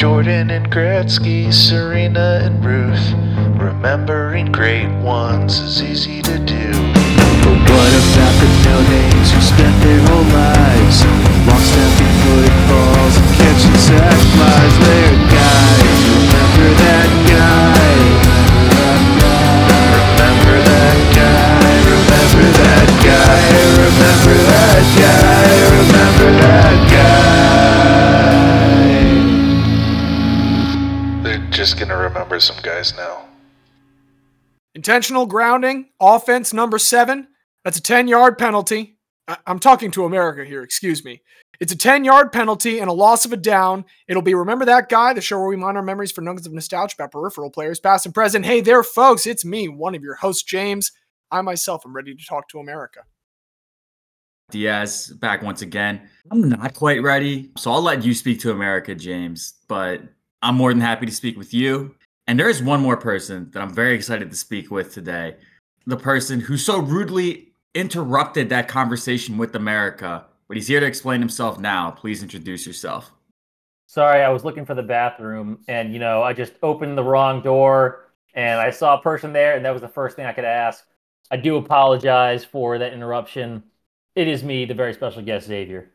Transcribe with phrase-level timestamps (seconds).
[0.00, 3.02] Jordan and Gretzky, Serena and Ruth.
[3.58, 6.70] Remembering great ones is easy to do.
[7.42, 11.02] But what about the no-names who spent their whole lives
[11.50, 14.74] long snapping footballs and catching sack flies?
[14.86, 15.98] They're guys.
[16.14, 18.38] Remember that guy.
[19.98, 23.50] Remember that guy, remember that guy,
[23.82, 27.47] remember that guy, remember that guy.
[31.58, 33.24] Just gonna remember some guys now.
[34.76, 37.26] Intentional grounding, offense number seven.
[37.64, 38.96] That's a 10 yard penalty.
[39.26, 41.20] I- I'm talking to America here, excuse me.
[41.58, 43.84] It's a 10 yard penalty and a loss of a down.
[44.06, 46.52] It'll be Remember That Guy, the show where we mine our memories for nuggets of
[46.52, 48.46] nostalgia about peripheral players, past and present.
[48.46, 50.92] Hey there, folks, it's me, one of your hosts, James.
[51.32, 53.00] I myself am ready to talk to America.
[54.52, 56.08] Diaz back once again.
[56.30, 60.02] I'm not quite ready, so I'll let you speak to America, James, but
[60.42, 61.94] I'm more than happy to speak with you.
[62.26, 65.36] And there is one more person that I'm very excited to speak with today.
[65.86, 71.20] The person who so rudely interrupted that conversation with America, but he's here to explain
[71.20, 71.90] himself now.
[71.90, 73.12] Please introduce yourself.
[73.86, 77.40] Sorry, I was looking for the bathroom and you know, I just opened the wrong
[77.40, 80.44] door and I saw a person there and that was the first thing I could
[80.44, 80.84] ask.
[81.30, 83.62] I do apologize for that interruption.
[84.14, 85.90] It is me, the very special guest Xavier.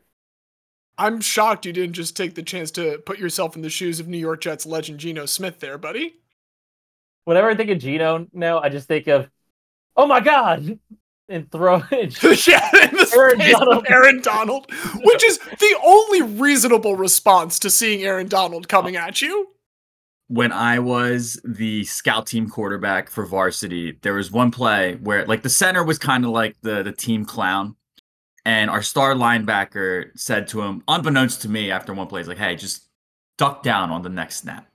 [0.98, 4.08] I'm shocked you didn't just take the chance to put yourself in the shoes of
[4.08, 6.14] New York Jets legend Geno Smith there, buddy.
[7.24, 9.30] Whenever I think of Geno now, I just think of
[9.96, 10.78] oh my god
[11.28, 12.22] and throw it.
[12.46, 13.86] yeah, in the Aaron space of Donald.
[13.88, 14.66] Aaron Donald,
[15.02, 19.48] which is the only reasonable response to seeing Aaron Donald coming at you.
[20.28, 25.42] when I was the scout team quarterback for varsity, there was one play where like
[25.42, 27.76] the center was kind of like the the team clown,
[28.44, 32.38] and our star linebacker said to him, unbeknownst to me, after one play, he's like,
[32.38, 32.88] "Hey, just
[33.38, 34.68] duck down on the next snap."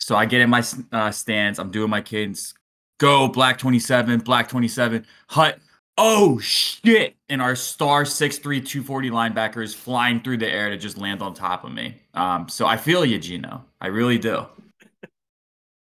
[0.00, 1.58] So I get in my uh, stance.
[1.58, 2.54] I'm doing my cadence.
[2.98, 5.58] Go black twenty seven, black twenty seven, hut.
[6.00, 7.16] Oh shit!
[7.28, 11.34] And our star 6'3", 240 linebacker is flying through the air to just land on
[11.34, 11.96] top of me.
[12.14, 13.64] Um, so I feel you, Geno.
[13.80, 14.46] I really do.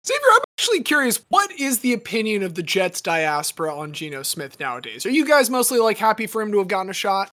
[0.08, 4.58] Xavier, I'm actually curious, what is the opinion of the Jets diaspora on Geno Smith
[4.58, 5.06] nowadays?
[5.06, 7.30] Are you guys mostly like happy for him to have gotten a shot?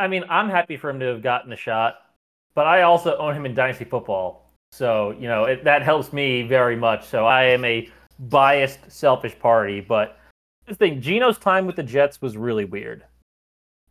[0.00, 1.98] I mean, I'm happy for him to have gotten a shot,
[2.56, 4.50] but I also own him in Dynasty Football.
[4.72, 7.06] So, you know, it, that helps me very much.
[7.06, 7.88] So I am a
[8.18, 9.80] biased, selfish party.
[9.80, 10.18] But
[10.66, 13.04] the thing, Geno's time with the Jets was really weird.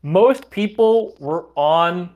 [0.04, 2.10] Most people were on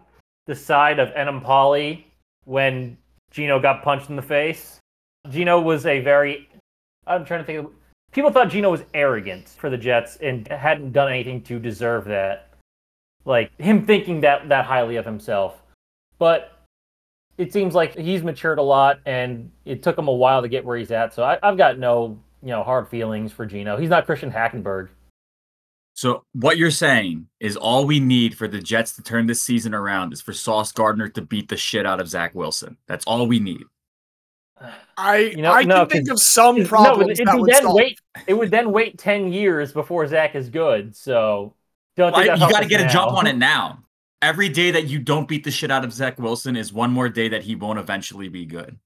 [0.46, 2.04] the side of Enemkpali
[2.44, 2.98] when
[3.32, 4.80] Geno got punched in the face.
[5.30, 6.50] Geno was a very,
[7.08, 7.72] I'm trying to think of,
[8.12, 12.54] people thought Geno was arrogant for the Jets and hadn't done anything to deserve that
[13.26, 15.62] like him thinking that that highly of himself.
[16.20, 16.52] But
[17.38, 20.64] it seems like he's matured a lot, and it took him a while to get
[20.64, 21.14] where he's at.
[21.14, 23.78] So I, I've got no you know hard feelings for Geno.
[23.78, 24.90] He's not Christian Hackenberg.
[25.96, 29.76] So what you're saying is all we need for the Jets to turn this season
[29.76, 32.78] around is for Sauce Gardner to beat the shit out of Zach Wilson.
[32.88, 33.64] That's all we need.
[34.98, 37.34] I You know, I no, can think 'cause- of some problems no, problems it, that
[37.36, 37.76] would would then solve.
[37.76, 38.00] wait.
[38.28, 40.96] It would then wait ten years before Zach is good.
[40.96, 41.54] So
[41.98, 43.80] don't Why- think that you got to helps get a jump on it now.
[44.22, 47.10] Every day that you don't beat the shit out of Zach Wilson is one more
[47.10, 48.78] day that he won't eventually be good.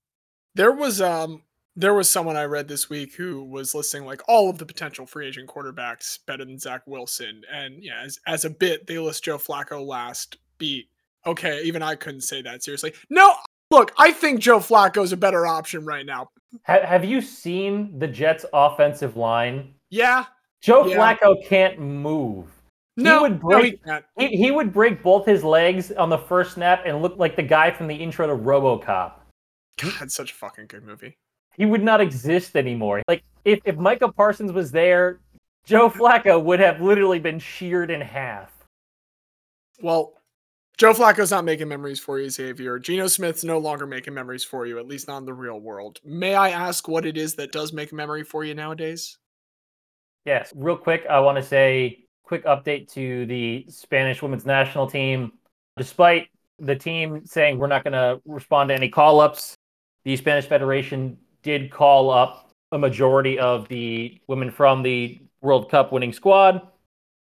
[0.55, 1.43] There was um
[1.75, 5.05] there was someone I read this week who was listing like all of the potential
[5.05, 9.25] free agent quarterbacks better than Zach Wilson, and yeah, as as a bit they list
[9.25, 10.89] Joe Flacco last beat.
[11.27, 12.93] Okay, even I couldn't say that seriously.
[13.11, 13.35] No,
[13.71, 16.29] look, I think Joe Flacco's a better option right now.
[16.65, 19.73] Ha- have you seen the Jets' offensive line?
[19.89, 20.25] Yeah,
[20.61, 20.97] Joe Yeah.
[20.97, 22.47] flacco can't move.
[22.95, 23.79] no, would no, he.
[24.17, 27.43] He, he would break both his legs on the first snap and look like the
[27.43, 29.13] guy from the intro to RoboCop.
[29.79, 31.15] God, such a fucking good movie.
[31.55, 33.03] He would not exist anymore.
[33.07, 35.19] Like if if Micah Parsons was there,
[35.65, 38.51] Joe Flacco would have literally been sheared in half.
[39.81, 40.13] Well,
[40.77, 42.77] Joe Flacco's not making memories for you, Xavier.
[42.77, 45.99] Geno Smith's no longer making memories for you, at least not in the real world.
[46.05, 49.17] May I ask what it is that does make a memory for you nowadays?
[50.25, 55.31] Yes, real quick, I want to say quick update to the Spanish women's national team.
[55.77, 56.27] Despite
[56.59, 59.55] the team saying we're not going to respond to any call ups,
[60.03, 65.91] the Spanish Federation did call up a majority of the women from the World Cup
[65.91, 66.67] winning squad.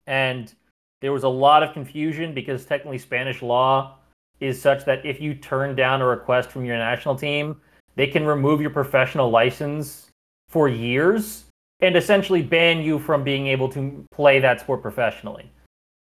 [0.06, 0.52] And
[1.00, 3.97] there was a lot of confusion because technically Spanish law
[4.41, 7.61] is such that if you turn down a request from your national team,
[7.97, 10.11] they can remove your professional license
[10.49, 11.44] for years
[11.81, 15.50] and essentially ban you from being able to play that sport professionally.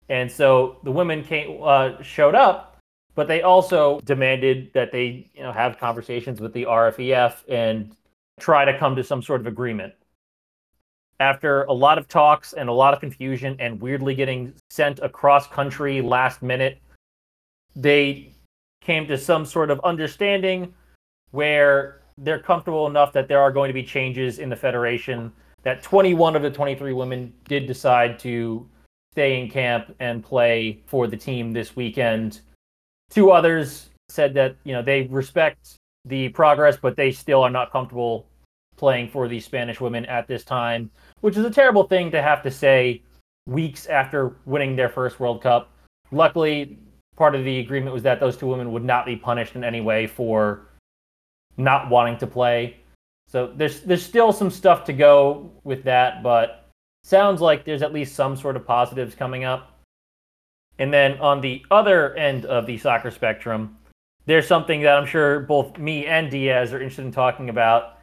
[0.08, 2.78] And so the women came, uh, showed up,
[3.14, 7.96] but they also demanded that they you know have conversations with the RFEF and
[8.38, 9.94] try to come to some sort of agreement.
[11.18, 15.46] After a lot of talks and a lot of confusion and weirdly getting sent across
[15.46, 16.78] country last minute,
[17.74, 18.32] they
[18.82, 20.74] came to some sort of understanding
[21.30, 25.32] where they're comfortable enough that there are going to be changes in the federation
[25.62, 28.68] that 21 of the 23 women did decide to
[29.12, 32.40] stay in camp and play for the team this weekend.
[33.10, 37.72] Two others said that, you know, they respect the progress, but they still are not
[37.72, 38.26] comfortable
[38.76, 40.90] playing for the Spanish women at this time,
[41.20, 43.02] which is a terrible thing to have to say
[43.46, 45.70] weeks after winning their first World Cup.
[46.10, 46.78] Luckily,
[47.16, 49.80] part of the agreement was that those two women would not be punished in any
[49.80, 50.66] way for
[51.56, 52.76] not wanting to play.
[53.28, 56.68] So there's there's still some stuff to go with that, but
[57.02, 59.72] sounds like there's at least some sort of positives coming up.
[60.78, 63.78] And then on the other end of the soccer spectrum,
[64.26, 67.98] there's something that I'm sure both me and Diaz are interested in talking about.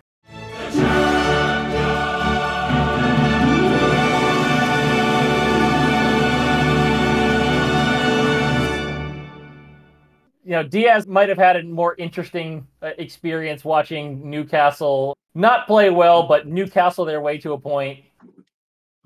[10.43, 15.89] You know, Diaz might have had a more interesting uh, experience watching Newcastle not play
[15.89, 18.03] well, but Newcastle their way to a point.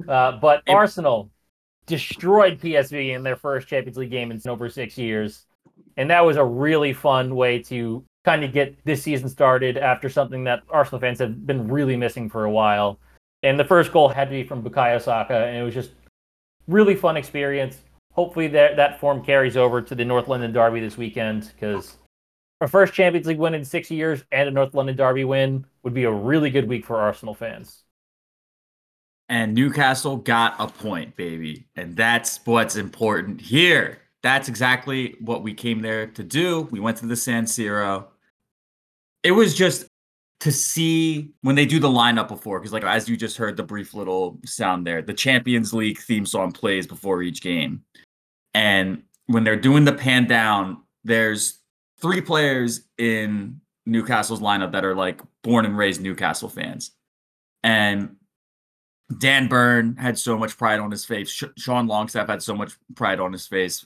[0.07, 1.29] Uh, but Arsenal
[1.85, 5.45] destroyed PSV in their first Champions League game in over six years.
[5.95, 10.09] And that was a really fun way to kind of get this season started after
[10.09, 12.99] something that Arsenal fans have been really missing for a while.
[13.41, 15.91] And the first goal had to be from Bukayo Saka, and it was just
[16.67, 17.77] really fun experience.
[18.17, 21.97] Hopefully that that form carries over to the North London Derby this weekend because
[22.61, 25.93] our first Champions League win in six years and a North London Derby win would
[25.93, 27.83] be a really good week for Arsenal fans.
[29.29, 31.67] And Newcastle got a point, baby.
[31.75, 33.99] And that's what's important here.
[34.23, 36.61] That's exactly what we came there to do.
[36.71, 38.05] We went to the San Siro.
[39.21, 39.85] It was just
[40.39, 43.63] to see when they do the lineup before, because like as you just heard the
[43.63, 47.83] brief little sound there, the Champions League theme song plays before each game.
[48.57, 51.59] And when they're doing the pan down, there's
[52.01, 56.89] three players in Newcastle's lineup that are like born and raised Newcastle fans.
[57.61, 58.15] And
[59.15, 61.29] Dan Burn had so much pride on his face.
[61.29, 63.85] Sh- Sean Longstaff had so much pride on his face.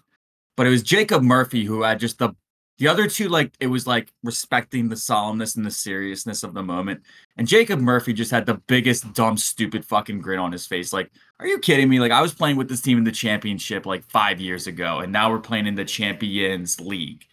[0.55, 2.33] But it was Jacob Murphy who had just the
[2.77, 6.63] the other two like it was like respecting the solemnness and the seriousness of the
[6.63, 7.03] moment.
[7.35, 10.93] And Jacob Murphy just had the biggest dumb stupid fucking grin on his face.
[10.93, 11.99] Like, are you kidding me?
[11.99, 15.11] Like I was playing with this team in the championship like 5 years ago and
[15.11, 17.25] now we're playing in the Champions League.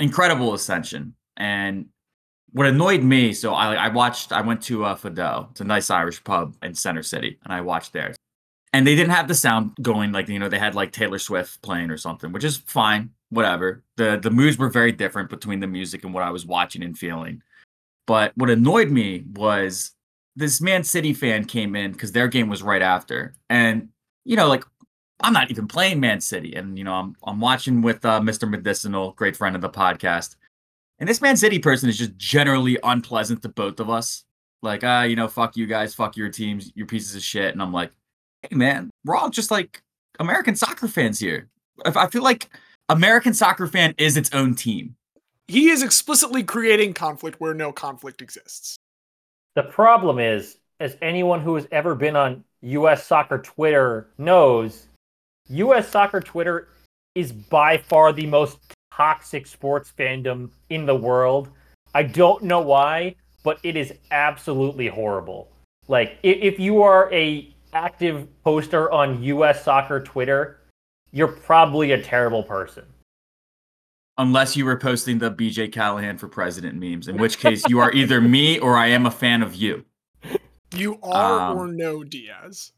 [0.00, 1.14] Incredible ascension.
[1.36, 1.86] And
[2.52, 5.50] what annoyed me, so I I watched I went to uh Fado.
[5.50, 8.14] It's a nice Irish pub in Center City, and I watched there.
[8.72, 11.62] And they didn't have the sound going like you know they had like Taylor Swift
[11.62, 13.82] playing or something, which is fine, whatever.
[13.96, 16.96] The the moods were very different between the music and what I was watching and
[16.96, 17.42] feeling.
[18.06, 19.92] But what annoyed me was
[20.36, 23.88] this Man City fan came in because their game was right after, and
[24.24, 24.64] you know like
[25.20, 28.48] I'm not even playing Man City, and you know I'm I'm watching with uh, Mr.
[28.48, 30.36] Medicinal, great friend of the podcast.
[30.98, 34.24] And this Man City person is just generally unpleasant to both of us.
[34.62, 37.52] Like, ah, you know, fuck you guys, fuck your teams, you're pieces of shit.
[37.52, 37.90] And I'm like,
[38.42, 39.82] hey, man, we're all just like
[40.18, 41.50] American soccer fans here.
[41.84, 42.48] I feel like
[42.88, 44.96] American soccer fan is its own team.
[45.48, 48.78] He is explicitly creating conflict where no conflict exists.
[49.54, 54.88] The problem is, as anyone who has ever been on US soccer Twitter knows,
[55.48, 56.68] US soccer Twitter
[57.14, 58.58] is by far the most
[58.92, 61.50] toxic sports fandom in the world.
[61.94, 65.52] I don't know why, but it is absolutely horrible.
[65.86, 70.60] Like if you are a active poster on US soccer Twitter,
[71.12, 72.84] you're probably a terrible person.
[74.16, 77.92] Unless you were posting the BJ Callaghan for president memes, in which case you are
[77.92, 79.84] either me or I am a fan of you.
[80.72, 82.72] You are Um, or no Diaz.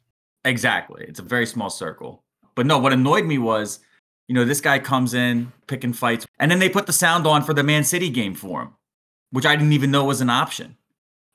[0.44, 1.04] Exactly.
[1.06, 2.22] It's a very small circle.
[2.54, 3.80] But no, what annoyed me was,
[4.28, 7.42] you know, this guy comes in picking fights, and then they put the sound on
[7.42, 8.74] for the Man City game for him,
[9.30, 10.76] which I didn't even know was an option.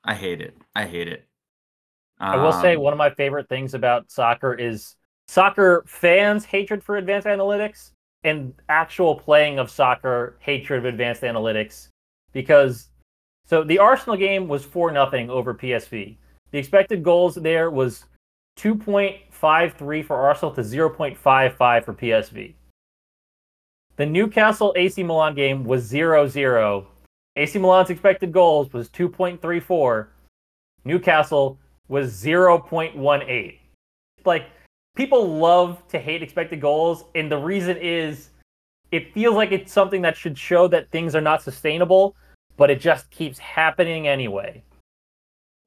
[0.04, 0.58] I hate it.
[0.76, 1.28] I hate it.
[2.20, 4.96] I will say Um, one of my favorite things about soccer is
[5.28, 7.92] soccer fans' hatred for advanced analytics
[8.24, 11.88] and actual playing of soccer hatred of advanced analytics.
[12.34, 12.90] Because
[13.46, 16.16] so the Arsenal game was four nothing over PSV.
[16.52, 18.06] The expected goals there was
[18.60, 22.54] 2.53 for Arsenal to 0.55 for PSV.
[23.98, 26.86] The Newcastle AC Milan game was 0-0.
[27.36, 30.08] AC Milan's expected goals was 2.34.
[30.86, 33.58] Newcastle was 0.18.
[34.26, 34.46] Like
[35.02, 38.30] people love to hate expected goals and the reason is
[38.92, 42.16] it feels like it's something that should show that things are not sustainable,
[42.56, 44.64] but it just keeps happening anyway.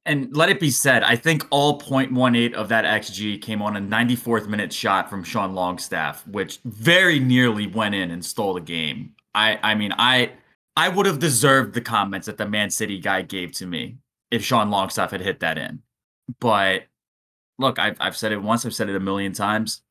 [0.05, 3.81] And let it be said, I think all 0.18 of that XG came on a
[3.81, 9.15] 94th minute shot from Sean Longstaff, which very nearly went in and stole the game.
[9.33, 10.31] I I mean, I
[10.77, 13.97] I would have deserved the comments that the Man City guy gave to me
[14.31, 15.81] if Sean Longstaff had hit that in.
[16.39, 16.83] But
[17.57, 19.81] look, I've I've said it once, I've said it a million times.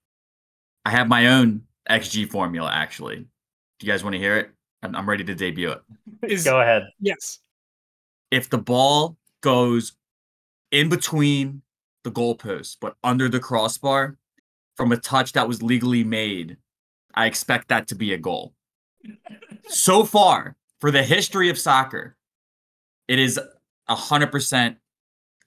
[0.85, 3.17] I have my own XG formula actually.
[3.17, 4.51] Do you guys want to hear it?
[4.83, 5.83] I'm, I'm ready to debut it.
[6.23, 6.85] Is Go ahead.
[7.01, 7.41] yes.
[8.31, 9.95] If the ball goes
[10.71, 11.63] in between
[12.03, 14.17] the goalposts but under the crossbar
[14.77, 16.57] from a touch that was legally made,
[17.15, 18.55] I expect that to be a goal.
[19.69, 22.17] so far, for the history of soccer,
[23.09, 23.41] it is
[23.89, 24.77] a hundred percent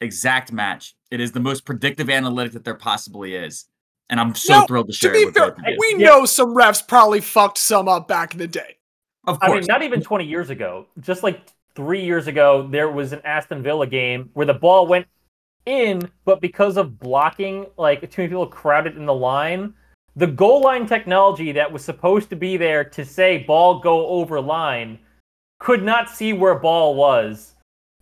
[0.01, 0.95] exact match.
[1.11, 3.65] It is the most predictive analytic that there possibly is.
[4.09, 5.77] And I'm so Now, thrilled to To share be it with fair, both of you.
[5.79, 6.09] we Yeah.
[6.09, 8.77] know some refs probably fucked some up back in the day.
[9.25, 9.59] Of I course.
[9.59, 10.87] mean, not even 20 years ago.
[11.01, 11.41] Just like
[11.75, 15.07] three years ago, there was an Aston Villa game where the ball went
[15.65, 19.73] in, but because of blocking, like too many people crowded in the line,
[20.15, 24.39] the goal line technology that was supposed to be there to say ball go over
[24.39, 24.97] line
[25.59, 27.55] could not see where ball was,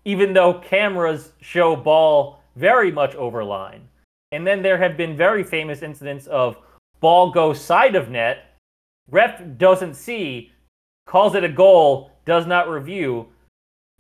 [0.06, 3.88] even though cameras show ball very much over line.
[4.32, 6.58] And then there have been very famous incidents of
[7.00, 8.56] ball goes side of net,
[9.10, 10.52] ref doesn't see,
[11.06, 13.28] calls it a goal, does not review.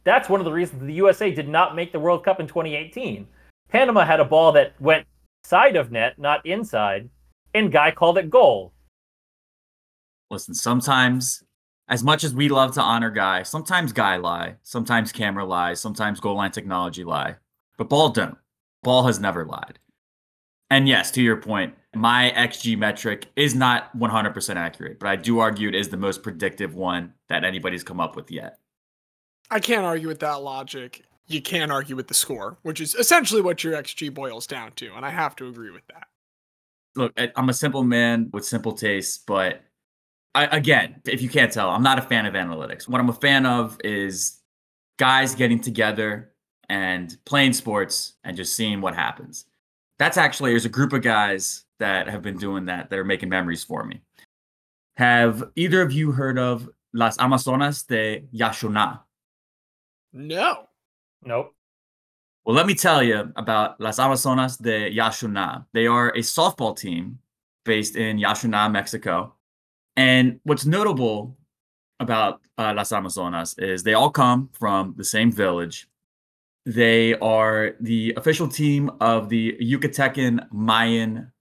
[0.04, 3.28] That's one of the reasons the USA did not make the World Cup in 2018.
[3.70, 5.08] Panama had a ball that went
[5.44, 7.10] side of net, not inside,
[7.54, 8.74] and Guy called it goal.
[10.32, 11.44] Listen, sometimes,
[11.88, 16.20] as much as we love to honor Guy, sometimes Guy lie, sometimes camera lies, sometimes
[16.20, 17.36] goal line technology lie,
[17.78, 18.38] but ball don't.
[18.86, 19.80] Ball has never lied.
[20.70, 25.40] And yes, to your point, my XG metric is not 100% accurate, but I do
[25.40, 28.60] argue it is the most predictive one that anybody's come up with yet.
[29.50, 31.04] I can't argue with that logic.
[31.26, 34.94] You can't argue with the score, which is essentially what your XG boils down to,
[34.96, 36.08] and I have to agree with that.
[36.96, 39.64] Look, I'm a simple man with simple tastes, but
[40.36, 42.88] I, again, if you can't tell, I'm not a fan of analytics.
[42.88, 44.42] What I'm a fan of is
[44.98, 46.35] guys getting together
[46.70, 49.46] and playing sports and just seeing what happens.
[50.00, 53.30] That's actually there's a group of guys that have been doing that that are making
[53.30, 54.02] memories for me.
[54.98, 59.02] Have either of you heard of Las Amazonas de Yaxunah?
[60.14, 60.68] No.
[61.24, 61.54] Nope.
[62.46, 65.66] Well, let me tell you about Las Amazonas de Yaxunah.
[65.74, 67.20] They are a softball team
[67.66, 69.34] based in Yaxunah, Mexico.
[69.98, 71.36] And what's notable
[72.00, 75.88] about uh, Las Amazonas is they all come from the same village.
[76.66, 81.32] They are the official team of the Yucatecan Mayan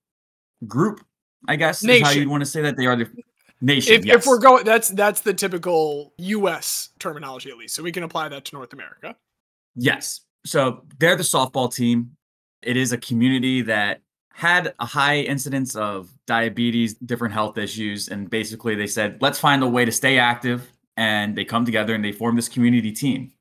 [0.66, 1.00] group,
[1.48, 2.76] I guess is how you'd want to say that.
[2.76, 3.10] They are the
[3.60, 3.94] nation.
[3.94, 4.16] If, yes.
[4.16, 6.90] if we're going, that's that's the typical U.S.
[6.98, 9.16] terminology at least, so we can apply that to North America.
[9.74, 10.20] Yes.
[10.44, 12.16] So they're the softball team.
[12.62, 14.02] It is a community that
[14.32, 19.62] had a high incidence of diabetes, different health issues, and basically they said, let's find
[19.62, 20.70] a way to stay active.
[20.96, 23.32] And they come together and they form this community team.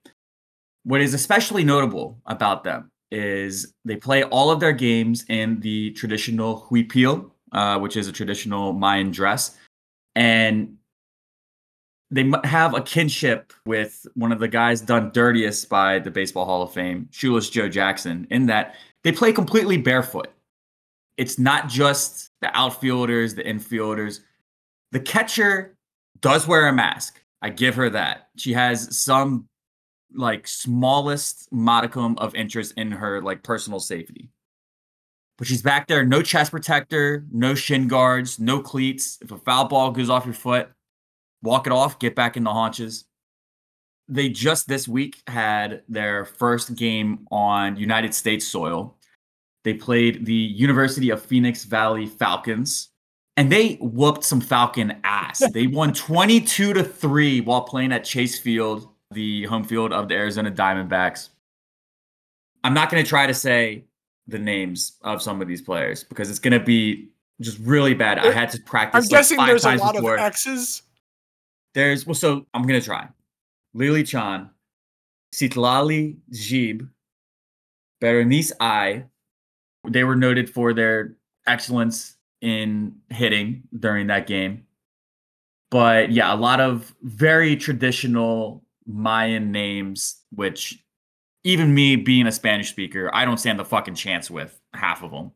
[0.84, 5.92] What is especially notable about them is they play all of their games in the
[5.92, 9.58] traditional huipil, uh, which is a traditional Mayan dress.
[10.16, 10.78] And
[12.12, 16.62] they have a kinship with one of the guys done dirtiest by the Baseball Hall
[16.62, 20.28] of Fame, Shoeless Joe Jackson, in that they play completely barefoot.
[21.18, 24.20] It's not just the outfielders, the infielders.
[24.92, 25.76] The catcher
[26.22, 27.22] does wear a mask.
[27.42, 28.30] I give her that.
[28.38, 29.48] She has some
[30.16, 34.30] like smallest modicum of interest in her like personal safety.
[35.38, 39.18] But she's back there, no chest protector, no shin guards, no cleats.
[39.22, 40.70] If a foul ball goes off your foot,
[41.42, 43.06] walk it off, get back in the haunches.
[44.08, 48.98] They just this week had their first game on United States soil.
[49.64, 52.90] They played the University of Phoenix Valley Falcons,
[53.38, 55.42] and they whooped some Falcon ass.
[55.54, 60.16] they won 22 to 3 while playing at Chase Field, the home field of the
[60.16, 61.30] Arizona Diamondbacks.
[62.64, 63.86] I'm not going to try to say
[64.28, 67.10] the names of some of these players because it's going to be
[67.42, 68.20] just really bad.
[68.20, 68.96] I had to practice.
[68.96, 70.16] I'm like, guessing there's a lot before.
[70.16, 70.84] of X's.
[71.74, 73.08] There's well, so I'm gonna try.
[73.74, 74.50] Lily Chan,
[75.34, 76.88] Sitlali Jib,
[78.00, 79.06] Berenice I.
[79.88, 81.16] They were noted for their
[81.48, 84.66] excellence in hitting during that game.
[85.72, 90.84] But yeah, a lot of very traditional Mayan names, which
[91.44, 95.12] even me being a Spanish speaker, I don't stand the fucking chance with half of
[95.12, 95.32] them.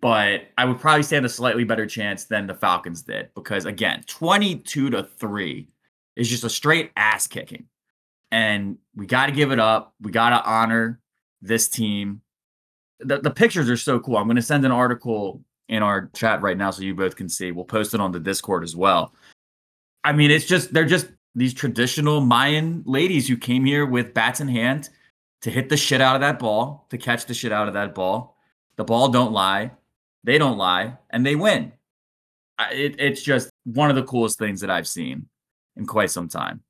[0.00, 4.02] but I would probably stand a slightly better chance than the Falcons did because again,
[4.06, 5.68] 22 to 3
[6.16, 7.66] is just a straight ass kicking.
[8.32, 9.94] And we got to give it up.
[10.00, 11.00] We got to honor
[11.40, 12.22] this team.
[13.00, 14.16] The, the pictures are so cool.
[14.16, 17.28] I'm going to send an article in our chat right now so you both can
[17.28, 17.52] see.
[17.52, 19.14] We'll post it on the Discord as well.
[20.02, 24.40] I mean, it's just, they're just these traditional Mayan ladies who came here with bats
[24.40, 24.90] in hand
[25.42, 27.94] to hit the shit out of that ball, to catch the shit out of that
[27.94, 28.36] ball.
[28.76, 29.72] The ball don't lie,
[30.24, 31.72] they don't lie, and they win.
[32.70, 35.26] It, it's just one of the coolest things that I've seen
[35.76, 36.62] in quite some time.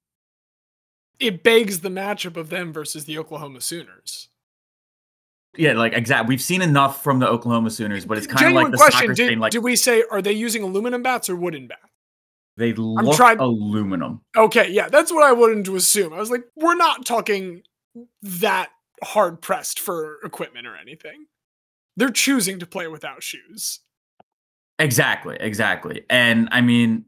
[1.21, 4.29] It begs the matchup of them versus the Oklahoma Sooners.
[5.57, 6.29] Yeah, like exactly.
[6.29, 9.01] We've seen enough from the Oklahoma Sooners, but it's kind Genuine of like the question:
[9.01, 9.39] soccer did, thing.
[9.39, 11.92] Like did we say are they using aluminum bats or wooden bats?
[12.57, 14.21] They look trying- aluminum.
[14.37, 16.13] Okay, yeah, that's what I wanted to assume.
[16.13, 17.63] I was like, we're not talking
[18.23, 18.71] that
[19.03, 21.27] hard pressed for equipment or anything.
[21.97, 23.81] They're choosing to play without shoes.
[24.79, 26.05] Exactly, exactly.
[26.09, 27.05] And I mean,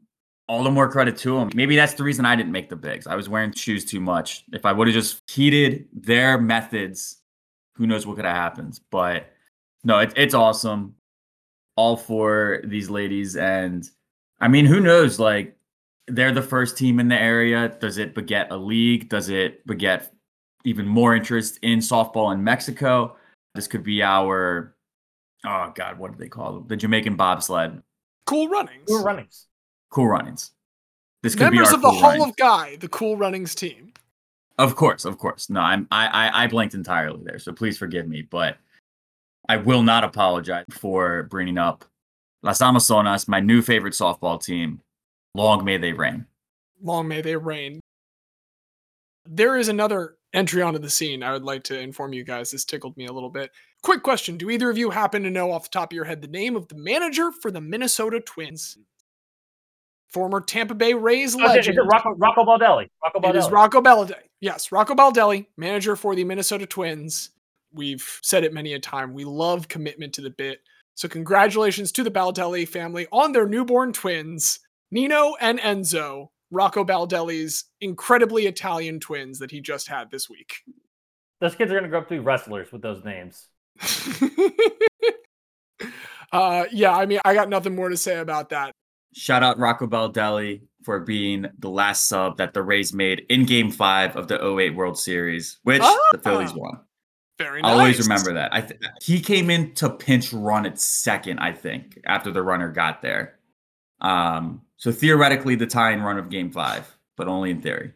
[0.47, 1.49] all the more credit to them.
[1.55, 3.07] Maybe that's the reason I didn't make the bigs.
[3.07, 4.43] I was wearing shoes too much.
[4.53, 7.21] If I would have just heeded their methods,
[7.75, 8.79] who knows what could have happened.
[8.91, 9.31] But
[9.83, 10.95] no, it, it's awesome.
[11.75, 13.35] All for these ladies.
[13.35, 13.89] And
[14.39, 15.19] I mean, who knows?
[15.19, 15.55] Like,
[16.07, 17.69] they're the first team in the area.
[17.79, 19.09] Does it beget a league?
[19.09, 20.13] Does it beget
[20.63, 23.15] even more interest in softball in Mexico?
[23.55, 24.75] This could be our,
[25.45, 26.67] oh God, what do they call them?
[26.67, 27.81] The Jamaican bobsled.
[28.25, 28.87] Cool runnings.
[28.87, 29.47] Cool runnings.
[29.89, 30.51] Cool runnings.
[31.23, 32.29] This could Members be of the cool Hall runnings.
[32.29, 33.93] of Guy, the Cool Runnings team.
[34.59, 35.49] Of course, of course.
[35.49, 38.57] No, I'm I, I I blanked entirely there, so please forgive me, but
[39.49, 41.83] I will not apologize for bringing up
[42.45, 44.79] Las Amazonas, my new favorite softball team.
[45.33, 46.27] Long may they reign.
[46.79, 47.79] Long may they reign.
[49.25, 52.51] There is another entry onto the scene I would like to inform you guys.
[52.51, 53.49] This tickled me a little bit.
[53.81, 56.21] Quick question Do either of you happen to know off the top of your head
[56.21, 58.77] the name of the manager for the Minnesota Twins?
[60.09, 61.59] Former Tampa Bay Rays Oh, legend.
[61.67, 62.89] is it Rocco, Rocco Baldelli?
[63.03, 64.29] Rocco It is Rocco Baldelli.
[64.39, 67.31] Yes, Rocco Baldelli, manager for the Minnesota Twins.
[67.73, 69.15] We've said it many a time.
[69.15, 70.59] We love commitment to the bit.
[70.95, 74.59] So congratulations to the Baldelli family on their newborn twins,
[74.91, 76.29] Nino and Enzo.
[76.51, 80.61] Rocco Baldelli's incredibly Italian twins that he just had this week.
[81.41, 83.47] Those kids are going to grow up to be wrestlers with those names.
[86.31, 88.71] uh, yeah, I mean, I got nothing more to say about that.
[89.13, 93.71] Shout out Rocco Baldelli for being the last sub that the Rays made in game
[93.71, 95.81] five of the 08 World Series, which
[96.11, 96.79] the Phillies Ah, won.
[97.37, 97.71] Very nice.
[97.71, 98.53] I'll always remember that.
[98.53, 102.71] I th- he came in to pinch run at second, I think, after the runner
[102.71, 103.39] got there.
[104.01, 107.93] Um, so theoretically, the tying run of Game Five, but only in theory.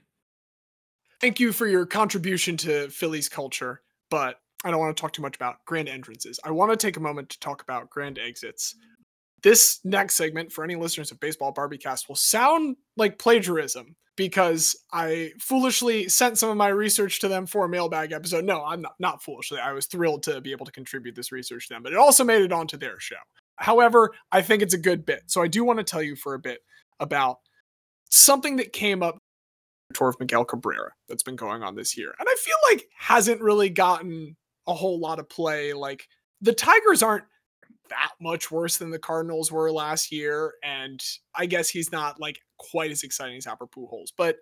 [1.22, 5.22] Thank you for your contribution to Phillies culture, but I don't want to talk too
[5.22, 6.40] much about grand entrances.
[6.44, 8.76] I want to take a moment to talk about grand exits.
[9.42, 15.32] This next segment, for any listeners of Baseball Bar-B-Cast, will sound like plagiarism because I
[15.40, 18.44] foolishly sent some of my research to them for a mailbag episode.
[18.44, 19.60] No, I'm not, not foolishly.
[19.60, 22.26] I was thrilled to be able to contribute this research to them, but it also
[22.26, 23.16] made it onto their show.
[23.56, 25.22] However, I think it's a good bit.
[25.28, 26.60] So I do want to tell you for a bit
[27.00, 27.38] about
[28.10, 29.20] something that came up
[29.94, 32.14] tour of Miguel Cabrera that's been going on this year.
[32.20, 34.36] And I feel like hasn't really gotten
[34.68, 35.72] a whole lot of play.
[35.72, 36.10] Like
[36.42, 37.24] the Tigers aren't
[37.90, 40.54] that much worse than the Cardinals were last year.
[40.64, 41.04] And
[41.36, 44.12] I guess he's not like quite as exciting as Albert Pujols.
[44.18, 44.38] But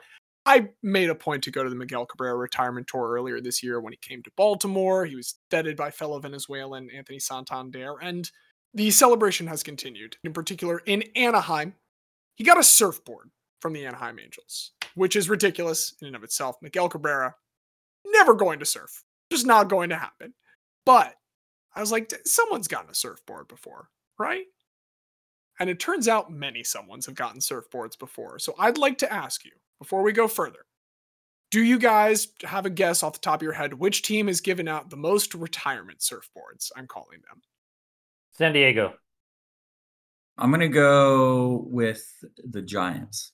[0.45, 3.81] I made a point to go to the Miguel Cabrera retirement tour earlier this year
[3.81, 5.05] when he came to Baltimore.
[5.05, 7.95] He was feted by fellow Venezuelan Anthony Santander.
[8.01, 8.29] And
[8.73, 11.73] the celebration has continued, in particular in Anaheim.
[12.36, 13.29] He got a surfboard
[13.60, 16.57] from the Anaheim Angels, which is ridiculous in and of itself.
[16.62, 17.36] Miguel Cabrera,
[18.05, 20.33] never going to surf, just not going to happen.
[20.86, 21.15] But
[21.77, 24.45] I was like, someone's gotten a surfboard before, right?
[25.59, 28.39] And it turns out many someones have gotten surfboards before.
[28.39, 30.65] So I'd like to ask you, before we go further,
[31.51, 34.41] do you guys have a guess off the top of your head which team has
[34.41, 36.71] given out the most retirement surfboards?
[36.75, 37.43] I'm calling them.
[38.31, 38.95] San Diego.
[40.39, 42.11] I'm gonna go with
[42.43, 43.33] the Giants.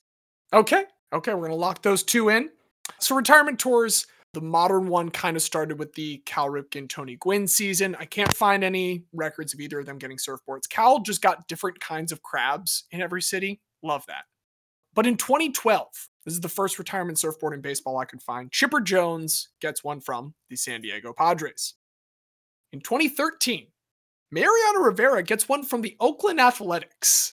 [0.52, 0.84] Okay.
[1.14, 1.32] Okay.
[1.32, 2.50] We're going to lock those two in.
[3.00, 7.46] So, retirement tours, the modern one kind of started with the Cal Ripken Tony Gwynn
[7.46, 7.96] season.
[7.98, 10.68] I can't find any records of either of them getting surfboards.
[10.68, 13.60] Cal just got different kinds of crabs in every city.
[13.82, 14.24] Love that.
[14.92, 15.88] But in 2012,
[16.24, 18.50] this is the first retirement surfboard in baseball I could find.
[18.50, 21.74] Chipper Jones gets one from the San Diego Padres.
[22.72, 23.68] In 2013,
[24.30, 27.34] Mariano Rivera gets one from the Oakland Athletics.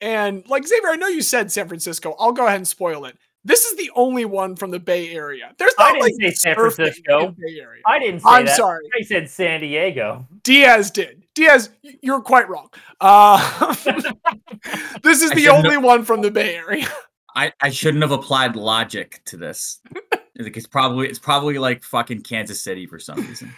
[0.00, 2.14] And like Xavier, I know you said San Francisco.
[2.18, 3.18] I'll go ahead and spoil it.
[3.44, 5.54] This is the only one from the Bay Area.
[5.58, 7.34] There's I not didn't like say San Francisco.
[7.38, 7.82] Bay Area.
[7.86, 8.56] I didn't say I'm that.
[8.56, 8.84] sorry.
[8.98, 10.26] I said San Diego.
[10.42, 11.24] Diaz did.
[11.34, 11.70] Diaz,
[12.02, 12.68] you're quite wrong.
[13.00, 13.74] Uh,
[15.02, 16.86] this is I the shouldn't only one from the Bay Area.
[17.34, 19.80] I, I shouldn't have applied logic to this.
[20.34, 23.54] It's probably it's probably like fucking Kansas City for some reason.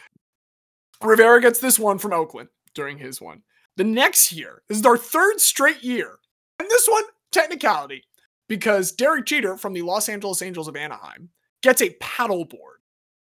[1.02, 3.42] Rivera gets this one from Oakland during his one.
[3.76, 6.18] The next year, this is our third straight year.
[6.58, 8.04] And this one, technicality,
[8.52, 11.30] because Derek Jeter from the Los Angeles Angels of Anaheim
[11.62, 12.82] gets a paddleboard,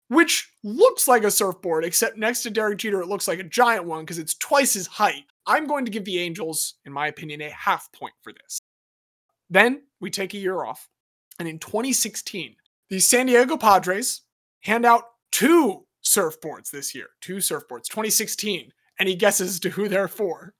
[0.08, 3.86] which looks like a surfboard, except next to Derek Jeter, it looks like a giant
[3.86, 5.24] one because it's twice his height.
[5.46, 8.58] I'm going to give the Angels, in my opinion, a half point for this.
[9.48, 10.86] Then we take a year off.
[11.38, 12.54] And in 2016,
[12.90, 14.20] the San Diego Padres
[14.60, 17.08] hand out two surfboards this year.
[17.22, 18.70] Two surfboards, 2016.
[19.00, 20.52] And he guesses to who they're for.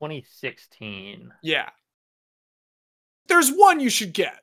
[0.00, 1.30] 2016.
[1.44, 1.68] Yeah.
[3.28, 4.40] There's one you should get.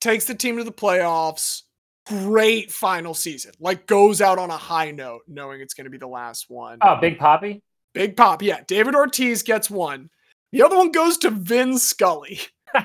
[0.00, 1.62] Takes the team to the playoffs.
[2.06, 3.52] Great final season.
[3.60, 6.78] Like goes out on a high note, knowing it's going to be the last one.
[6.80, 7.62] Oh, Big Poppy.
[7.94, 8.42] Big pop.
[8.42, 8.60] Yeah.
[8.66, 10.10] David Ortiz gets one.
[10.52, 12.40] The other one goes to Vin Scully.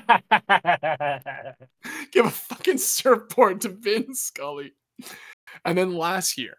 [2.12, 4.74] Give a fucking surfboard to Vin Scully.
[5.64, 6.58] And then last year,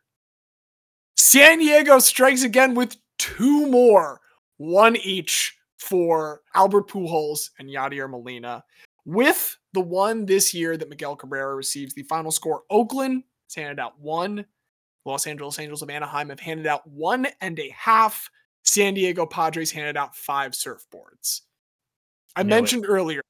[1.15, 4.21] San Diego strikes again with two more,
[4.57, 8.63] one each for Albert Pujols and Yadier Molina.
[9.05, 13.79] With the one this year that Miguel Cabrera receives, the final score Oakland has handed
[13.79, 14.45] out one.
[15.05, 18.29] Los Angeles Angels of Anaheim have handed out one and a half.
[18.63, 21.41] San Diego Padres handed out five surfboards.
[22.35, 22.55] I Knew it.
[22.55, 23.21] mentioned earlier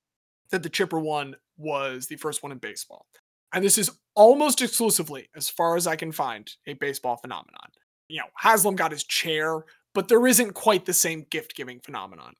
[0.52, 3.06] that the Chipper one was the first one in baseball.
[3.54, 7.70] And this is almost exclusively, as far as I can find, a baseball phenomenon.
[8.10, 12.34] You know, Haslam got his chair, but there isn't quite the same gift giving phenomenon.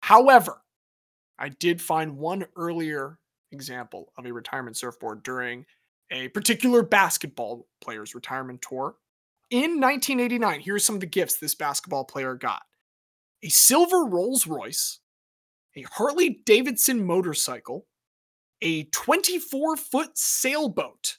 [0.00, 0.62] However,
[1.38, 3.18] I did find one earlier
[3.50, 5.66] example of a retirement surfboard during
[6.10, 8.96] a particular basketball player's retirement tour.
[9.50, 12.62] In 1989, here's some of the gifts this basketball player got
[13.42, 15.00] a silver Rolls Royce,
[15.76, 17.86] a Harley Davidson motorcycle,
[18.60, 21.18] a 24 foot sailboat.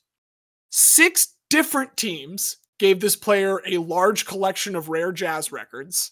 [0.69, 6.12] Six different teams gave this player a large collection of rare jazz records.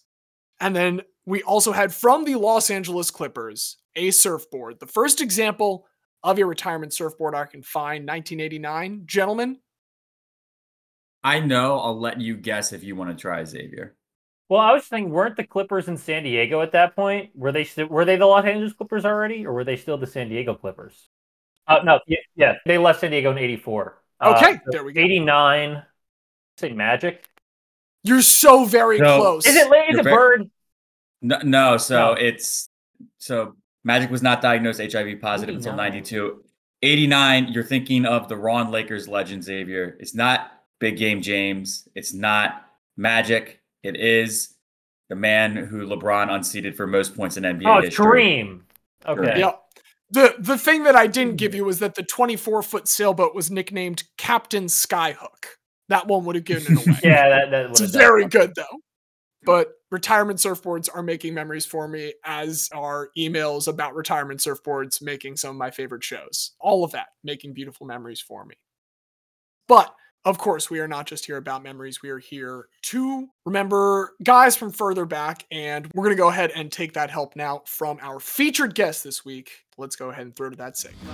[0.60, 4.80] And then we also had from the Los Angeles Clippers a surfboard.
[4.80, 5.88] The first example
[6.24, 9.04] of a retirement surfboard I can find, 1989.
[9.06, 9.58] Gentlemen,
[11.24, 11.80] I know.
[11.80, 13.96] I'll let you guess if you want to try Xavier.
[14.50, 17.30] Well, I was thinking, weren't the Clippers in San Diego at that point?
[17.36, 20.08] Were they still were they the Los Angeles Clippers already, or were they still the
[20.08, 21.10] San Diego Clippers?
[21.68, 24.02] Uh, no, yeah, yeah, they left San Diego in '84.
[24.24, 25.00] Okay, uh, there we go.
[25.00, 25.84] '89.
[26.62, 27.26] Say Magic.
[28.04, 29.20] you're so very No.
[29.20, 29.46] close.
[29.46, 29.90] Is it late?
[29.90, 30.50] Is it very- Bird?
[31.22, 32.14] No, no so No.
[32.14, 32.68] it's
[33.20, 35.78] so Magic was not diagnosed HIV positive until 89.
[35.92, 36.44] 92.
[36.84, 39.98] 89, you're thinking of the Ron Lakers legend Xavier.
[40.00, 41.88] It's not Big Game James.
[41.96, 42.66] It's not
[42.98, 43.60] Magic.
[43.84, 44.56] It is
[45.10, 48.06] the man who LeBron unseated for most points in NBA Oh, it's history.
[48.24, 48.62] Kareem.
[49.08, 49.40] Okay.
[49.40, 49.60] Yep.
[50.12, 53.50] The the thing that I didn't give you was that the 24 foot sailboat was
[53.52, 55.58] nicknamed Captain Skyhook.
[55.92, 56.98] That one would have given it away.
[57.04, 58.30] Yeah, that that It's very done.
[58.30, 58.80] good though.
[59.44, 65.36] But retirement surfboards are making memories for me, as are emails about retirement surfboards making
[65.36, 66.52] some of my favorite shows.
[66.62, 68.56] All of that making beautiful memories for me.
[69.68, 72.02] But of course, we are not just here about memories.
[72.02, 75.46] We are here to remember guys from further back.
[75.52, 79.04] And we're going to go ahead and take that help now from our featured guest
[79.04, 79.66] this week.
[79.78, 81.10] Let's go ahead and throw to that segment.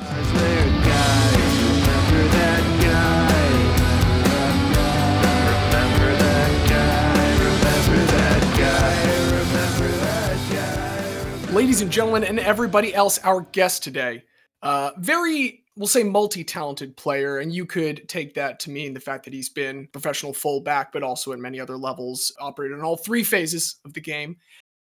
[11.57, 14.23] Ladies and gentlemen, and everybody else, our guest today,
[14.61, 19.25] uh, very, we'll say, multi-talented player, and you could take that to mean the fact
[19.25, 23.23] that he's been professional fullback, but also at many other levels, operated in all three
[23.23, 24.37] phases of the game,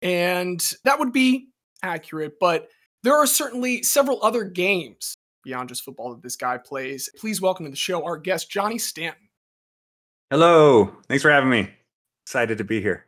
[0.01, 1.49] and that would be
[1.83, 2.39] accurate.
[2.39, 2.69] But
[3.03, 7.09] there are certainly several other games beyond just football that this guy plays.
[7.17, 9.27] Please welcome to the show our guest, Johnny Stanton.
[10.29, 10.95] Hello.
[11.09, 11.69] Thanks for having me.
[12.25, 13.07] Excited to be here.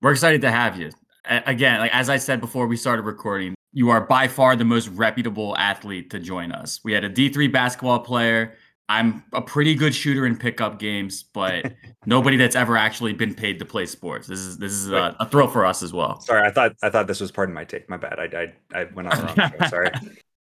[0.00, 0.92] We're excited to have you.
[1.24, 4.88] Again, like as I said before we started recording, you are by far the most
[4.88, 6.80] reputable athlete to join us.
[6.82, 8.54] We had a D3 basketball player.
[8.88, 11.72] I'm a pretty good shooter in pickup games, but
[12.06, 14.26] nobody that's ever actually been paid to play sports.
[14.26, 16.20] This is this is a, a thrill for us as well.
[16.20, 17.88] Sorry, I thought I thought this was part of my take.
[17.88, 18.18] My bad.
[18.18, 19.66] I I, I went on the wrong show.
[19.68, 19.90] Sorry.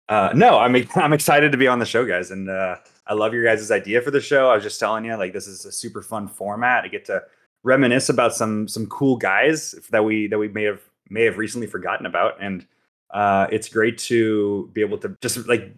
[0.08, 3.34] Uh, no, I'm I'm excited to be on the show, guys, and uh, I love
[3.34, 4.50] your guys' idea for the show.
[4.50, 6.86] I was just telling you, like, this is a super fun format.
[6.86, 7.24] I get to
[7.64, 11.68] reminisce about some some cool guys that we that we may have may have recently
[11.68, 12.66] forgotten about, and
[13.12, 15.74] uh, it's great to be able to just like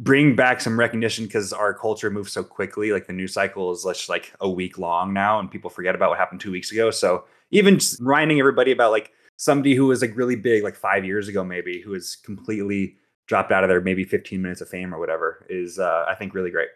[0.00, 2.92] bring back some recognition because our culture moves so quickly.
[2.92, 6.10] Like the news cycle is just like a week long now, and people forget about
[6.10, 6.90] what happened two weeks ago.
[6.90, 11.28] So even reminding everybody about like somebody who was like really big like five years
[11.28, 14.98] ago, maybe who is completely dropped out of their maybe 15 minutes of fame or
[14.98, 16.68] whatever is uh, I think really great.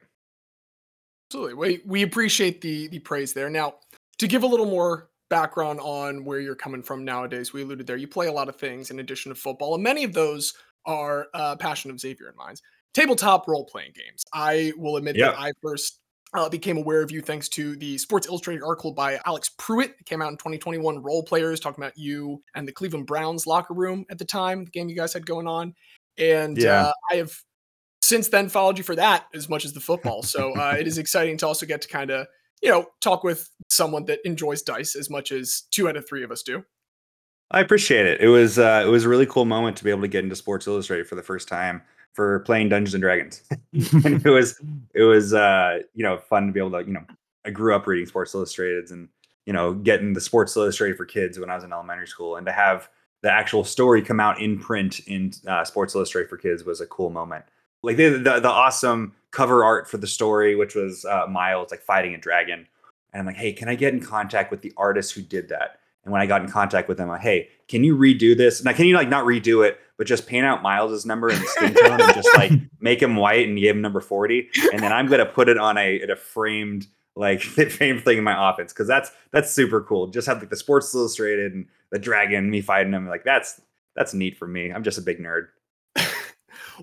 [1.28, 1.54] Absolutely.
[1.54, 3.50] We we appreciate the the praise there.
[3.50, 3.74] Now,
[4.18, 7.96] to give a little more background on where you're coming from nowadays, we alluded there.
[7.96, 10.54] You play a lot of things in addition to football, and many of those
[10.86, 12.62] are uh, passion of Xavier and mine's
[12.94, 14.22] tabletop role playing games.
[14.32, 15.32] I will admit Yeah.
[15.32, 16.00] that I first
[16.34, 19.90] uh, became aware of you thanks to the Sports Illustrated article by Alex Prewitt.
[20.00, 21.02] It came out in 2021.
[21.02, 24.70] Role players talking about you and the Cleveland Browns locker room at the time, the
[24.70, 25.74] game you guys had going on.
[26.18, 26.86] And Yeah.
[26.86, 27.32] uh, I have
[28.02, 30.22] since then followed you for that as much as the football.
[30.22, 32.26] So uh, it is exciting to also get to kind of
[32.62, 36.24] you know talk with someone that enjoys dice as much as two out of three
[36.24, 36.64] of us do.
[37.50, 38.20] I appreciate it.
[38.20, 40.36] It was uh, it was a really cool moment to be able to get into
[40.36, 43.42] Sports Illustrated for the first time for playing Dungeons and Dragons,
[44.04, 44.60] and it was
[44.94, 47.04] it was uh, you know fun to be able to you know
[47.44, 49.08] I grew up reading Sports Illustrated and
[49.44, 52.44] you know getting the Sports Illustrated for kids when I was in elementary school, and
[52.46, 52.88] to have
[53.22, 56.86] the actual story come out in print in uh, Sports Illustrated for kids was a
[56.86, 57.44] cool moment.
[57.82, 61.82] Like the, the the awesome cover art for the story, which was uh, Miles like
[61.82, 62.66] fighting a dragon,
[63.16, 65.80] and I'm like, hey, can I get in contact with the artist who did that?
[66.04, 68.62] And when I got in contact with them, I'm like, hey, can you redo this?
[68.62, 71.72] Now, can you like not redo it, but just paint out Miles's number in skin
[71.82, 74.50] tone and just like make him white and give him number 40?
[74.70, 78.36] And then I'm gonna put it on a, a framed like framed thing in my
[78.36, 80.08] office because that's that's super cool.
[80.08, 83.08] Just have like the Sports Illustrated and the dragon, me fighting him.
[83.08, 83.62] Like that's
[83.94, 84.70] that's neat for me.
[84.70, 85.46] I'm just a big nerd.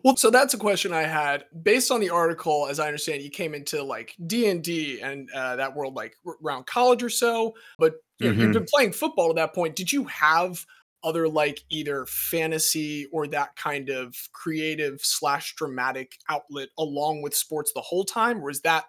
[0.03, 2.67] Well, so that's a question I had based on the article.
[2.69, 6.15] As I understand, you came into like D and D and uh, that world like
[6.41, 7.55] around college or so.
[7.77, 8.53] But you you've Mhm.
[8.53, 9.75] been playing football to that point.
[9.75, 10.65] Did you have
[11.03, 17.71] other like either fantasy or that kind of creative slash dramatic outlet along with sports
[17.75, 18.85] the whole time, or is that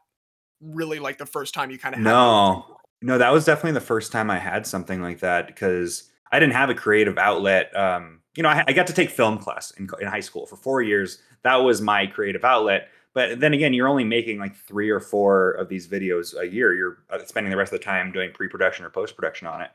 [0.61, 4.11] really like the first time you kind of No, no, that was definitely the first
[4.13, 7.75] time I had something like that because I didn't have a creative outlet.
[7.77, 10.57] Um, you know, I, I got to take film class in, in high school for
[10.57, 11.19] four years.
[11.43, 12.89] That was my creative outlet.
[13.13, 16.75] But then again, you're only making like three or four of these videos a year.
[16.75, 19.71] You're uh, spending the rest of the time doing pre-production or post-production on it.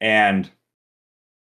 [0.00, 0.50] And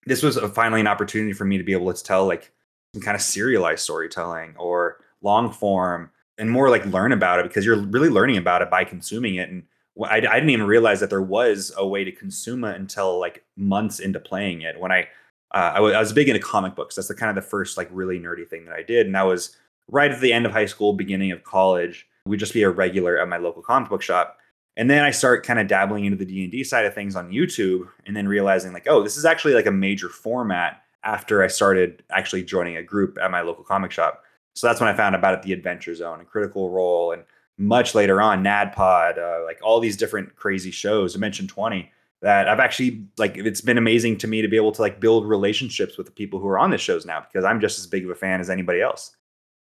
[0.05, 2.51] this was a, finally an opportunity for me to be able to tell like
[2.93, 7.65] some kind of serialized storytelling or long form and more like learn about it because
[7.65, 9.49] you're really learning about it by consuming it.
[9.49, 9.65] And
[10.05, 13.45] I, I didn't even realize that there was a way to consume it until like
[13.57, 14.79] months into playing it.
[14.79, 15.09] When I
[15.53, 16.95] uh, I, wa- I was big into comic books.
[16.95, 19.23] That's the kind of the first like really nerdy thing that I did, and that
[19.23, 19.57] was
[19.91, 22.07] right at the end of high school, beginning of college.
[22.27, 24.39] We'd just be a regular at my local comic book shop.
[24.77, 27.17] And then I start kind of dabbling into the D and D side of things
[27.17, 30.83] on YouTube, and then realizing like, oh, this is actually like a major format.
[31.05, 34.89] After I started actually joining a group at my local comic shop, so that's when
[34.89, 37.23] I found about it, the Adventure Zone and Critical Role, and
[37.57, 41.13] much later on, NADDPod, uh, like all these different crazy shows.
[41.13, 43.37] Dimension Twenty that I've actually like.
[43.37, 46.41] It's been amazing to me to be able to like build relationships with the people
[46.41, 48.51] who are on the shows now because I'm just as big of a fan as
[48.51, 49.17] anybody else.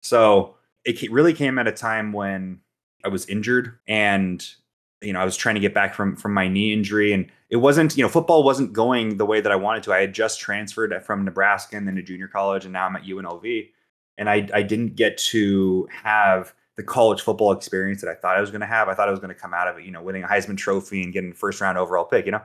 [0.02, 2.60] So it really came at a time when
[3.04, 4.46] I was injured and
[5.02, 7.58] you know I was trying to get back from from my knee injury and it
[7.58, 9.94] wasn't you know football wasn't going the way that I wanted to.
[9.94, 13.04] I had just transferred from Nebraska and then to junior college and now I'm at
[13.04, 13.70] UNLV
[14.18, 18.40] and I I didn't get to have the college football experience that I thought I
[18.40, 18.88] was going to have.
[18.88, 20.56] I thought I was going to come out of it, you know, winning a Heisman
[20.56, 22.42] Trophy and getting first round overall pick, you know,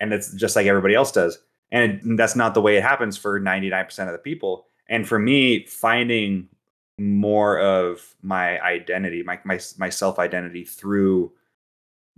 [0.00, 1.38] and it's just like everybody else does.
[1.70, 4.68] And that's not the way it happens for 99% of the people.
[4.88, 6.48] And for me, finding
[6.96, 11.30] more of my identity, my my, my self identity through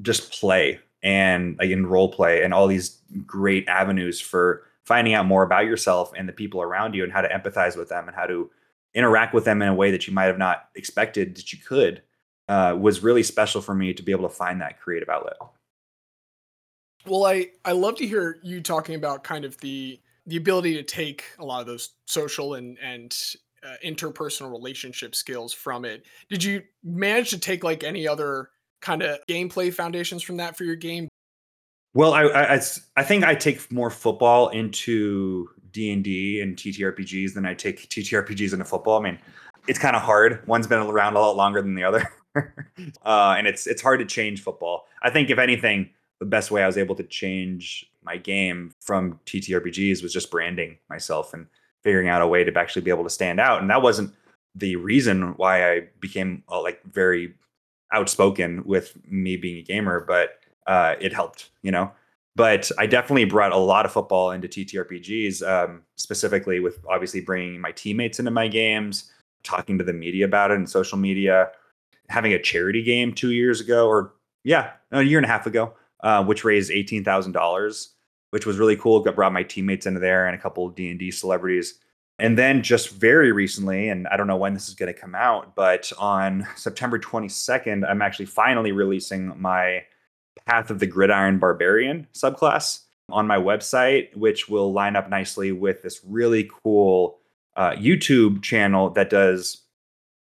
[0.03, 5.27] just play and like in role play and all these great avenues for finding out
[5.27, 8.17] more about yourself and the people around you and how to empathize with them and
[8.17, 8.49] how to
[8.97, 12.03] interact with them in a way that you might have not expected that you could
[12.49, 15.37] uh, was really special for me to be able to find that creative outlet.
[17.07, 20.83] Well, I I love to hear you talking about kind of the the ability to
[20.83, 23.17] take a lot of those social and and
[23.63, 26.05] uh, interpersonal relationship skills from it.
[26.29, 30.65] Did you manage to take like any other kind of gameplay foundations from that for
[30.65, 31.09] your game?
[31.95, 32.61] Well, I
[32.97, 37.87] I think I take more football into D and D and TTRPGs than I take
[37.91, 38.99] TTRPGs into football.
[38.99, 39.19] I mean,
[39.69, 40.43] it's kind of hard.
[40.49, 42.11] One's been around a lot longer than the other,
[43.05, 44.87] uh, and it's it's hard to change football.
[45.03, 49.21] I think if anything, the best way I was able to change my game from
[49.27, 51.47] TTRPGs was just branding myself and
[51.83, 53.61] figuring out a way to actually be able to stand out.
[53.61, 54.15] And that wasn't
[54.55, 57.35] the reason why I became uh, like very
[57.93, 61.93] outspoken with me being a gamer, but uh, it helped, you know.
[62.37, 67.59] But I definitely brought a lot of football into TTRPGs, um, specifically with obviously bringing
[67.61, 69.11] my teammates into my games,
[69.43, 71.51] talking to the media about it and social media,
[72.11, 74.13] having a charity game two years ago, or
[74.45, 77.95] yeah, a year and a half ago, uh, which raised eighteen thousand dollars,
[78.31, 79.01] which was really cool.
[79.01, 81.79] Got brought my teammates into there and a couple D and D celebrities.
[82.19, 85.15] And then just very recently, and I don't know when this is going to come
[85.15, 89.83] out, but on September 22nd, I'm actually finally releasing my
[90.47, 95.83] Path of the Gridiron Barbarian subclass on my website, which will line up nicely with
[95.83, 97.19] this really cool
[97.57, 99.63] uh, YouTube channel that does.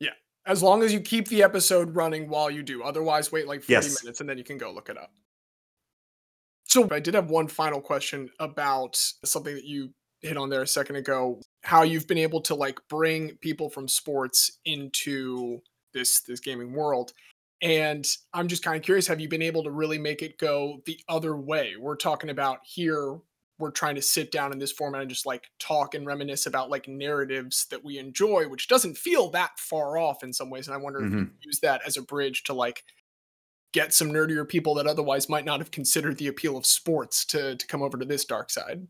[0.00, 0.10] Yeah.
[0.46, 2.82] As long as you keep the episode running while you do.
[2.82, 4.02] Otherwise, wait like 40 Yes.
[4.02, 5.12] minutes and then you can go look it up.
[6.64, 9.90] So I did have one final question about something that you
[10.22, 11.40] hit on there a second ago.
[11.62, 15.62] How you've been able to like bring people from sports into
[15.94, 17.12] this this gaming world.
[17.62, 20.82] And I'm just kind of curious, have you been able to really make it go
[20.84, 21.74] the other way?
[21.78, 23.18] We're talking about here,
[23.58, 26.70] we're trying to sit down in this format and just like talk and reminisce about
[26.70, 30.68] like narratives that we enjoy, which doesn't feel that far off in some ways.
[30.68, 31.34] And I wonder if you mm-hmm.
[31.42, 32.84] use that as a bridge to like
[33.72, 37.56] get some nerdier people that otherwise might not have considered the appeal of sports to
[37.56, 38.86] to come over to this dark side.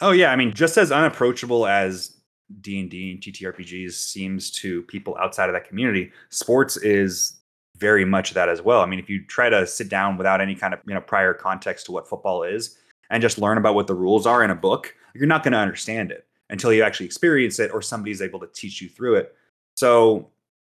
[0.00, 2.16] Oh yeah, I mean, just as unapproachable as
[2.60, 7.40] D and D and TTRPGs seems to people outside of that community, sports is
[7.76, 8.80] very much that as well.
[8.80, 11.34] I mean, if you try to sit down without any kind of you know prior
[11.34, 12.78] context to what football is
[13.10, 15.58] and just learn about what the rules are in a book, you're not going to
[15.58, 19.34] understand it until you actually experience it or somebody's able to teach you through it.
[19.74, 20.28] So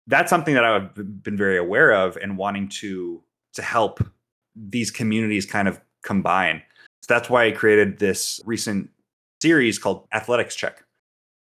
[0.07, 3.21] that's something that I've been very aware of and wanting to
[3.53, 4.03] to help
[4.55, 6.61] these communities kind of combine.
[7.01, 8.89] So that's why I created this recent
[9.41, 10.83] series called Athletics Check.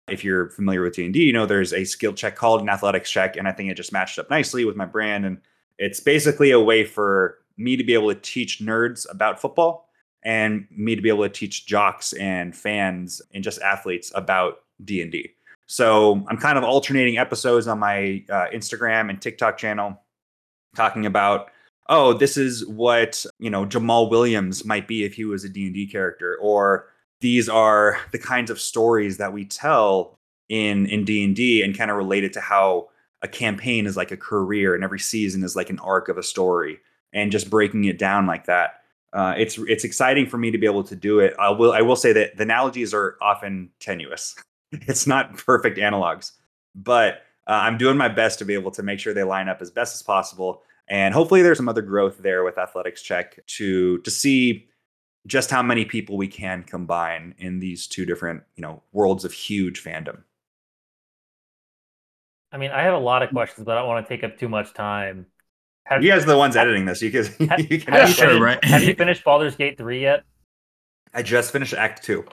[0.07, 3.37] If you're familiar with D&D, you know there's a skill check called an athletics check
[3.37, 5.39] and I think it just matched up nicely with my brand and
[5.79, 9.84] it's basically a way for me to be able to teach nerds about football
[10.25, 15.31] and me to be able to teach jocks and fans and just athletes about D&D.
[15.67, 20.01] So I'm kind of alternating episodes on my uh, Instagram and TikTok channel
[20.75, 21.49] talking about
[21.87, 25.87] oh this is what you know Jamal Williams might be if he was a D&D
[25.87, 26.87] character or
[27.21, 31.97] these are the kinds of stories that we tell in in D&D and kind of
[31.97, 32.89] relate it to how
[33.21, 36.23] a campaign is like a career and every season is like an arc of a
[36.23, 36.77] story
[37.13, 38.81] and just breaking it down like that
[39.15, 41.33] uh, it's it's exciting for me to be able to do it.
[41.39, 44.35] I will I will say that the analogies are often tenuous.
[44.87, 46.31] It's not perfect analogs
[46.75, 49.61] but uh, I'm doing my best to be able to make sure they line up
[49.61, 53.99] as best as possible and hopefully there's some other growth there with athletics check to
[53.99, 54.67] to see
[55.25, 59.31] just how many people we can combine in these two different you know worlds of
[59.31, 60.23] huge fandom.
[62.51, 64.37] I mean, I have a lot of questions, but I don't want to take up
[64.37, 65.25] too much time.
[65.85, 68.15] Have you guys are the ones editing this you can, have, you can have you
[68.15, 68.63] Sure, finished, right?
[68.65, 70.23] have you finished Baldur's Gate 3 yet?
[71.13, 72.25] i just finished act two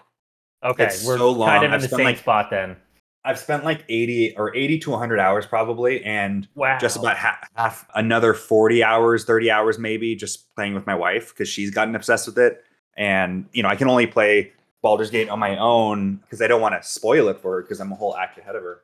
[0.65, 1.49] Okay, It's we're so long.
[1.49, 2.77] kind of in I've the same like- spot then.
[3.25, 6.79] i've spent like 80 or 80 to 100 hours probably and Wow.
[6.81, 11.29] just about half, half another 40 hours 30 hours maybe just playing with my wife
[11.33, 12.65] because she's gotten obsessed with it
[12.97, 16.61] and you know i can only play Baldur's Gate on my own because i don't
[16.61, 18.81] want to spoil it for her because i'm a whole act ahead of her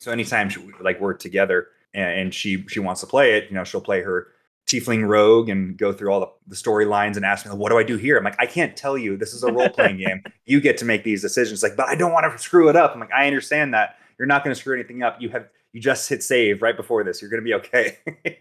[0.00, 3.54] so anytime she, like we're together and, and she she wants to play it you
[3.54, 4.28] know she'll play her
[4.66, 7.82] tiefling rogue and go through all the, the storylines and ask me what do i
[7.82, 8.18] do here?
[8.18, 9.16] I'm like i can't tell you.
[9.16, 10.22] This is a role-playing game.
[10.44, 11.62] You get to make these decisions.
[11.62, 12.92] Like but i don't want to screw it up.
[12.92, 13.96] I'm like i understand that.
[14.18, 15.16] You're not going to screw anything up.
[15.20, 17.22] You have you just hit save right before this.
[17.22, 17.98] You're going to be okay.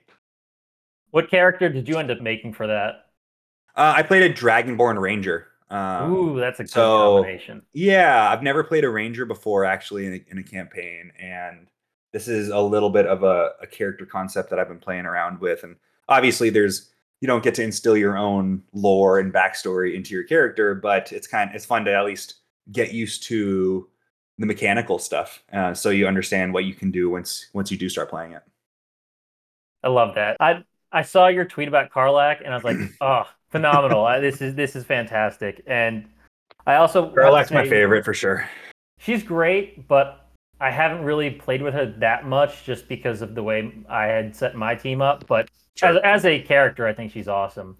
[1.12, 3.06] What character did you end up making for that?
[3.76, 7.62] uh, i played a dragonborn ranger um, Ooh, that's a good so- combination.
[7.74, 11.68] yeah i've never played a ranger before actually in a, in a campaign and
[12.14, 15.40] this is a little bit of a, a character concept that i've been playing around
[15.40, 15.76] with and
[16.10, 20.76] obviously there's you don't get to instill your own lore and backstory into your character
[20.76, 22.36] but it's kind of, it's fun to at least
[22.72, 23.88] get used to
[24.38, 27.90] the mechanical stuff uh, so you understand what you can do once once you do
[27.90, 28.44] start playing it
[29.84, 30.38] I love that.
[30.40, 34.06] I I saw your tweet about Karlach and I was like, oh, phenomenal.
[34.06, 36.08] I, this is this is fantastic, and
[36.66, 38.50] I also Karlach's my favorite for sure.
[39.00, 40.27] She's great, but
[40.60, 44.36] I haven't really played with her that much just because of the way I had
[44.36, 45.28] set my team up.
[45.28, 45.90] But Sure.
[45.90, 47.78] as, as a character, I think she's awesome.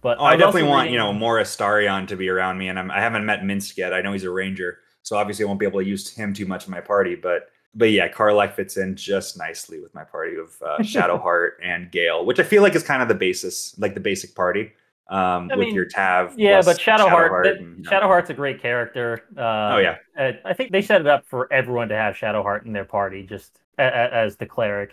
[0.00, 2.90] But Oh, I definitely want you know more Astarion to be around me, and I'm,
[2.90, 3.92] I haven't met Minsc yet.
[3.94, 6.46] I know he's a ranger, so obviously I won't be able to use him too
[6.46, 7.14] much in my party.
[7.14, 11.90] But but yeah, Karlach fits in just nicely with my party of uh, Shadowheart and
[11.90, 14.72] Gale, which I feel like is kind of the basis, like the basic party.
[15.08, 17.90] Um, I with mean, your Tav, Yeah, but Shadowheart, Shadowheart that- and, you know.
[17.90, 19.22] Shadowheart's a great character.
[19.36, 19.96] Uh, Oh yeah,
[20.44, 23.60] I think they set it up for everyone to have Shadowheart in their party, just
[23.78, 24.90] a, a, as the cleric.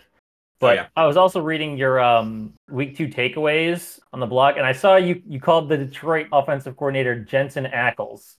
[0.60, 0.86] But Oh, yeah.
[0.96, 4.96] I was also reading your um, week two takeaways on the blog, and I saw
[4.96, 8.36] you you called the Detroit offensive coordinator Jensen Ackles.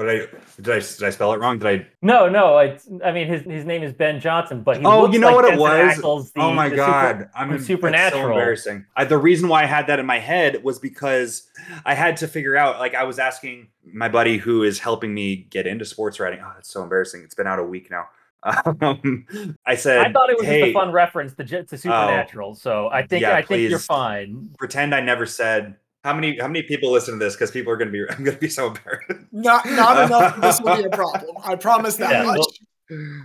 [0.00, 0.26] What did I
[0.62, 1.58] did I did I spell it wrong?
[1.58, 1.86] Did I?
[2.00, 5.12] No, no, it's, I mean his his name is Ben Johnson, but he Oh, looks
[5.12, 5.98] you know like what it was?
[5.98, 8.22] Ackles, the- oh my the super- god, I'm Supernatural.
[8.22, 8.86] So embarrassing.
[8.96, 11.50] I, the reason why I had that in my head was because
[11.84, 12.78] I had to figure out.
[12.78, 16.40] Like I was asking my buddy who is helping me get into sports writing.
[16.42, 17.22] Oh, it's so embarrassing.
[17.22, 18.08] It's been out a week now.
[18.80, 19.26] Um,
[19.66, 22.88] I said, I thought it was hey, just a fun reference to, to Supernatural, so
[22.88, 24.48] I think Yeah, I think you're fine.
[24.56, 25.76] pretend I never said.
[26.04, 27.34] How many how many people listen to this?
[27.34, 28.04] Because people are gonna be.
[28.10, 29.26] I'm gonna be so embarrassed.
[29.32, 30.40] Not not enough.
[30.40, 31.36] This will be a problem.
[31.44, 32.38] I promise that Yeah, much.
[32.38, 32.48] well-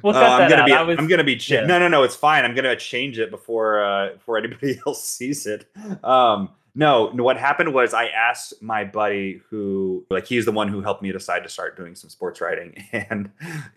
[0.04, 0.66] We'll Uh, I'm that gonna out.
[0.68, 0.74] be.
[0.74, 1.38] I was- I'm gonna be.
[1.38, 1.66] Cha- yeah.
[1.66, 2.04] No, no, no.
[2.04, 2.46] It's fine.
[2.46, 5.66] I'm gonna change it before uh, before anybody else sees it.
[6.04, 10.68] Um, no, no, what happened was I asked my buddy who, like, he's the one
[10.68, 13.32] who helped me decide to start doing some sports writing, and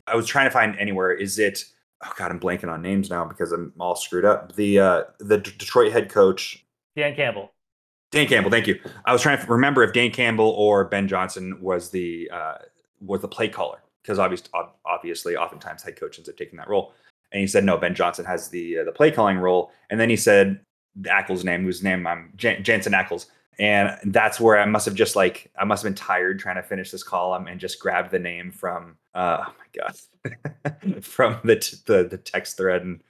[0.06, 1.10] I was trying to find anywhere.
[1.12, 1.64] Is it?
[2.04, 4.56] Oh God, I'm blanking on names now because I'm all screwed up.
[4.56, 7.50] The uh, the D- Detroit head coach Dan Campbell.
[8.10, 8.80] Dan Campbell, thank you.
[9.04, 12.54] I was trying to remember if Dan Campbell or Ben Johnson was the uh,
[13.00, 14.50] was the play caller because obviously,
[14.86, 16.94] obviously, oftentimes head coaches have taken that role.
[17.32, 19.70] And he said no, Ben Johnson has the uh, the play calling role.
[19.90, 20.60] And then he said
[20.96, 23.26] the Ackles' name, whose name I'm Jan- Jensen Ackles,
[23.58, 26.62] and that's where I must have just like I must have been tired trying to
[26.62, 31.56] finish this column and just grabbed the name from uh, oh my god from the,
[31.56, 33.02] t- the the text thread and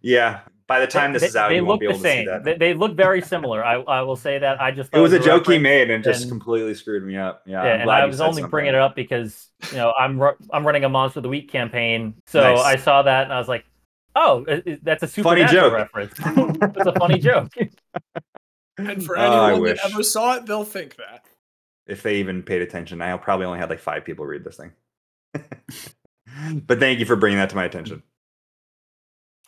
[0.00, 0.40] yeah.
[0.68, 2.14] By the time this is out, they you look won't be the able to see
[2.14, 2.26] same.
[2.26, 2.44] that.
[2.44, 3.64] They, they look very similar.
[3.64, 4.60] I, I will say that.
[4.60, 7.42] I just It was a joke he made and just and- completely screwed me up.
[7.46, 10.20] Yeah, Yeah, I'm and I was said only bringing it up because you know I'm
[10.20, 12.60] ru- I'm running a Monster of the Week campaign, so Nice.
[12.60, 13.64] I saw that and I was like,
[14.14, 15.72] oh, i- i- that's a Funny joke.
[15.72, 16.12] reference.
[16.18, 17.48] it's a funny joke.
[18.80, 19.82] And for Oh, anyone wish.
[19.82, 21.24] that ever saw it, they'll think that.
[21.88, 24.70] If they even paid attention, I probably only had like five people read this thing.
[26.66, 28.02] but thank you for bringing that to my attention.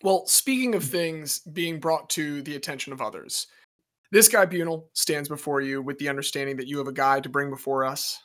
[0.03, 3.47] Well, speaking of things being brought to the attention of others,
[4.13, 7.29] this guy Bunel stands before you with the understanding that you have a guy to
[7.29, 8.19] bring before us.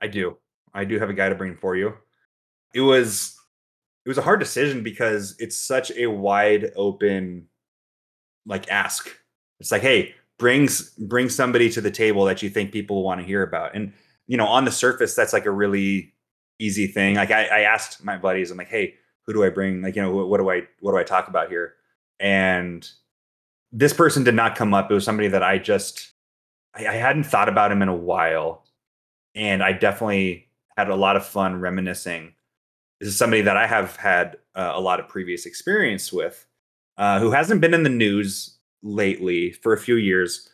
[0.00, 0.36] I do.
[0.74, 1.94] I do have a guy to bring for you.
[2.74, 3.36] It was
[4.04, 7.46] it was a hard decision because it's such a wide open
[8.46, 9.10] like ask.
[9.60, 13.26] It's like, hey, brings bring somebody to the table that you think people want to
[13.26, 13.74] hear about.
[13.74, 13.92] And
[14.26, 16.14] you know, on the surface, that's like a really
[16.58, 17.16] easy thing.
[17.16, 18.94] Like I, I asked my buddies, I'm like, hey,
[19.28, 19.82] who do I bring?
[19.82, 21.74] Like, you know, what, what do I what do I talk about here?
[22.18, 22.88] And
[23.70, 24.90] this person did not come up.
[24.90, 26.12] It was somebody that I just
[26.74, 28.64] I, I hadn't thought about him in a while
[29.34, 30.48] and I definitely
[30.78, 32.32] had a lot of fun reminiscing.
[33.00, 36.46] This is somebody that I have had uh, a lot of previous experience with,
[36.96, 40.48] uh, who hasn't been in the news lately for a few years.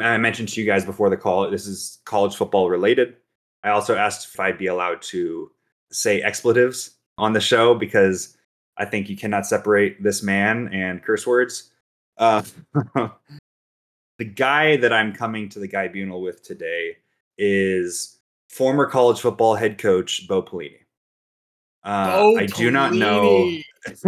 [0.00, 3.16] I mentioned to you guys before the call, this is college football related.
[3.62, 5.52] I also asked if I'd be allowed to
[5.92, 8.36] say expletives on the show because
[8.76, 11.70] I think you cannot separate this man and curse words.
[12.16, 12.42] Uh,
[14.18, 16.96] the guy that I'm coming to the Guy Bunel with today
[17.38, 20.78] is former college football head coach Bo Pelini.
[21.84, 23.50] Uh, Oh, I do not know.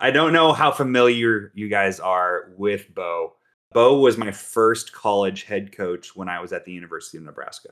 [0.00, 3.34] I don't know how familiar you guys are with Bo.
[3.72, 7.70] Bo was my first college head coach when I was at the University of Nebraska.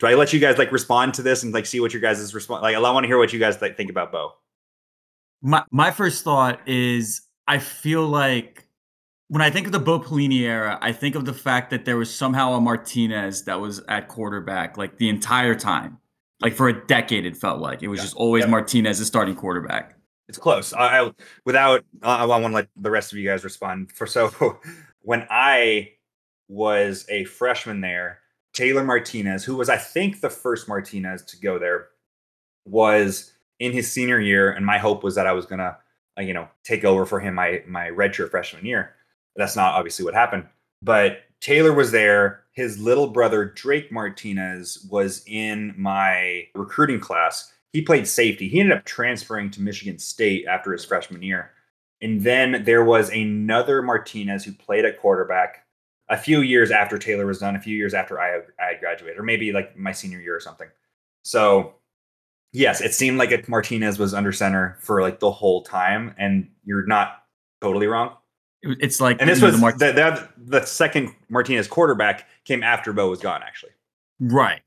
[0.00, 2.34] Do I let you guys like respond to this and like see what your guys'
[2.34, 2.62] response?
[2.62, 4.32] Like, I want to hear what you guys like, think about Bo.
[5.42, 8.66] My my first thought is I feel like
[9.28, 11.96] when I think of the Bo Pelini era, I think of the fact that there
[11.96, 15.98] was somehow a Martinez that was at quarterback like the entire time.
[16.40, 18.04] Like for a decade, it felt like it was Yeah.
[18.04, 18.50] just always Yeah.
[18.50, 19.94] Martinez as starting quarterback.
[20.28, 20.72] It's close.
[20.72, 21.12] I, I
[21.44, 23.92] without I, I want to let the rest of you guys respond.
[23.92, 24.58] For so
[25.02, 25.90] when I
[26.48, 28.19] was a freshman there,
[28.60, 31.88] Taylor Martinez, who was I think the first Martinez to go there,
[32.66, 35.78] was in his senior year, and my hope was that I was gonna,
[36.18, 38.96] uh, you know, take over for him my my redshirt freshman year.
[39.34, 40.46] That's not obviously what happened,
[40.82, 42.44] but Taylor was there.
[42.52, 47.50] His little brother Drake Martinez was in my recruiting class.
[47.72, 48.46] He played safety.
[48.46, 51.52] He ended up transferring to Michigan State after his freshman year.
[52.02, 55.64] And then there was another Martinez who played at quarterback
[56.10, 59.18] a few years after Taylor was done, a few years after I I had graduated,
[59.18, 60.68] or maybe like my senior year or something.
[61.22, 61.74] So
[62.52, 66.48] yes, it seemed like it, Martinez was under center for like the whole time, and
[66.64, 67.22] you're not
[67.62, 68.16] totally wrong.
[68.62, 70.28] It's like And this was the Mar- the, the
[70.60, 73.42] the second Martinez quarterback came after Bo was gone.
[73.42, 73.72] Actually,
[74.20, 74.60] right.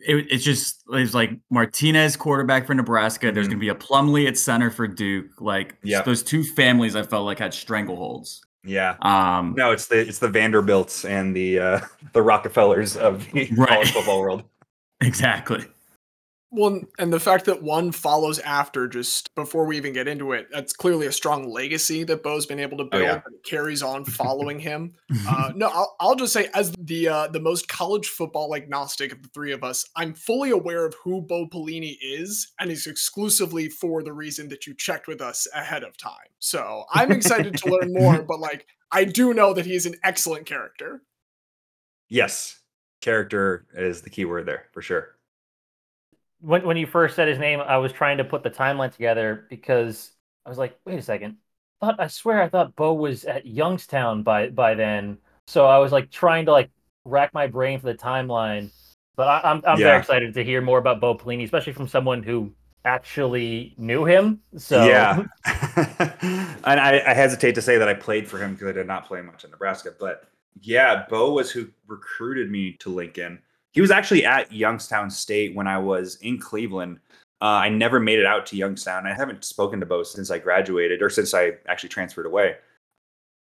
[0.00, 3.32] It, it's just it's like Martinez quarterback for Nebraska.
[3.32, 3.50] There's Mhm.
[3.52, 5.40] gonna be a Plumlee at center for Duke.
[5.40, 6.02] Like Yeah.
[6.02, 8.40] those two families, I felt like had strangleholds.
[8.68, 8.96] Yeah.
[9.02, 11.80] Um, No, it's the it's the Vanderbilts and the uh,
[12.12, 13.68] the Rockefellers of the Right.
[13.68, 14.44] college football world.
[15.00, 15.64] exactly.
[16.50, 20.46] Well, and the fact that one follows after just before we even get into it,
[20.50, 23.02] that's clearly a strong legacy that Bo's been able to build.
[23.02, 23.20] yeah.
[23.26, 24.94] and carries on following him.
[25.30, 29.22] Uh, no, I'll, I'll just say, as the uh, the most college football agnostic of
[29.22, 33.68] the three of us, I'm fully aware of who Bo Pelini is, and is exclusively
[33.68, 36.28] for the reason that you checked with us ahead of time.
[36.38, 39.96] So I'm excited to learn more, but like I do know that he is an
[40.02, 41.02] excellent character.
[42.08, 42.60] Yes,
[43.02, 45.17] character is the key word there for sure.
[46.40, 49.46] When when you first said his name, I was trying to put the timeline together
[49.50, 50.12] because
[50.46, 51.38] I was like, wait a second.
[51.80, 55.18] I thought I swear I thought Bo was at Youngstown by by then.
[55.46, 56.70] So I was like trying to like
[57.04, 58.70] rack my brain for the timeline.
[59.16, 59.82] But I, I'm I'm Yeah.
[59.82, 64.40] very excited to hear more about Bo Pelini, especially from someone who actually knew him.
[64.56, 68.72] So Yeah, and I, I hesitate to say that I played for him because I
[68.72, 69.94] did not play much in Nebraska.
[69.98, 70.28] But
[70.60, 73.40] yeah, Bo was who recruited me to Lincoln.
[73.72, 77.00] He was actually at Youngstown State when I was in Cleveland.
[77.40, 79.06] Uh, I never made it out to Youngstown.
[79.06, 82.56] I haven't spoken to Bo since I graduated or since I actually transferred away.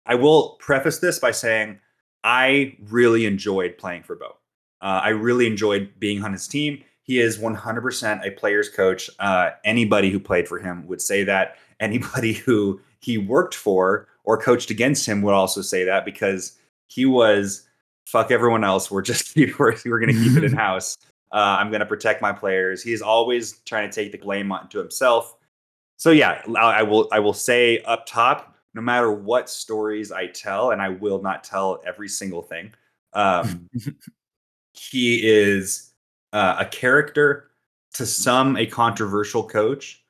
[0.05, 1.81] I will preface this by saying
[2.22, 4.37] I really enjoyed playing for Bo.
[4.83, 6.83] Uh, I really enjoyed being on his team.
[7.03, 9.09] He is 100% a player's coach.
[9.18, 11.57] Uh, anybody who played for him would say that.
[11.79, 16.57] Anybody who he worked for or coached against him would also say that because
[16.87, 17.65] he was
[18.07, 18.90] fuck everyone else.
[18.90, 20.96] We're just we're, we're going to keep it in house.
[21.32, 22.82] Uh, I'm going to protect my players.
[22.82, 25.36] He's always trying to take the blame onto himself.
[25.96, 30.28] So yeah, I I will I will say up top, no matter what stories I
[30.28, 32.72] tell, and I will not tell every single thing.
[33.12, 33.68] Um,
[34.72, 35.92] he is
[36.32, 37.50] uh, a character
[37.94, 40.04] to some a controversial coach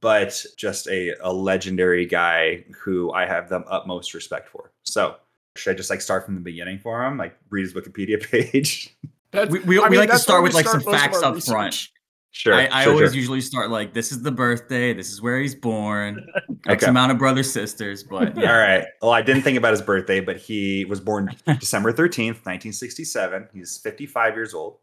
[0.00, 5.16] but just a, a legendary guy who i have the utmost respect for so
[5.58, 8.94] should i just like start from the beginning for him like read his wikipedia page
[9.32, 11.22] That's, We, we, we mean, like to start with like some start most of facts
[11.22, 11.88] our up front.
[12.30, 13.16] sure I, I sure, always sure.
[13.16, 16.26] usually start like this is the birthday, this is where he's born,
[16.68, 16.90] X Okay.
[16.90, 18.52] amount of brothers sisters, but yeah.
[18.52, 22.44] all right well i didn't think about his birthday but he was born december 13th
[22.44, 24.78] 1967 he's 55 years old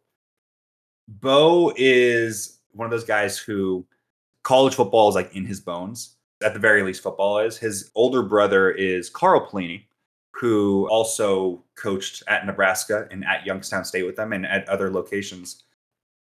[1.07, 3.85] bo is one of those guys who
[4.43, 8.23] college football is like in his bones at the very least football is his older
[8.23, 9.83] brother is carl Pelini,
[10.33, 15.63] who also coached at nebraska and at youngstown state with them and at other locations.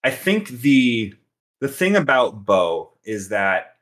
[0.05, 1.15] I think the
[1.61, 3.77] the thing about bo is that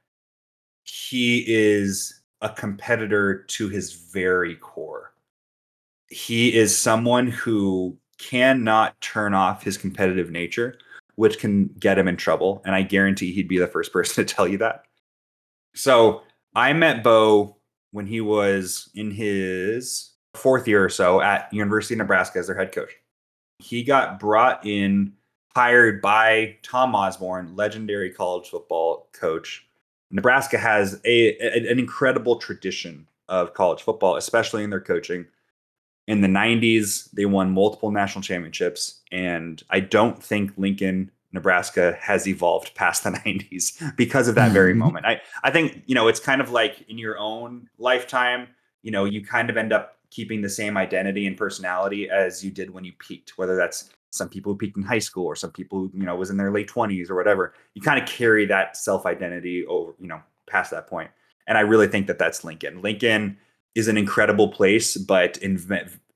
[0.85, 5.12] he is a competitor to his very core.
[6.09, 10.79] He is someone who cannot turn off his competitive nature
[11.16, 14.35] which can get him in trouble and i guarantee he'd be the first person to
[14.35, 14.85] tell you that.
[15.75, 16.23] So
[16.55, 17.57] I met Bo
[17.93, 22.57] when he was in his fourth year or so at University of Nebraska as their
[22.57, 22.93] head coach.
[23.59, 25.12] He got brought in,
[25.55, 29.66] hired by Tom Osborne, legendary college football coach.
[30.11, 35.26] Nebraska has a, a- an incredible tradition of college football, especially in their coaching.
[36.09, 42.26] In the 90s, they won multiple national championships, and I don't think Lincoln Nebraska has
[42.26, 45.07] evolved past the 90s because of that very moment.
[45.07, 48.49] I, I think, you know, it's kind of like in your own lifetime,
[48.83, 52.50] you know, you kind of end up keeping the same identity and personality as you
[52.50, 55.52] did when you peaked, whether that's some people who peaked in high school or some
[55.52, 57.54] people who, you know, was in their late 20s or whatever.
[57.74, 61.11] You kind of carry that self identity over, you know, past that point.
[61.46, 62.82] And I really think that that's Lincoln.
[62.82, 63.38] Lincoln
[63.74, 65.58] is an incredible place, but in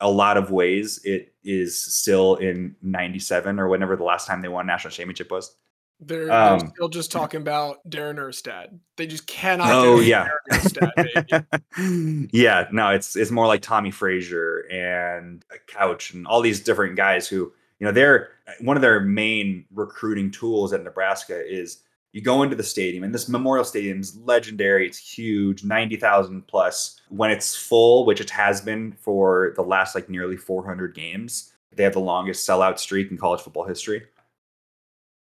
[0.00, 4.48] a lot of ways, it is still in 97 or whenever the last time they
[4.48, 5.56] won national championship was.
[6.00, 8.78] They're, Um, they're still just talking about Darren Erstad.
[8.96, 9.68] They just cannot.
[9.70, 10.28] Oh, yeah.
[10.50, 16.60] Darren Erstad, yeah, no, it's it's more like Tommie Frazier and Crouch and all these
[16.60, 18.30] different guys who, you know, they're
[18.60, 21.82] one of their main recruiting tools at Nebraska is
[22.12, 24.86] you go into the stadium and this Memorial Stadium is legendary.
[24.86, 27.00] It's huge, 90,000 plus.
[27.08, 31.82] When it's full, which it has been for the last like nearly 400 games, they
[31.82, 34.04] have the longest sellout streak in college football history.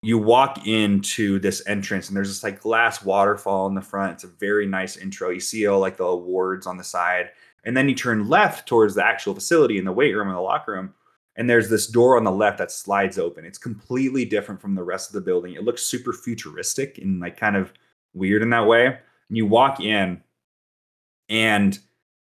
[0.07, 4.13] You walk into this entrance and there's this like glass waterfall in the front.
[4.13, 5.31] It's a very nice intro.
[5.31, 7.31] You see all like the awards on the side
[7.65, 10.41] And then you turn left towards the actual facility in the weight room and the
[10.41, 10.93] locker room.
[11.35, 13.43] And there's this door on the left that slides open.
[13.43, 15.55] It's completely different from the rest of the building.
[15.55, 17.73] It looks super futuristic and like kind of
[18.13, 18.85] weird in that way.
[18.85, 20.23] And you walk in
[21.27, 21.77] and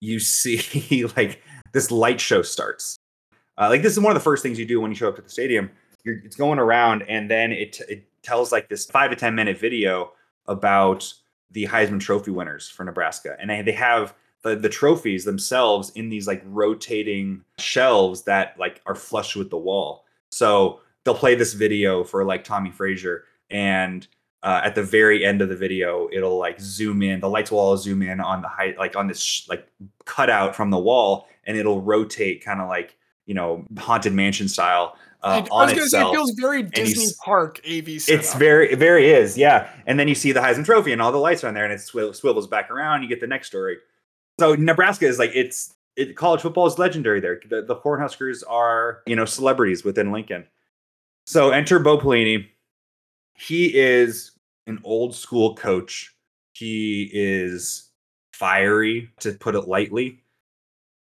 [0.01, 1.43] you see like
[1.75, 2.97] this light show starts.
[3.59, 5.17] Uh, like this is one of the first things you do when you show up
[5.17, 5.71] to the stadium.
[6.07, 9.59] You're, it's going around, and then it it tells like this five to ten minute
[9.59, 10.13] video
[10.47, 11.13] about
[11.51, 16.09] the Heisman Trophy winners for Nebraska, and they, they have the the trophies themselves in
[16.09, 20.05] these like rotating shelves that like are flush with the wall.
[20.31, 24.07] So they'll play this video for like Tommie Frazier, and
[24.45, 27.19] uh, at the very end of the video, it'll like zoom in.
[27.19, 29.67] The lights will all zoom in on the height, like on this sh- like
[30.05, 34.97] cutout from the wall, and it'll rotate kind of like you know haunted mansion style
[35.27, 38.79] uh, I on was gonna say it feels very Disney Park AV It's very, it
[38.79, 39.69] very is, yeah.
[39.87, 41.81] And then you see the Heisman Trophy and all the lights on there, and it
[41.81, 43.03] swivel, swivels back around.
[43.03, 43.79] You get the next story.
[44.39, 47.41] So Nebraska is like it's it, college football is legendary there.
[47.49, 50.45] The, the Cornhuskers are you know celebrities within Lincoln.
[51.27, 52.47] So enter Bo Pelini.
[53.35, 54.31] He is
[54.69, 56.15] an old school coach.
[56.53, 57.91] He is
[58.33, 60.23] fiery, to put it lightly.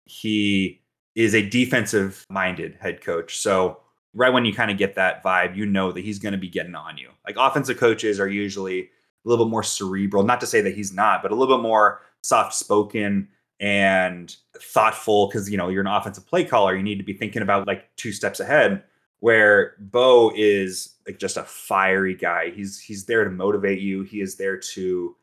[0.06, 0.82] He
[1.16, 3.40] is a defensive minded head coach.
[3.40, 3.80] So
[4.14, 6.50] right when you kind of get that vibe, you know that he's going to be
[6.50, 7.10] getting on you.
[7.26, 8.90] Like offensive coaches are usually a
[9.30, 10.24] little bit more cerebral.
[10.24, 13.28] Not to say that he's not, but a little bit more soft spoken
[13.60, 16.76] and thoughtful because you know you're an offensive play caller.
[16.76, 18.84] You need to be thinking about like two steps ahead.
[19.20, 22.52] Where Bo is like just a fiery guy.
[22.52, 24.04] He's he's there to motivate you.
[24.04, 25.16] He is there to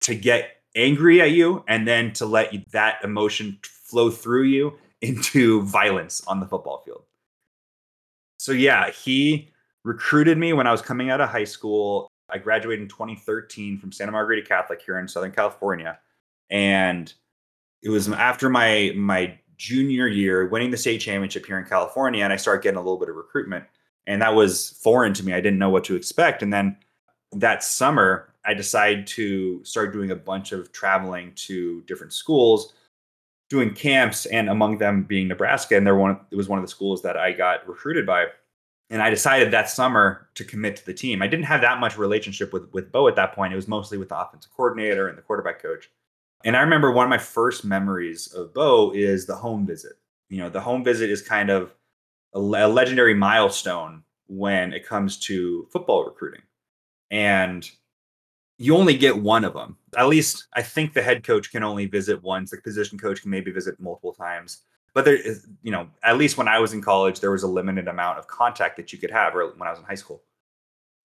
[0.00, 4.76] to get angry at you and then to let you, that emotion flow through you
[5.02, 7.04] into violence on the football field.
[8.44, 9.48] So yeah, he
[9.84, 12.12] recruited me when I was coming out of high school.
[12.28, 15.98] I graduated in 2013 from Santa Margarita Catholic here in Southern California,
[16.50, 17.10] and
[17.82, 22.34] it was after my my junior year, winning the state championship here in California, and
[22.34, 23.64] I started getting a little bit of recruitment,
[24.06, 25.32] and that was foreign to me.
[25.32, 26.76] I didn't know what to expect, and then
[27.32, 32.74] that summer, I decided to start doing a bunch of traveling to different schools,
[33.50, 35.76] doing camps, and among them being Nebraska.
[35.76, 38.26] And there one it was one of the schools that I got recruited by.
[38.90, 41.22] And I decided that summer to commit to the team.
[41.22, 43.52] I didn't have that much relationship with with Bo at that point.
[43.52, 45.90] It was mostly with the offensive coordinator and the quarterback coach.
[46.44, 49.94] And I remember one of my first memories of Bo is the home visit.
[50.28, 51.74] You know, the home visit is kind of
[52.34, 56.42] a, a legendary milestone when it comes to football recruiting.
[57.10, 57.68] And
[58.58, 59.76] you only get one of them.
[59.96, 62.50] At least I think the head coach can only visit once.
[62.50, 64.62] The position coach can maybe visit multiple times.
[64.92, 67.48] But there is, you know, at least when I was in college, there was a
[67.48, 70.22] limited amount of contact that you could have, or when I was in high school.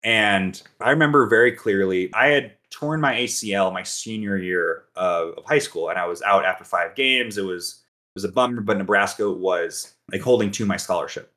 [0.03, 5.45] And I remember very clearly, I had torn my ACL my senior year of, of
[5.45, 7.37] high school, and I was out after five games.
[7.37, 11.33] It was it was a bummer, but Nebraska was like holding to my scholarship.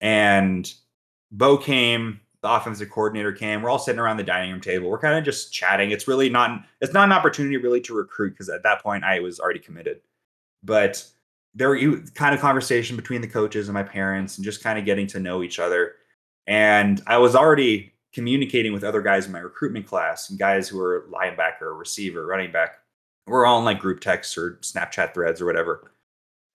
[0.00, 0.72] And
[1.30, 3.62] Bo came, the offensive coordinator came.
[3.62, 4.90] We're all sitting around the dining room table.
[4.90, 5.92] We're kind of just chatting.
[5.92, 9.20] It's really not it's not an opportunity really to recruit because at that point I
[9.20, 10.00] was already committed.
[10.62, 11.04] But
[11.54, 14.84] there were kind of conversation between the coaches and my parents and just kind of
[14.84, 15.92] getting to know each other.
[16.46, 20.78] And I was already communicating with other guys in my recruitment class and guys who
[20.78, 22.78] were linebacker, receiver, running back.
[23.26, 25.92] We're all in like group texts or Snapchat threads or whatever.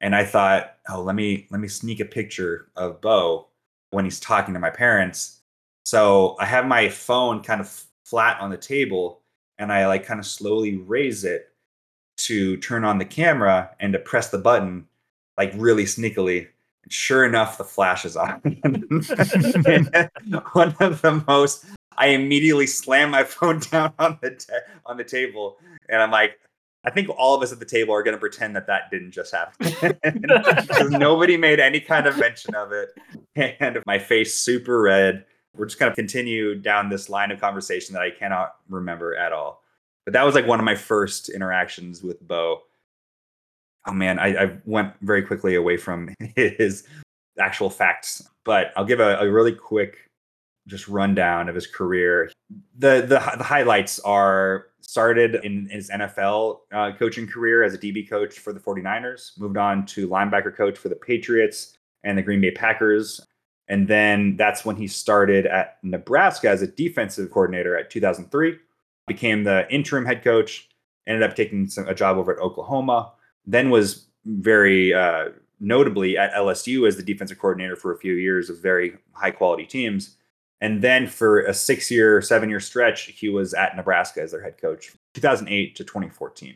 [0.02, 3.48] And I thought, oh, let me let me sneak a picture of Bo
[3.92, 5.42] when he's talking to my parents.
[5.88, 9.22] So I have my phone kind of flat on the table
[9.58, 11.48] and I like kind of slowly raise it
[12.18, 14.86] to turn on the camera and to press the button
[15.38, 16.50] like really sneakily.
[16.84, 18.42] And sure enough, the flash is on.
[20.52, 21.64] One of the most
[21.98, 25.58] I immediately slam my phone down on the ta- on the table
[25.88, 26.38] and I'm like
[26.84, 29.12] I think all of us at the table are going to pretend that that didn't
[29.12, 29.74] just happen
[31.00, 32.90] nobody made any kind of mention of it
[33.38, 35.24] and my face super red
[35.58, 39.34] we're just going to continue down this line of conversation that I cannot remember at
[39.34, 39.64] all.
[40.06, 42.62] But that was like one of my first interactions with Bo.
[43.86, 46.88] Oh man, I, I went very quickly away from his
[47.40, 50.10] actual facts, but I'll give a, a really quick
[50.68, 52.32] just rundown of his career.
[52.78, 58.10] The the, the highlights are started in his NFL uh, coaching career as a DB
[58.10, 62.40] coach for the 49ers, moved on to linebacker coach for the Patriots and the Green
[62.40, 63.22] Bay Packers,
[63.68, 68.58] and then that's when he started at Nebraska as a defensive coordinator at 2003,
[69.08, 70.70] became the interim head coach,
[71.06, 73.12] ended up taking some, a job over at Oklahoma,
[73.46, 78.50] then was very uh, notably at LSU as the defensive coordinator for a few years
[78.50, 80.16] of very high quality teams.
[80.60, 84.42] And then for a six year, seven year stretch, he was at Nebraska as their
[84.42, 86.56] head coach, 2008 to 2014.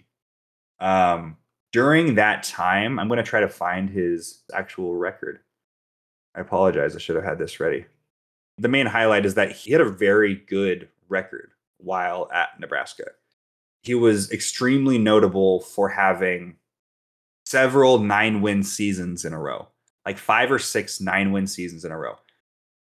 [0.79, 1.37] Um,
[1.71, 5.39] during that time, I'm going to try to find his actual record.
[6.35, 6.95] I apologize.
[6.95, 7.85] I should have had this ready.
[8.57, 13.05] The main highlight is that he had a very good record while at Nebraska.
[13.81, 16.57] He was extremely notable for having
[17.45, 19.67] several nine win seasons in a row,
[20.05, 22.15] like five or six nine win seasons in a row.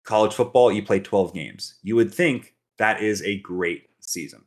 [0.04, 1.76] College football, you play 12 games.
[1.82, 4.42] You would think that is a great season.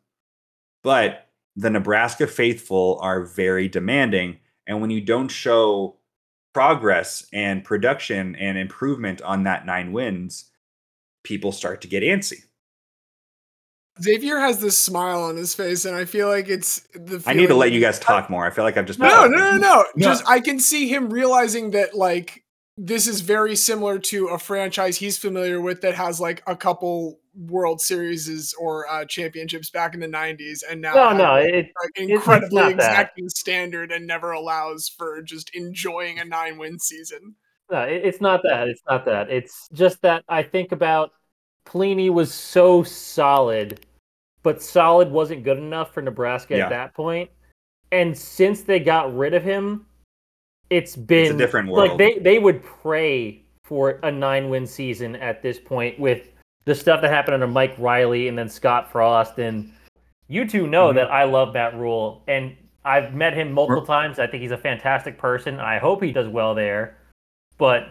[0.83, 4.39] But the Nebraska faithful are very demanding.
[4.67, 5.95] And when you don't show
[6.55, 10.45] progress and production and improvement on that nine wins,
[11.21, 12.43] people start to get antsy.
[14.01, 17.21] Xavier has this smile on his face, and I feel like it's the.
[17.25, 18.45] I need to let you guys talk more.
[18.45, 19.85] I feel like I've just been No, no, no, no.
[19.97, 20.07] No.
[20.07, 22.45] Just I can see him realizing that like
[22.77, 27.19] this is very similar to a franchise he's familiar with that has like a couple
[27.37, 31.45] World Series or uh, championships back in the '90s, and now No, has, no, like,
[31.45, 32.91] it, an it's incredibly not that.
[32.91, 37.35] exacting standard and never allows for just enjoying a nine-win season.
[37.71, 38.67] No, it- it's not that.
[38.67, 39.29] It's not that.
[39.29, 41.11] It's just that I think about
[41.65, 43.85] Pelini was so solid,
[44.43, 46.65] but solid wasn't good enough for Nebraska Yeah.
[46.65, 47.29] at that point.
[47.91, 49.85] And since they got rid of him,
[50.69, 55.59] it's been different Like they they would pray for a nine win season at this
[55.59, 56.29] point with
[56.65, 59.71] the stuff that happened under Mike Riley and then Scott Frost and
[60.27, 60.95] you two know Mhm.
[60.95, 64.19] that I love Matt Rhule and I've met him multiple times.
[64.19, 65.59] I think he's a fantastic person.
[65.59, 66.97] I hope he does well there,
[67.57, 67.87] but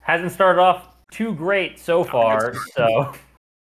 [0.00, 2.54] hasn't started off too great so far.
[2.74, 3.12] So,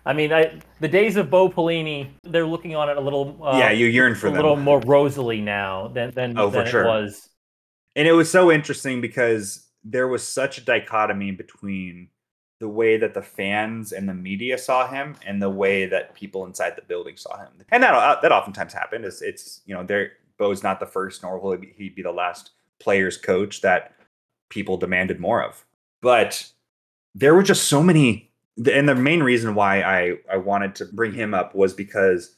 [0.07, 3.39] I mean, I, the days of Bo Pelini, they're looking on it a little.
[3.43, 4.37] Uh, yeah, you yearn for a them.
[4.37, 6.85] little more rosily now than than, Oh, for than sure.
[6.85, 7.29] it was.
[7.97, 12.09] and it was so interesting because there was such a dichotomy between
[12.65, 16.47] the way that the fans and the media saw him and the way that people
[16.47, 17.49] inside the building saw him.
[17.71, 19.05] And that uh, that oftentimes happened.
[19.05, 22.01] It's, it's you know there bo's not the first nor will he be, he be
[22.01, 23.93] the last players coach that
[24.49, 25.63] people demanded more of.
[26.01, 26.51] But
[27.15, 28.33] there were just so many
[28.73, 32.37] and the main reason why i i wanted to bring him up was because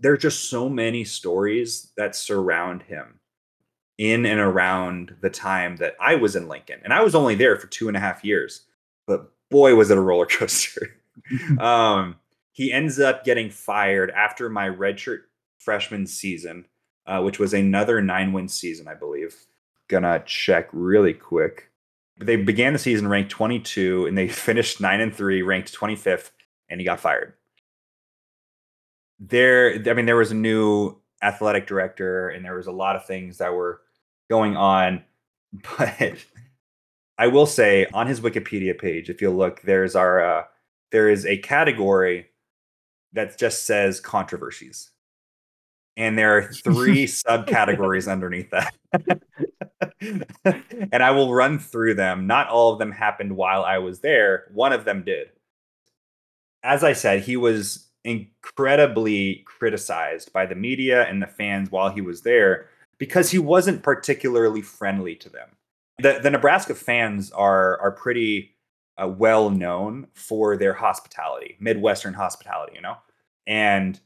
[0.00, 3.20] there are just so many stories that surround him
[3.98, 6.80] in and around the time that I was in Lincoln.
[6.84, 8.62] And I was only there for two and a half years,
[9.08, 10.96] but boy, was it a roller coaster.
[11.58, 12.16] um,
[12.52, 15.20] he ends up getting fired after my redshirt
[15.58, 16.66] freshman season,
[17.06, 19.36] uh, which was another nine win season, I believe.
[19.88, 21.70] Gonna check really quick.
[22.20, 26.30] They began the season ranked 22 and they finished 9 and 3, ranked 25th,
[26.68, 27.34] and he got fired.
[29.20, 33.06] There, I mean, there was a new athletic director and there was a lot of
[33.06, 33.82] things that were
[34.28, 35.04] going on.
[35.78, 36.18] But
[37.18, 40.44] I will say on his Wikipedia page, if you look, there's our uh,
[40.92, 42.26] there is a category
[43.12, 44.90] that just says controversies.
[45.96, 48.72] And there are three subcategories underneath that.
[50.92, 52.28] and I will run through them.
[52.28, 54.46] Not all of them happened while I was there.
[54.52, 55.30] One of them did.
[56.62, 62.00] As I said, he was incredibly criticized by the media and the fans while he
[62.00, 65.48] was there because he wasn't particularly friendly to them.
[66.00, 68.56] The, the Nebraska fans are are pretty
[68.96, 72.96] uh, well known for their hospitality, Midwestern hospitality, you know.
[73.46, 73.98] And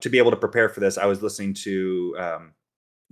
[0.00, 2.52] to be able to prepare for this, I was listening to um,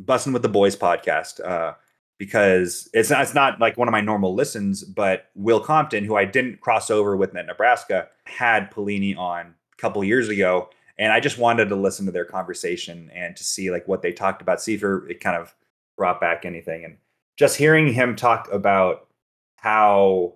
[0.03, 1.75] "Bussin' with the Boys" podcast uh,
[2.19, 6.17] because it's not it's not like one of my normal listens, but Will Compton, who
[6.17, 11.13] I didn't cross over with at Nebraska, had Pelini on a couple years ago, and
[11.13, 14.43] I just wanted to listen to their conversation and to see like what they talked
[14.43, 15.55] about, see if it kind of
[15.97, 16.99] brought back anything, and
[17.37, 19.09] just hearing him talk about
[19.57, 20.35] how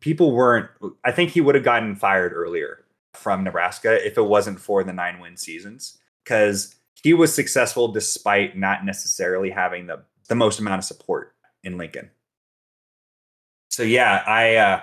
[0.00, 0.68] people weren't.
[1.04, 4.92] I think he would have gotten fired earlier from Nebraska if it wasn't for the
[4.92, 10.78] nine win seasons because he was successful despite not necessarily having the the most amount
[10.78, 12.10] of support in Lincoln.
[13.70, 14.80] So yeah, I uh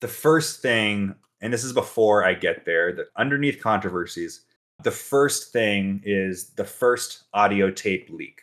[0.00, 4.42] the first thing and this is before I get there, the underneath controversies,
[4.82, 8.42] the first thing is the first audio tape leak.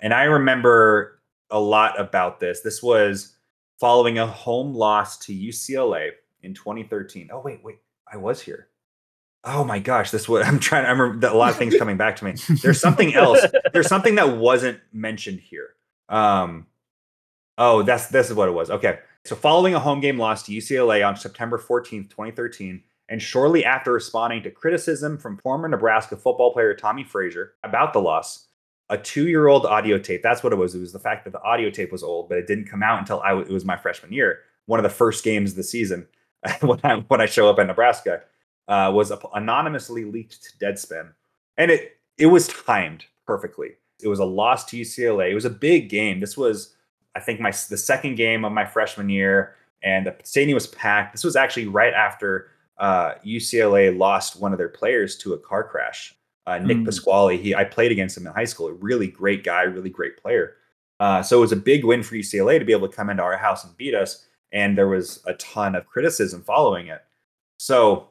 [0.00, 1.19] And I remember
[1.50, 2.60] a lot about this.
[2.60, 3.36] This was
[3.78, 6.10] following a home loss to UCLA
[6.42, 7.30] in 2013.
[7.32, 7.78] Oh wait, wait.
[8.10, 8.68] I was here.
[9.44, 12.16] Oh my gosh, this was I'm trying I remember a lot of things coming back
[12.16, 12.34] to me.
[12.62, 13.40] There's something else.
[13.72, 15.70] There's something that wasn't mentioned here.
[16.08, 16.66] Um
[17.58, 18.70] Oh, that's this is what it was.
[18.70, 19.00] Okay.
[19.24, 23.92] So following a home game loss to UCLA on September 14th, 2013, and shortly after
[23.92, 28.46] responding to criticism from former Nebraska football player Tommie Frazier about the loss,
[28.90, 30.22] a two-year-old audio tape.
[30.22, 30.74] That's what it was.
[30.74, 32.98] It was the fact that the audio tape was old, but it didn't come out
[32.98, 34.40] until I w- it was my freshman year.
[34.66, 36.06] One of the first games of the season
[36.60, 38.22] when I when I show up in Nebraska
[38.68, 41.12] uh, was ap- anonymously leaked to Deadspin,
[41.56, 43.70] and it it was timed perfectly.
[44.02, 45.30] It was a loss to UCLA.
[45.30, 46.20] It was a big game.
[46.20, 46.74] This was,
[47.14, 51.12] I think, my the second game of my freshman year, and the stadium was packed.
[51.12, 55.62] This was actually right after uh, UCLA lost one of their players to a car
[55.62, 56.14] crash.
[56.46, 56.84] Uh, Nick Mm.
[56.86, 57.36] Pasquale.
[57.36, 58.68] He I played against him in high school.
[58.68, 60.56] A really great guy, really great player.
[60.98, 63.22] Uh, so it was a big win for UCLA to be able to come into
[63.22, 64.26] our house and beat us.
[64.52, 67.02] And there was a ton of criticism following it.
[67.58, 68.08] So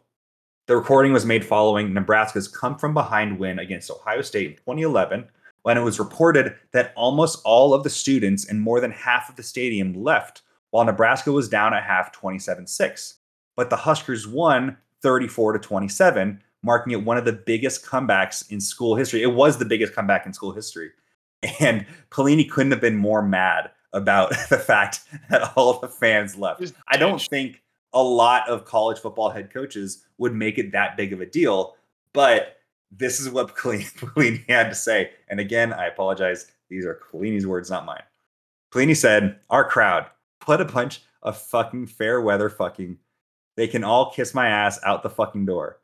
[0.67, 5.27] the recording was made following Nebraska's come from behind win against Ohio State in 2011,
[5.63, 9.35] when it was reported that almost all of the students and more than half of
[9.35, 13.15] the stadium left while Nebraska was down at half 27 6.
[13.55, 18.59] But the Huskers won 34 to 27, marking it one of the biggest comebacks in
[18.59, 19.21] school history.
[19.21, 20.91] It was the biggest comeback in school history.
[21.59, 26.61] And Pelini couldn't have been more mad about the fact that all the fans left.
[26.87, 31.13] I don't think a lot of college football head coaches would make it that big
[31.13, 31.75] of a deal,
[32.13, 32.57] but
[32.91, 35.11] this is what Pelini, had to say.
[35.27, 36.51] And again, I apologize.
[36.69, 38.03] These are Pelini's words, not mine.
[38.71, 40.07] Pelini said, Our crowd,
[40.39, 42.97] put a bunch of fucking fair weather fucking.
[43.55, 45.78] They can all kiss my ass out the fucking door.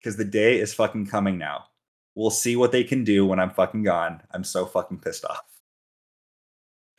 [0.00, 1.66] Because the day is fucking coming now.
[2.14, 4.22] We'll see what they can do when I'm fucking gone.
[4.32, 5.44] I'm so fucking pissed off.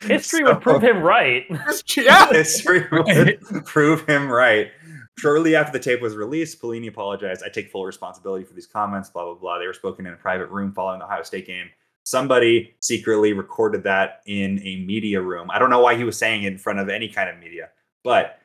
[0.02, 1.44] History So- would prove him right.
[1.96, 2.28] yeah.
[2.30, 4.70] History would prove him right.
[5.18, 7.42] Shortly after the tape was released, Pelini apologized.
[7.44, 9.58] I take full responsibility for these comments, blah, blah, blah.
[9.58, 11.66] They were spoken in a private room following the Ohio State game.
[12.04, 15.50] Somebody secretly recorded that in a media room.
[15.50, 17.68] I don't know why he was saying it in front of any kind of media,
[18.02, 18.40] but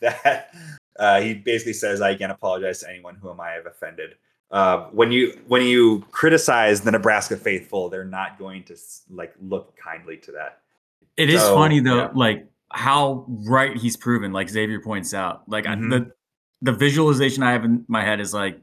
[0.00, 0.52] that
[0.98, 4.16] uh, he basically says, I again apologize to anyone whom I have offended.
[4.50, 8.76] Uh, when you when you criticize the Nebraska faithful, they're not going to
[9.10, 10.60] like look kindly to that.
[11.16, 12.10] It is So, funny though, yeah.
[12.14, 14.32] like how right he's proven.
[14.32, 15.90] Like Xavier points out, like I- Mhm.
[15.90, 16.12] the
[16.62, 18.58] the visualization I have in my head is like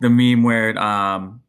[0.00, 1.40] the meme where um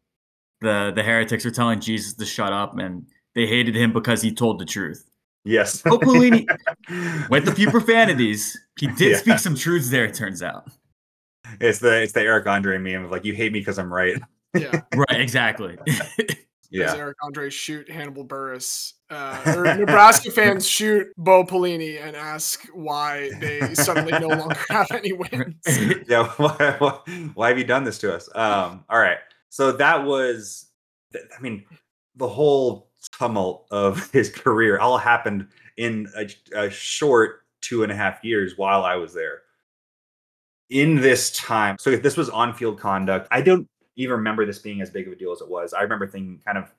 [0.62, 4.32] the the heretics are telling Jesus to shut up, and they hated him because he
[4.34, 5.06] told the truth.
[5.46, 5.82] Yes.
[5.86, 6.46] Oh, Pelini,
[7.30, 9.18] with a few profanities, he did Yeah.
[9.18, 10.06] speak some truths there.
[10.06, 10.68] It turns out,
[11.62, 14.20] It's the it's the Eric Andre meme of like you hate me because I'm right.
[14.58, 14.82] Yeah.
[14.96, 15.22] right?
[15.22, 15.78] Exactly.
[15.88, 16.02] As
[16.72, 16.96] Yeah.
[16.96, 18.94] Eric Andre shoot Hannibal Buress.
[19.12, 24.90] Uh, or Nebraska fans shoot Bo Pelini and ask why they suddenly no longer have
[24.92, 25.56] any wins.
[26.08, 26.28] Yeah.
[26.38, 26.92] Why, why,
[27.36, 28.28] why have you done this to us?
[28.34, 29.20] Um, all right.
[29.50, 30.72] So that was
[31.14, 31.66] th- I mean,
[32.16, 35.48] the whole tumult of his career all happened
[35.78, 39.42] in a, a short two and a half years while I was there.
[40.70, 44.82] In this time, so if this was on-field conduct, I don't even remember this being
[44.82, 45.74] as big of a deal as it was.
[45.74, 46.74] I remember thinking kind of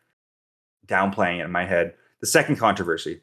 [0.86, 1.94] downplaying it in my head.
[2.20, 3.20] The second controversy,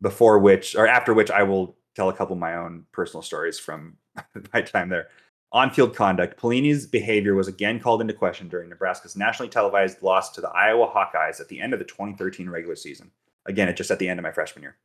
[0.00, 3.58] before which or after which I will tell a couple of my own personal stories
[3.58, 3.96] from
[4.52, 5.08] my time there.
[5.50, 10.30] On field conduct, Pelini's behavior was again called into question during Nebraska's nationally televised loss
[10.32, 13.10] to the Iowa Hawkeyes at the end of the 2013 regular season.
[13.46, 14.76] Again, just at the end of my freshman year.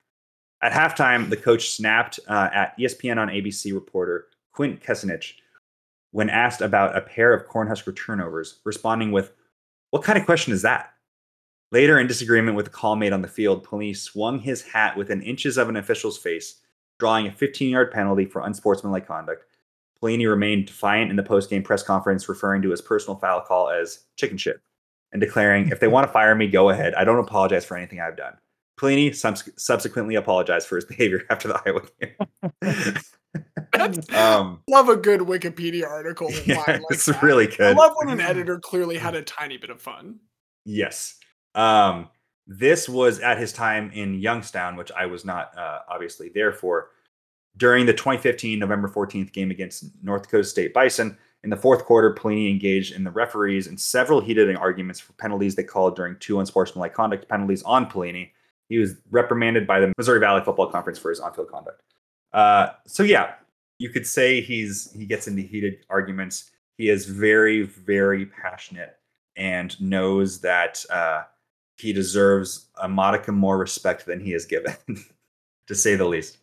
[0.61, 5.33] At halftime, the coach snapped uh, at ESPN on ABC reporter Quint Kessenich
[6.11, 9.33] when asked about a pair of Cornhusker turnovers, responding with,
[9.89, 10.93] What kind of question is that?
[11.71, 15.23] Later, in disagreement with a call made on the field, Pelini swung his hat within
[15.23, 16.61] inches of an official's face,
[16.99, 19.43] drawing a 15 yard penalty for unsportsmanlike conduct.
[20.03, 24.05] Pelini remained defiant in the post-game press conference, referring to his personal foul call as
[24.17, 24.59] chicken shit
[25.13, 26.93] and declaring, if they want to fire me, go ahead.
[26.95, 28.33] I don't apologize for anything I've done.
[28.79, 32.95] Pelini subs- subsequently apologized for his behavior after the Iowa game.
[34.15, 36.29] um, love a good Wikipedia article.
[36.45, 37.23] yeah, like it's that.
[37.23, 37.61] really good.
[37.61, 40.19] I love when an editor clearly had a tiny bit of fun.
[40.65, 41.15] Yes.
[41.55, 42.09] Um,
[42.47, 46.89] this was at his time in Youngstown, which I was not uh, obviously there for.
[47.57, 52.13] During the 2015 November 14th game against North Dakota State Bison, in the fourth quarter,
[52.13, 56.39] Pelini engaged in the referees in several heated arguments for penalties they called during two
[56.39, 58.29] unsportsmanlike conduct penalties on Pelini.
[58.69, 61.83] He was reprimanded by the Missouri Valley Football Conference for his on-field conduct.
[62.31, 63.33] Uh, so yeah,
[63.77, 66.51] you could say he's he gets into heated arguments.
[66.77, 68.97] He is very, very passionate
[69.35, 71.23] and knows that uh,
[71.75, 74.75] he deserves a modicum more respect than he is given,
[75.67, 76.37] to say the least.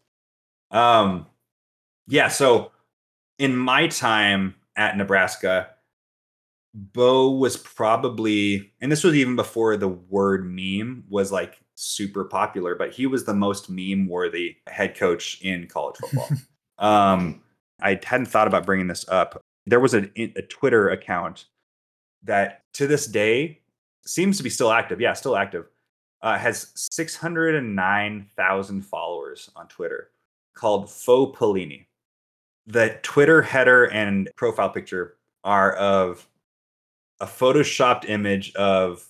[0.71, 1.27] Um,
[2.07, 2.29] yeah.
[2.29, 2.71] So
[3.39, 5.71] in my time at Nebraska,
[6.75, 12.77] Bo was probably, and this was even before the word meme was like super popular,
[12.77, 16.29] but he was the most meme worthy head coach in college football.
[16.79, 17.43] um,
[17.81, 19.41] I hadn't thought about bringing this up.
[19.67, 21.47] There was a, a Twitter account
[22.23, 23.63] that to this day
[24.07, 25.01] seems to be still active.
[25.01, 25.67] Yeah, still active.
[26.23, 30.11] Uh, has 609,000 followers on Twitter
[30.61, 31.87] called Faux Pelini.
[32.67, 36.29] The Twitter header and profile picture are of
[37.19, 39.07] a photoshopped image of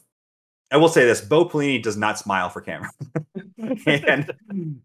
[0.72, 2.90] I will say this: Bo Pelini does not smile for camera,
[3.86, 4.32] and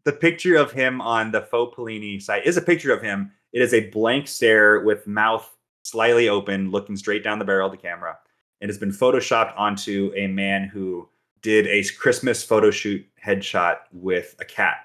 [0.04, 3.32] the picture of him on the faux Pelini site is a picture of him.
[3.54, 7.72] It is a blank stare with mouth slightly open, looking straight down the barrel of
[7.72, 8.18] the camera.
[8.62, 11.08] It has been photoshopped onto a man who
[11.44, 14.85] did a Christmas photo shoot headshot with a cat.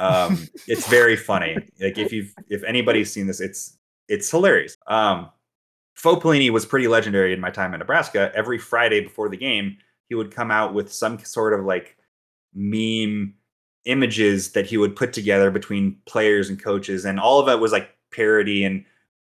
[0.00, 1.56] Um, it's very funny.
[1.80, 3.76] Like if you've if anybody's seen this, it's
[4.08, 4.76] it's hilarious.
[4.86, 5.30] Um,
[5.94, 8.32] Faux Pelini was pretty legendary in my time in Nebraska.
[8.34, 9.76] Every Friday before the game,
[10.08, 11.96] he would come out with some sort of like
[12.54, 13.34] meme
[13.84, 17.72] images that he would put together between players and coaches, and all of it was
[17.72, 18.64] like parody.
[18.64, 18.84] And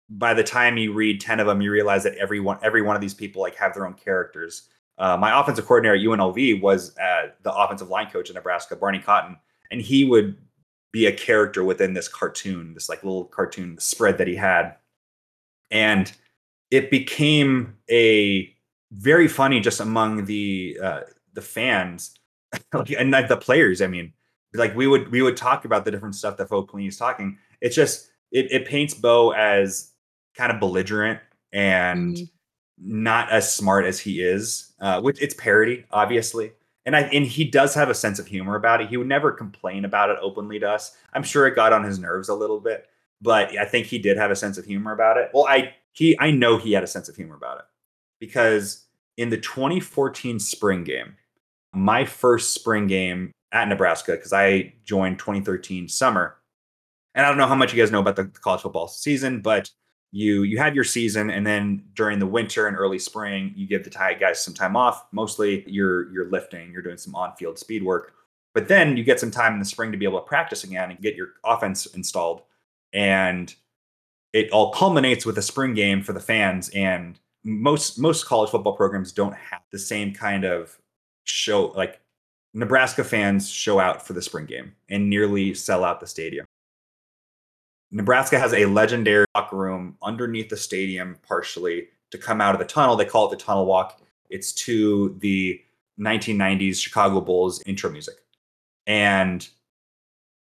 [0.08, 2.96] by the time you read ten of them, you realize that every one every one
[2.96, 4.68] of these people like have their own characters.
[4.98, 8.98] Uh, my offensive coordinator at UNLV was uh, the offensive line coach in Nebraska, Barney
[8.98, 9.36] Cotton,
[9.70, 10.36] and he would
[10.92, 14.76] be a character within this cartoon, this like little cartoon spread that he had,
[15.70, 16.12] and
[16.70, 18.54] it became a
[18.92, 21.00] very funny just among the uh,
[21.32, 22.14] the fans
[22.98, 23.80] and like the players.
[23.82, 24.12] I mean,
[24.54, 27.38] like we would we would talk about the different stuff that Faux Pelini is talking.
[27.60, 29.92] It's just it, it paints Bo as
[30.36, 31.20] kind of belligerent
[31.52, 32.30] and Mhm.
[32.78, 34.72] not as smart as he is.
[34.80, 36.52] Uh, which it's parody, obviously.
[36.84, 38.88] And I and he does have a sense of humor about it.
[38.88, 40.96] He would never complain about it openly to us.
[41.12, 42.88] I'm sure it got on his nerves a little bit,
[43.20, 45.30] but I think he did have a sense of humor about it.
[45.32, 47.64] Well, I he I know he had a sense of humor about it
[48.18, 51.16] because in the 2014 spring game,
[51.72, 56.36] my first spring game at Nebraska, because I joined 2013 summer,
[57.14, 59.70] and I don't know how much you guys know about the college football season, but
[60.12, 63.82] you you have your season, and then during the winter and early spring, you give
[63.82, 65.06] the tie guys some time off.
[65.10, 68.12] Mostly, you're you're lifting, you're doing some on-field speed work,
[68.54, 70.90] but then you get some time in the spring to be able to practice again
[70.90, 72.42] and get your offense installed,
[72.92, 73.54] and
[74.32, 78.76] it all culminates with a spring game for the fans and most most college football
[78.76, 80.78] programs don't have the same kind of
[81.24, 82.00] show like
[82.54, 86.44] Nebraska fans show out for the spring game and nearly sell out the stadium.
[87.92, 92.66] Nebraska has a legendary locker room underneath the stadium partially to come out of the
[92.66, 92.96] tunnel.
[92.96, 94.00] They call it the tunnel walk.
[94.30, 95.60] It's to the
[96.00, 98.16] 1990s Chicago Bulls intro music.
[98.86, 99.46] And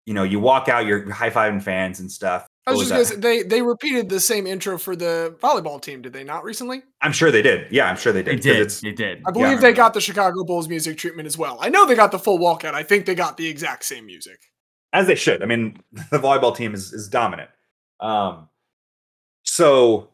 [0.05, 2.47] you know, you walk out, you're high-fiving fans and stuff.
[2.65, 5.35] I was What just was gonna say they they repeated the same intro for the
[5.41, 6.81] volleyball team, did they not recently?
[7.01, 7.71] I'm sure they did.
[7.71, 8.37] Yeah, I'm sure they did.
[8.37, 8.69] They did.
[8.69, 9.23] They did.
[9.25, 11.57] I believe they got the Chicago Bulls music treatment as well.
[11.61, 12.73] I know they got the full walkout.
[12.73, 14.51] I think they got the exact same music.
[14.93, 15.41] As they should.
[15.43, 15.81] I mean,
[16.11, 17.49] the volleyball team is is dominant.
[17.99, 18.49] Um,
[19.43, 20.09] so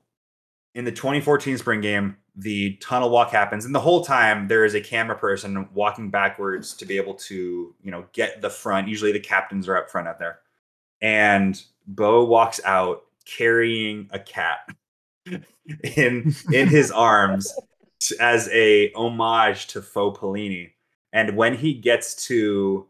[0.76, 4.74] in the 2014 spring game, the tunnel walk happens, and the whole time there is
[4.74, 8.88] a camera person walking backwards to be able to, you know, get the front.
[8.88, 10.40] Usually the captains are up front out there,
[11.02, 14.70] and Bo walks out carrying a cat
[15.26, 17.54] in in his arms
[18.20, 20.72] as a homage to Faux Pelini.
[21.12, 22.88] And when he gets to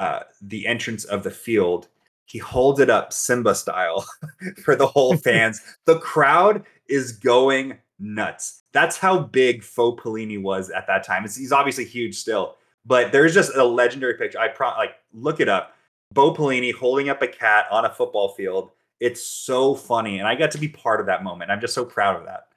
[0.00, 1.88] uh, the entrance of the field,
[2.26, 4.06] he holds it up Simba style
[4.64, 5.60] for the whole fans.
[5.84, 8.62] the crowd is going nuts.
[8.72, 11.24] That's how big Faux Pelini was at that time.
[11.24, 14.38] It's, he's obviously huge still, but there's just a legendary picture.
[14.38, 15.74] I pro like look it up.
[16.12, 18.70] Bo Pelini holding up a cat on a football field.
[19.00, 21.50] It's so funny, and I got to be part of that moment.
[21.50, 22.48] I'm just so proud of that.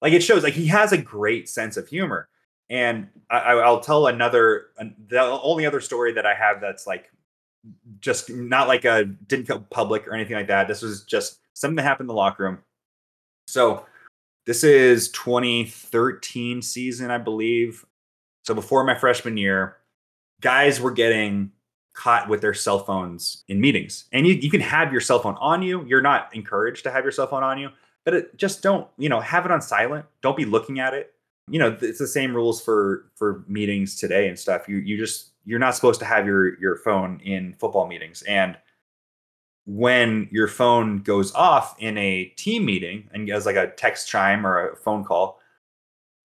[0.00, 2.28] Like it shows, like he has a great sense of humor.
[2.70, 4.66] And I, I- I'll tell another,
[5.08, 7.10] the only other story that I have that's like
[8.00, 10.68] just not like a didn't go public or anything like that.
[10.68, 12.58] This was just something that happened in the locker room.
[13.46, 13.84] So
[14.46, 17.84] this is 2013 season, I believe.
[18.44, 19.76] So before my freshman year,
[20.40, 21.50] guys were getting
[21.94, 24.04] caught with their cell phones in meetings.
[24.12, 25.84] And you, you can have your cell phone on you.
[25.84, 27.70] You're not encouraged to have your cell phone on you,
[28.04, 30.06] but it, just don't, you know, have it on silent.
[30.22, 31.12] Don't be looking at it.
[31.50, 34.68] You know, it's the same rules for for meetings today and stuff.
[34.68, 38.22] You you just you're not supposed to have your your phone in football meetings.
[38.22, 38.56] And
[39.66, 44.46] when your phone goes off in a team meeting and as like a text chime
[44.46, 45.40] or a phone call,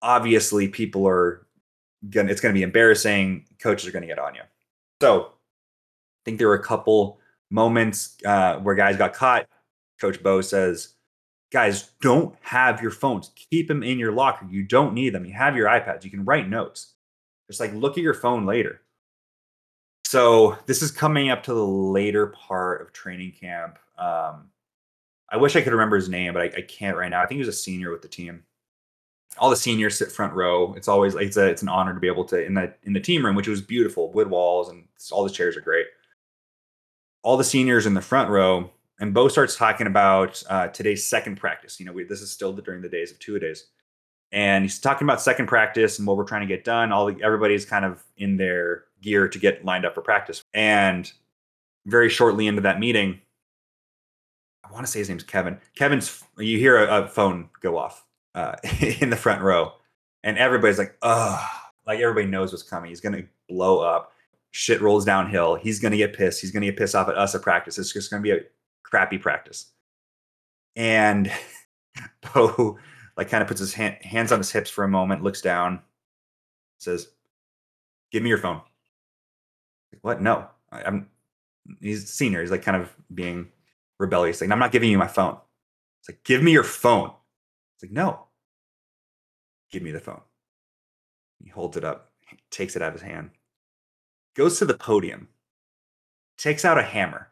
[0.02, 1.46] obviously people are
[2.10, 3.46] gonna it's gonna be embarrassing.
[3.60, 4.42] Coaches are gonna get on you.
[5.02, 7.20] So I think there were a couple
[7.50, 9.48] moments uh, where guys got caught.
[10.00, 10.93] Coach Bo says,
[11.54, 13.32] "Guys, don't have your phones.
[13.36, 14.46] Keep them in your locker.
[14.50, 15.26] You don't need them.
[15.26, 16.04] You have your iPads.
[16.04, 16.94] You can write notes.
[17.48, 18.82] Just like look at your phone later."
[20.06, 23.80] So this is coming up to the later part of training camp.
[23.98, 24.50] Um,
[25.30, 27.22] I wish I could remember his name, but I, I can't right now.
[27.22, 28.44] I think he was a senior with the team.
[29.40, 30.76] All the seniors sit front row.
[30.76, 33.00] It's always it's a it's an honor to be able to in the in the
[33.00, 35.88] team room, which was beautiful, wood walls, and all the chairs are great.
[37.24, 38.70] All the seniors in the front row,
[39.04, 41.78] and Bo starts talking about uh, today's second practice.
[41.78, 43.68] You know, we, this is still during the days of two days,
[44.32, 46.94] and he's talking about second practice and what we're trying to get done.
[46.94, 50.42] All the, everybody's kind of in their gear to get lined up for practice.
[50.54, 51.12] And
[51.86, 53.20] very shortly into that meeting,
[54.64, 55.60] I want to say his name's Kevin.
[55.76, 58.56] Kevin's you hear a, a phone go off uh,
[59.02, 59.74] in the front row,
[60.24, 61.46] and everybody's like, "Ugh!"
[61.86, 62.88] Like everybody knows what's coming.
[62.88, 64.14] He's gonna blow up.
[64.52, 65.56] Shit rolls downhill.
[65.56, 66.40] He's gonna get pissed.
[66.40, 67.78] He's gonna get pissed off at us at practice.
[67.78, 68.40] It's just gonna be a
[68.84, 69.72] crappy practice.
[70.76, 71.32] And
[72.34, 72.78] Bo
[73.18, 75.82] like kind of puts his hand, hands on his hips for a moment, looks down,
[76.80, 77.10] says,
[78.12, 78.62] "Give me your phone."
[79.92, 80.22] Like, what?
[80.22, 81.10] No, I, I'm.
[81.80, 82.42] He's senior.
[82.42, 83.50] He's like kind of being
[84.00, 84.42] rebellious.
[84.42, 85.38] Like, I'm not giving you my phone.
[86.02, 87.12] It's like, give me your phone.
[87.76, 88.26] It's like, no.
[89.72, 90.22] Give me the phone.
[91.42, 92.12] He holds it up,
[92.52, 93.32] takes it out of his hand,
[94.36, 95.30] goes to the podium,
[96.38, 97.30] takes out a hammer,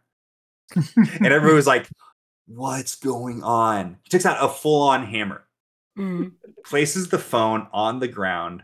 [0.75, 1.87] and everybody was like,
[2.47, 5.43] "What's going on?" He takes out a full-on hammer
[5.97, 6.31] Mm.
[6.65, 8.63] places the phone on the ground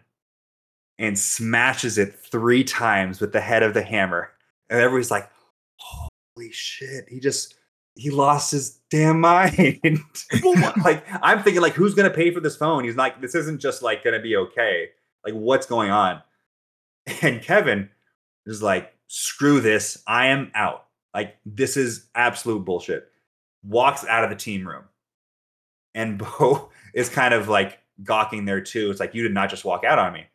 [0.98, 4.32] and smashes it three times with the head of the hammer.
[4.70, 5.30] And everybody's like,
[5.76, 7.56] holy shit, he just
[7.96, 9.80] he lost his damn mind.
[10.86, 12.86] like I'm thinking like who's gonna pay for this phone?
[12.86, 14.90] He's like, this isn't just like gonna be okay.
[15.26, 16.22] Like, what's going on?
[17.22, 17.90] And Kevin
[18.46, 20.87] is like, screw this, I am out.
[21.14, 23.10] Like, this is absolute bullshit.
[23.64, 24.84] Walks out of the team room.
[25.96, 28.92] And Bo is kind of like gawking there too.
[28.92, 30.26] It's like, you did not just walk out on me.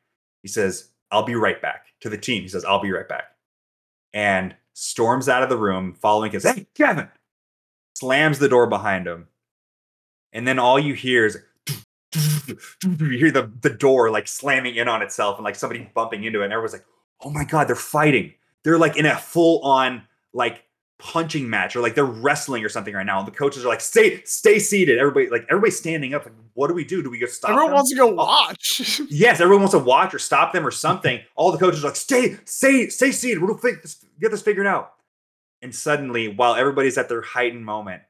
[0.43, 2.43] He says, I'll be right back to the team.
[2.43, 3.25] He says, I'll be right back.
[4.13, 7.09] And storms out of the room, following his, hey, Kevin,
[7.95, 9.29] slams the door behind him.
[10.33, 11.39] And then all you hear is,
[12.85, 16.41] you hear the, the door like slamming in on itself and like somebody bumping into
[16.41, 16.45] it.
[16.45, 16.85] And everyone's like,
[17.21, 18.33] oh my God, they're fighting.
[18.65, 20.03] They're like in a full on
[20.33, 20.65] like
[20.99, 23.19] punching match or like they're wrestling or something right now.
[23.19, 24.99] And the coaches are like, stay, stay seated.
[24.99, 26.25] Everybody, like everybody's standing up.
[26.25, 27.03] Like, what do we do?
[27.03, 27.51] Do we go stop?
[27.51, 27.75] Everyone them?
[27.75, 28.15] wants to go oh.
[28.15, 29.01] watch.
[29.11, 31.21] Yes, everyone wants to watch or stop them or something.
[31.35, 33.43] All the coaches are like, stay, stay, stay seated.
[33.43, 34.93] We'll get this figured out.
[35.61, 38.03] And suddenly, while everybody's at their heightened moment,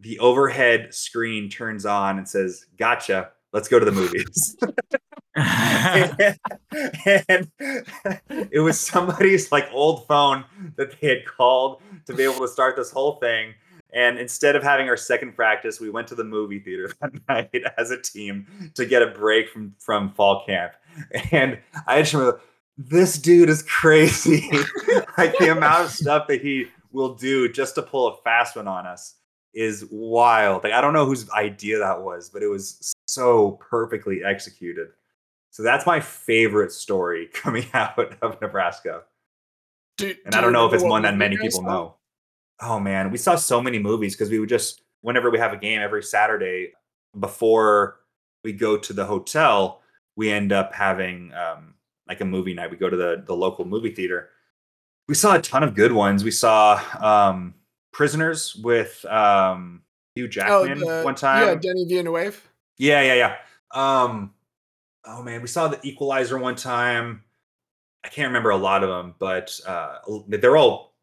[0.00, 3.30] the overhead screen turns on and says, Gotcha.
[3.54, 4.56] Let's go to the movies.
[5.36, 6.36] and,
[7.28, 10.44] and it was somebody's like old phone
[10.76, 13.54] that they had called to be able to start this whole thing.
[13.92, 17.62] And instead of having our second practice, we went to the movie theater that night
[17.78, 20.72] as a team to get a break from from fall camp.
[21.30, 22.40] And I just remember
[22.76, 24.50] this dude is crazy.
[25.16, 28.66] like the amount of stuff that he will do just to pull a fast one
[28.66, 29.14] on us
[29.54, 30.64] is wild.
[30.64, 34.88] Like I don't know whose idea that was, but it was so perfectly executed.
[35.50, 39.02] So that's my favorite story coming out of Nebraska.
[39.96, 41.62] Do- And do I don't know if it's one that many people saw?
[41.62, 41.94] know.
[42.60, 45.56] Oh man, we saw so many movies because we would just whenever we have a
[45.56, 46.72] game every Saturday
[47.18, 48.00] before
[48.42, 49.80] we go to the hotel,
[50.16, 51.74] we end up having um,
[52.08, 52.70] like a movie night.
[52.70, 54.30] We go to the the local movie theater.
[55.08, 56.24] We saw a ton of good ones.
[56.24, 57.54] We saw um,
[57.92, 59.82] Prisoners with um,
[60.14, 61.46] Hugh Oh, Jackman the- one time.
[61.46, 62.48] Yeah, Denis Villeneuve.
[62.78, 63.36] Yeah, yeah, yeah.
[63.70, 64.32] Um,
[65.04, 67.22] oh man, we saw the Equalizer one time.
[68.04, 69.98] I can't remember a lot of them, but uh,
[70.28, 70.94] they're all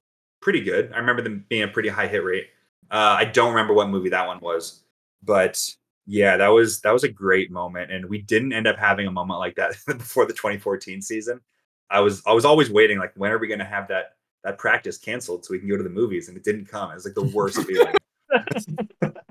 [0.41, 0.91] pretty good.
[0.93, 2.47] I remember them being a pretty high hit rate.
[2.91, 4.83] Uh, I don't remember what movie that one was,
[5.23, 5.59] but
[6.05, 9.11] yeah, that was that was a great moment, and we didn't end up having a
[9.11, 11.39] moment like that before the 2014 season.
[11.89, 14.57] I was I was always waiting, like, when are we going to have that that
[14.57, 16.91] practice canceled so we can go to the movies, and it didn't come.
[16.91, 17.95] It was like the worst feeling.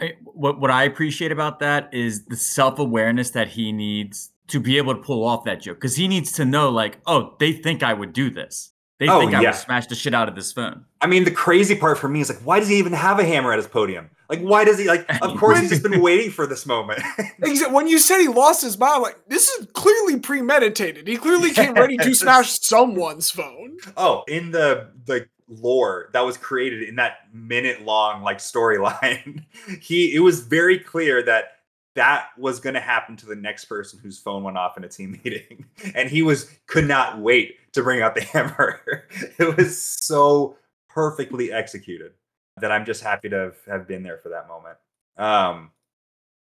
[0.00, 4.60] I- what what I appreciate about that is the self awareness that he needs to
[4.60, 7.52] be able to pull off that joke because he needs to know like oh they
[7.52, 10.34] think I would do this they Oh, think I would smash the shit out of
[10.36, 12.92] this phone I mean, the crazy part for me is like, why does he even
[12.94, 14.08] have a hammer at his podium?
[14.30, 15.06] Like, why does he like?
[15.22, 17.00] Of course, he's just been waiting for this moment.
[17.70, 21.06] When you said he lost his mind, like this is clearly premeditated.
[21.06, 23.76] He clearly came ready to smash someone's phone.
[23.96, 29.44] oh, in the the lore that was created in that minute long like storyline,
[29.80, 31.56] he it was very clear that
[31.96, 34.88] that was going to happen to the next person whose phone went off in a
[34.88, 38.80] team meeting, and he was could not wait to bring out the hammer.
[39.38, 40.56] it was so
[40.88, 42.12] perfectly executed
[42.58, 44.78] that I'm just happy to have, been there for that moment.
[45.18, 45.70] Um,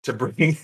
[0.04, 0.58] to bring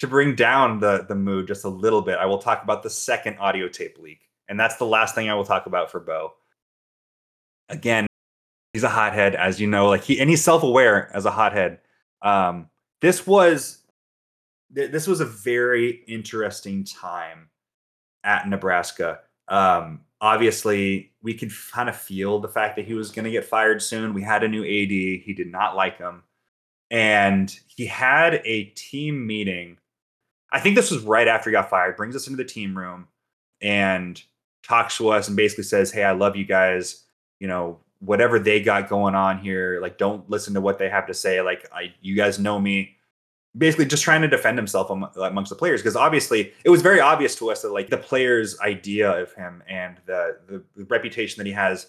[0.00, 2.90] to bring down the the mood just a little bit, I will talk about the
[2.90, 6.34] second audio tape leak, and that's the last thing I will talk about for Bo.
[7.72, 8.06] Again,
[8.72, 11.78] he's a hothead, as you know, like he and he's self aware as a hothead.
[12.22, 12.68] Um,
[13.00, 13.82] this was
[14.74, 17.48] th- this was a very interesting time
[18.24, 19.20] at Nebraska.
[19.48, 23.44] Um, obviously, we could kind of feel the fact that he was going to get
[23.44, 24.14] fired soon.
[24.14, 24.90] We had a new AD.
[25.24, 26.22] He did not like him.
[26.90, 29.78] And he had a team meeting.
[30.52, 31.96] I think this was right after he got fired.
[31.96, 33.08] Brings us into the team room
[33.60, 34.22] and
[34.62, 37.04] talks to us and basically says, "Hey, I love you guys.
[37.42, 41.06] You know, whatever they got going on here, like don't listen to what they have
[41.08, 41.42] to say.
[41.42, 42.96] Like I, you guys know me."
[43.58, 47.34] Basically, just trying to defend himself amongst the players because obviously it was very obvious
[47.36, 51.46] to us that like the players' idea of him and the, the the reputation that
[51.46, 51.88] he has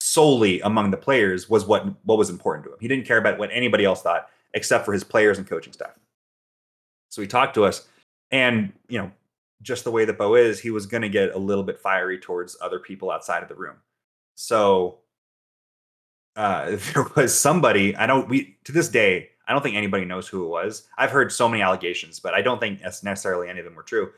[0.00, 2.78] solely among the players was what what was important to him.
[2.80, 5.98] He didn't care about what anybody else thought except for his players and coaching staff.
[7.10, 7.86] So he talked to us,
[8.30, 9.10] and you know,
[9.62, 12.18] just the way that Bo is, he was going to get a little bit fiery
[12.18, 13.76] towards other people outside of the room.
[14.34, 14.98] So
[16.36, 20.26] uh, there was somebody I don't we to this day I don't think anybody knows
[20.26, 20.88] who it was.
[20.96, 24.10] I've heard so many allegations, but I don't think necessarily any of them were true.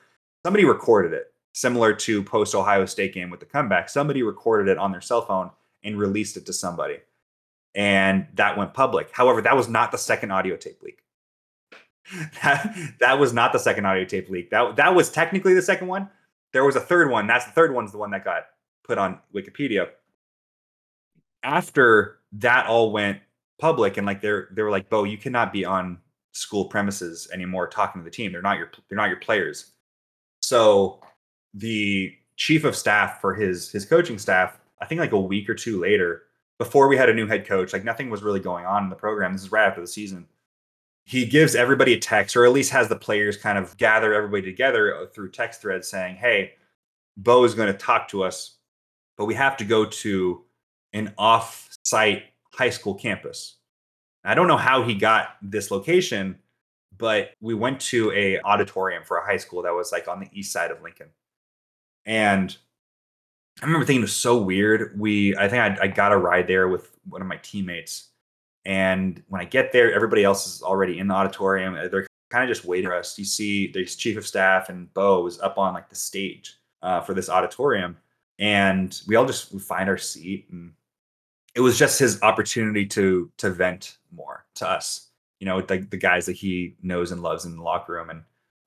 [0.44, 3.88] Somebody recorded it, similar to post Ohio State game with the comeback.
[3.88, 5.50] Somebody recorded it on their cell phone
[5.82, 6.98] and released it to somebody,
[7.74, 9.10] and that went public.
[9.12, 11.02] However, that was not the second audio tape leak.
[12.42, 14.50] that, that was not the second audio tape leak.
[14.50, 16.08] That that was technically the second one.
[16.52, 17.26] There was a third one.
[17.26, 18.46] That's the third one's the one that got
[18.84, 19.88] put on Wikipedia.
[21.46, 23.20] After that all went
[23.58, 25.98] public and like they're they were like, Bo, you cannot be on
[26.32, 28.32] school premises anymore talking to the team.
[28.32, 29.72] They're not your they're not your players.
[30.42, 31.00] So
[31.54, 35.54] the chief of staff for his his coaching staff, I think like a week or
[35.54, 36.24] two later,
[36.58, 38.96] before we had a new head coach, like nothing was really going on in the
[38.96, 39.32] program.
[39.32, 40.26] This is right after the season
[41.06, 44.42] he gives everybody a text, or at least has the players kind of gather everybody
[44.42, 46.54] together uh, through text threads saying, Hey,
[47.16, 48.56] Bo is going to talk to us,
[49.16, 50.42] but we have to go to
[50.92, 53.56] an off site high school campus.
[54.24, 56.38] I don't know how he got this location,
[56.96, 60.28] but we went to a auditorium for a high school that was like on the
[60.32, 61.08] east side of Lincoln.
[62.04, 62.56] And
[63.62, 64.98] I remember thinking it was so weird.
[64.98, 68.08] We, I think I, I got a ride there with one of my teammates
[68.66, 71.76] and when I get there, everybody else is already in the auditorium.
[71.76, 73.16] Uh, they're kind of just waiting for us.
[73.16, 77.00] You see the chief of staff and Bo is up on like the stage uh,
[77.00, 77.96] for this auditorium.
[78.38, 80.72] And we all just we find our seat and
[81.54, 85.08] it was just his opportunity to to vent more to us,
[85.40, 88.22] you know, the, the guys that he knows and loves in the locker room and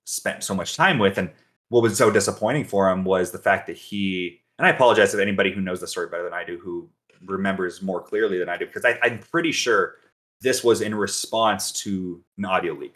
[0.06, 1.18] spent so much time with.
[1.18, 1.30] And
[1.70, 5.20] what was so disappointing for him was the fact that he and I apologize if
[5.20, 6.90] anybody who knows the story better than I do who
[7.26, 9.96] remembers more clearly than I do because I, I'm pretty sure
[10.42, 12.96] this was in response to an audio leak.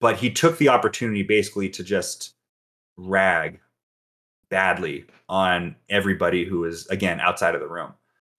[0.00, 2.34] But he took the opportunity basically to just
[2.96, 3.58] rag
[4.50, 7.92] badly on everybody who is again outside of the room.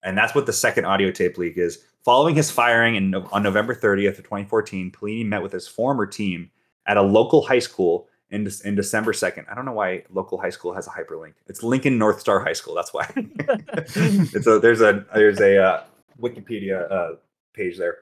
[0.03, 1.83] And that's what the second audio tape leak is.
[2.05, 6.49] Following his firing in, on November 30th of 2014, Pelini met with his former team
[6.85, 9.45] at a local high school in, in December 2nd.
[9.51, 11.33] I don't know why local high school has a hyperlink.
[11.47, 12.75] It's Lincoln North Star High School.
[12.75, 13.11] That's why.
[13.15, 15.83] it's a, there's a there's a uh,
[16.21, 17.15] Wikipedia uh,
[17.53, 17.97] page there.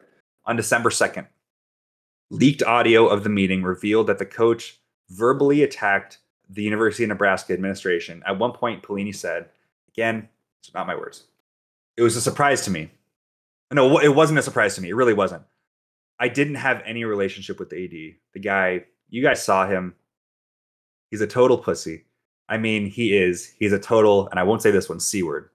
[0.46, 1.28] On December 2nd,
[2.30, 4.80] leaked audio of the meeting revealed that the coach
[5.10, 8.24] verbally attacked the University of Nebraska administration.
[8.26, 9.50] At one point, Pelini said,
[9.90, 10.30] again,
[10.60, 11.26] it's not my words.
[11.98, 12.92] It was a surprise to me.
[13.72, 14.90] No, it wasn't a surprise to me.
[14.90, 15.44] It really wasn't.
[16.20, 18.16] I didn't have any relationship with the AD.
[18.34, 19.96] The guy, you guys saw him.
[21.12, 22.06] He's a total pussy.
[22.50, 23.54] I mean, he is.
[23.60, 25.50] He's a total, and I won't say this one, C word.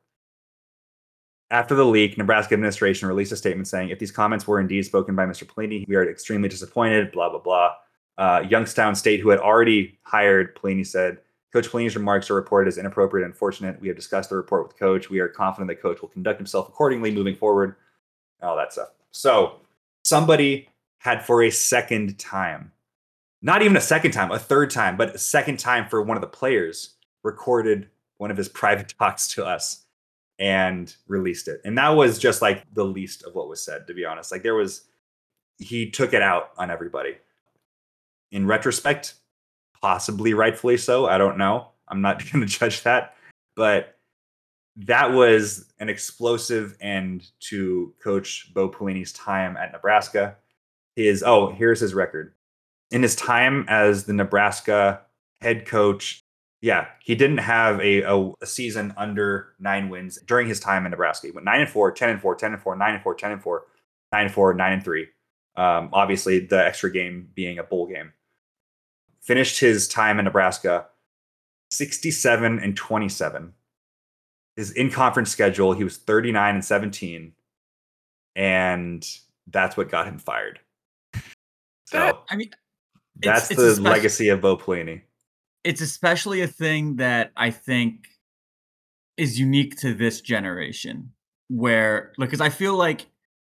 [1.51, 5.15] After the leak, Nebraska administration released a statement saying, if these comments were indeed spoken
[5.15, 5.45] by Mr.
[5.45, 7.73] Pelini, we are extremely disappointed, blah, blah, blah.
[8.19, 11.19] Uh, Youngstown State, who had already hired Pelini, said,
[11.53, 13.81] Coach Pelini's remarks are reported as inappropriate and unfortunate.
[13.81, 15.11] We have discussed the report with Coach.
[15.11, 17.77] We are confident that Coach will conduct himself accordingly moving forward,
[18.43, 18.89] all that stuff.
[19.11, 19.61] So
[20.03, 20.69] somebody
[20.99, 22.73] had for a second time
[23.43, 26.21] not even a second time, a third time, but a second time for one of
[26.21, 26.95] the players
[27.25, 29.85] recorded one of his private talks to us
[30.39, 31.61] and released it.
[31.65, 34.33] And that was just like the least of what was said, to be honest.
[34.33, 34.85] Like there was,
[35.59, 37.17] he took it out on everybody.
[38.33, 39.15] In retrospect,
[39.81, 41.07] possibly rightfully so.
[41.07, 41.69] I don't know.
[41.87, 43.15] I'm not going to judge that.
[43.55, 43.97] But
[44.75, 50.37] that was an explosive end to Coach Bo Pelini's time at Nebraska.
[50.97, 52.35] His, oh, here's his record
[52.93, 55.01] in his time as the Nebraska
[55.41, 56.23] head coach,
[56.61, 60.91] yeah, he didn't have a, a, a, season under nine wins during his time in
[60.91, 61.27] Nebraska.
[61.27, 63.33] He went nine and four, 10 and four, 10 and four, nine and four, 10
[63.33, 63.65] and four,
[64.13, 65.09] nine and four, nine and three.
[65.57, 68.13] Um, obviously, the extra game being a bowl game.
[69.23, 70.87] Finished his time in Nebraska
[71.71, 73.55] 67 and 27.
[74.57, 77.33] His in conference schedule, he was 39 and 17.
[78.37, 79.07] And
[79.47, 80.61] that's what got him fired.
[81.87, 82.51] So, that, I mean,
[83.17, 85.03] that's it's, it's the legacy of Bo Pelini.
[85.65, 88.09] It's especially a thing that I think
[89.17, 91.13] is unique to this generation,
[91.49, 93.07] where because I feel like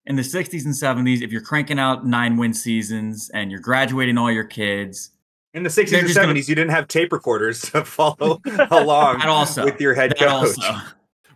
[0.05, 4.17] in the 60s and 70s, if you're cranking out nine win seasons and you're graduating
[4.17, 5.11] all your kids,
[5.55, 8.41] In the 60s and just gonna- 70s, you didn't have tape recorders to follow
[8.71, 9.63] along also.
[9.65, 10.29] with your head coach.
[10.59, 10.73] also.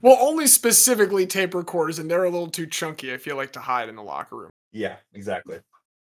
[0.01, 3.13] Well, only specifically tape recorders, and they're a little too chunky.
[3.13, 4.49] I feel like to hide in the locker room.
[4.71, 5.59] Yeah, exactly.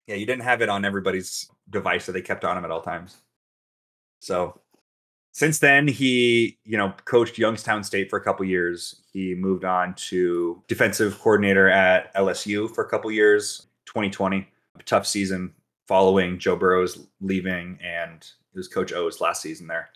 [0.08, 2.82] Yeah, you didn't have it on everybody's device that they kept on him at all
[2.82, 3.18] times.
[4.20, 4.60] So
[5.32, 9.02] since then, he, you know, coached Youngstown State for a couple years.
[9.12, 13.68] He moved on to defensive coordinator at LSU for a couple years.
[13.86, 14.48] 2020,
[14.80, 15.54] a tough season
[15.88, 19.90] following Joe Burrow's leaving, and it was Coach O's last season there.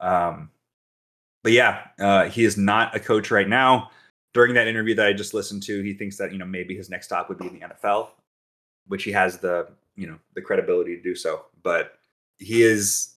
[0.00, 0.50] Um,
[1.42, 3.90] but yeah, uh, he is not a coach right now.
[4.32, 6.90] During that interview that I just listened to, he thinks that you know maybe his
[6.90, 8.08] next stop would be in the NFL,
[8.88, 11.44] which he has the you know the credibility to do so.
[11.62, 11.98] But
[12.38, 13.14] he is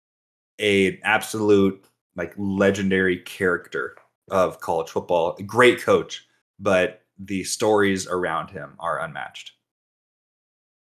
[0.60, 1.84] a absolute
[2.16, 3.97] like legendary character
[4.30, 5.36] of college football.
[5.38, 6.26] A great coach,
[6.59, 9.52] but the stories around him are unmatched.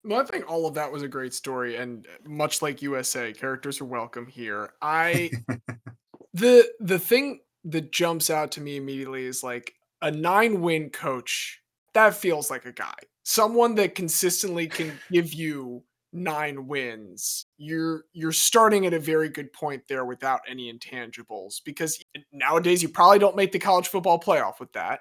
[0.06, 3.34] Well, I think all of that was a great story, and uh, much like USA,
[3.34, 4.74] characters are welcome here.
[4.82, 5.32] I
[6.34, 11.60] the the thing that jumps out to me immediately is like a nine win coach.
[11.94, 15.84] That feels like a guy, someone that consistently can give you
[16.14, 17.48] nine wins.
[17.58, 22.00] You're you're starting at a very good point there without any intangibles because
[22.32, 25.00] nowadays you probably don't make the college football playoff with that.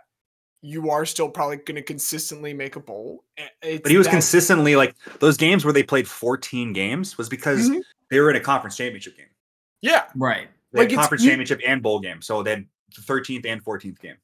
[0.66, 3.24] You are still probably going to consistently make a bowl.
[3.62, 7.28] It's But he was that- consistently like those games where they played 14 games was
[7.28, 7.82] because Mhm.
[8.10, 9.26] they were in a conference championship game.
[9.82, 10.48] Yeah, Right.
[10.72, 12.22] They Like, had it's- conference you- championship and bowl game.
[12.22, 12.66] So they had
[12.96, 14.16] the 13th and 14th game.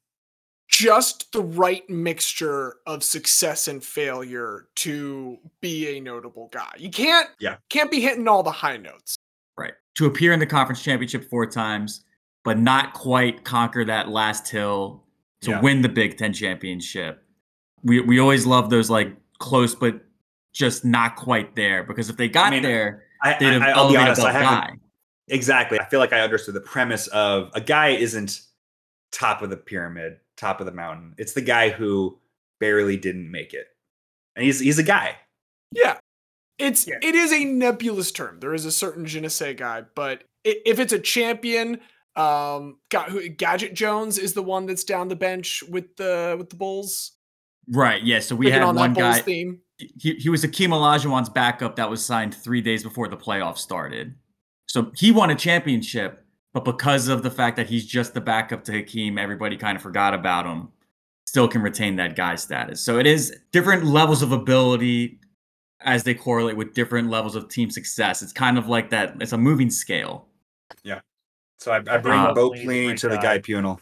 [0.67, 6.71] just the right mixture of success and failure to be a notable guy.
[6.77, 7.57] You can't Yeah.
[7.69, 9.15] can't be hitting all the high notes.
[9.57, 9.73] Right.
[9.95, 12.03] To appear in the conference championship four times,
[12.45, 15.03] but not quite conquer that last hill
[15.41, 15.61] to Yeah.
[15.61, 17.23] win the Big Ten championship.
[17.83, 20.01] We we always love those like close but
[20.53, 23.89] just not quite there because if they got mean, there, I, they'd have I, I'll
[23.89, 24.73] be honest, I haven't guy.
[25.29, 25.79] exactly.
[25.79, 28.41] I feel like I understood the premise of a guy isn't
[29.11, 31.15] top of the pyramid, top of the mountain.
[31.17, 32.19] It's the guy who
[32.59, 33.65] barely didn't make it,
[34.35, 35.15] and he's he's a guy.
[35.73, 35.97] Yeah.
[36.59, 36.99] It's Yeah.
[37.01, 38.39] it is a nebulous term.
[38.41, 41.79] There is a certain je ne sais guy, but if it's a champion,
[42.15, 46.49] um, got who Gadget Jones is the one that's down the bench with the with
[46.49, 47.13] the Bulls.
[47.69, 48.03] Right.
[48.03, 48.19] Yeah.
[48.19, 49.21] So we picking had on one Bulls guy.
[49.21, 49.59] theme.
[49.77, 54.13] He, he was Hakeem Olajuwon's backup that was signed three days before the playoffs started.
[54.67, 56.23] So he won a championship,
[56.53, 59.81] but because of the fact that he's just the backup to Hakeem, everybody kind of
[59.81, 60.69] forgot about him.
[61.25, 62.81] Still can retain that guy status.
[62.81, 65.19] So it is different levels of ability
[65.79, 68.21] as they correlate with different levels of team success.
[68.21, 69.15] It's kind of like that.
[69.19, 70.27] It's a moving scale.
[71.61, 73.37] So I, I bring Uh, Bo Please, Pelini to the guy.
[73.37, 73.79] guy Punal.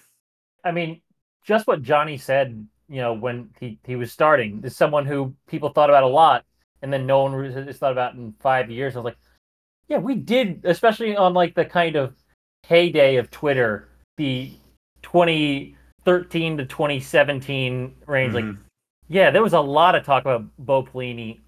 [0.66, 1.02] I mean,
[1.46, 5.70] just what Johnny said, you know, when he, he was starting, is someone who people
[5.70, 6.44] thought about a lot,
[6.82, 8.96] and then no one really has thought about in five years.
[8.96, 9.18] I was like,
[9.88, 12.16] yeah, we did, especially on like the kind of
[12.68, 13.88] heyday of Twitter,
[14.18, 14.52] the
[15.02, 18.34] 2013 to 2017 range.
[18.34, 18.58] Like, Mhm.
[19.08, 21.40] yeah, there was a lot of talk about Bo Pelini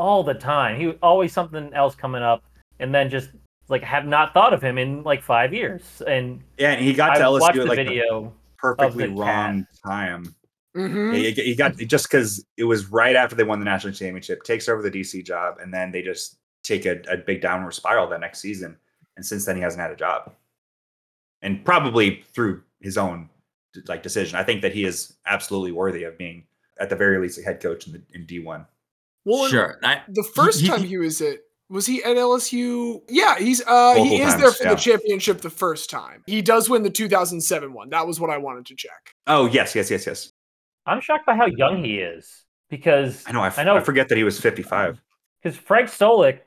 [0.00, 0.80] all the time.
[0.80, 2.42] He was always something else coming up,
[2.80, 3.30] and then just
[3.68, 6.02] like have not thought of him in like five years.
[6.06, 8.32] And Yeah, and he got to I watched LSU the at like the video.
[8.58, 10.34] perfectly the wrong time.
[10.76, 11.14] Mm-hmm.
[11.14, 14.68] He, he got just because it was right after they won the national championship, takes
[14.68, 18.20] over the DC job, and then they just take a, a big downward spiral that
[18.20, 18.76] next season.
[19.16, 20.32] And since then, he hasn't had a job,
[21.40, 23.30] and probably through his own
[23.88, 24.38] like decision.
[24.38, 26.44] I think that he is absolutely worthy of being,
[26.78, 28.66] at the very least, a head coach in the in D one.
[29.24, 29.78] Well, sure.
[29.82, 31.38] I, the first time he was at
[31.68, 33.02] was he at LSU?
[33.08, 34.70] Yeah, he's uh he Multiple is there for yeah.
[34.70, 36.22] the championship the first time.
[36.26, 37.90] He does win the 2007 one.
[37.90, 39.14] That was what I wanted to check.
[39.26, 40.32] Oh yes, yes, yes, yes.
[40.86, 43.40] I'm shocked by how young he is because I know.
[43.40, 43.76] I, f- I know.
[43.76, 45.00] I forget that he was fifty five.
[45.42, 46.40] because Frank Solich,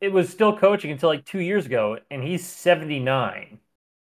[0.00, 3.58] it was still coaching until like two years ago, and he's 79.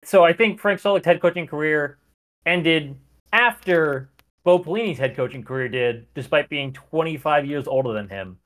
[0.04, 1.98] So I think Frank Solich's head coaching career
[2.46, 2.96] ended
[3.32, 4.10] after
[4.44, 8.38] Bo Pelini's head coaching career did, despite being 25 years older than him.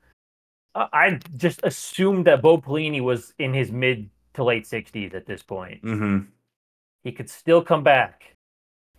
[0.74, 5.26] I I just assumed that Bo Pelini was in his mid to late 60s at
[5.26, 5.82] this point.
[5.82, 6.26] Mm-hmm.
[7.04, 8.36] He could still come back.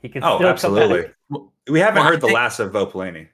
[0.02, 1.04] He could Oh, still absolutely.
[1.04, 1.42] come back.
[1.70, 3.28] We haven't Well, I heard the think- last of Bo Pelini.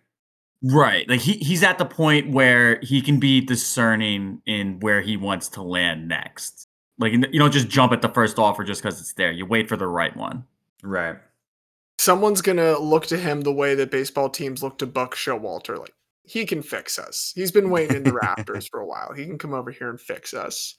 [0.64, 1.08] Right.
[1.08, 5.48] Like he, he's at the point where he can be discerning in where he wants
[5.50, 6.68] to land next.
[6.98, 9.32] Like you don't just jump at the first offer just because it's there.
[9.32, 10.46] You wait for the right one.
[10.82, 11.18] Right.
[12.00, 15.78] Someone's gonna look to him the way that baseball teams look to Buck Showalter.
[15.78, 15.94] Like
[16.26, 17.32] he can fix us.
[17.36, 19.14] He's been waiting in the rafters for a while.
[19.14, 20.76] He can come over here and fix us.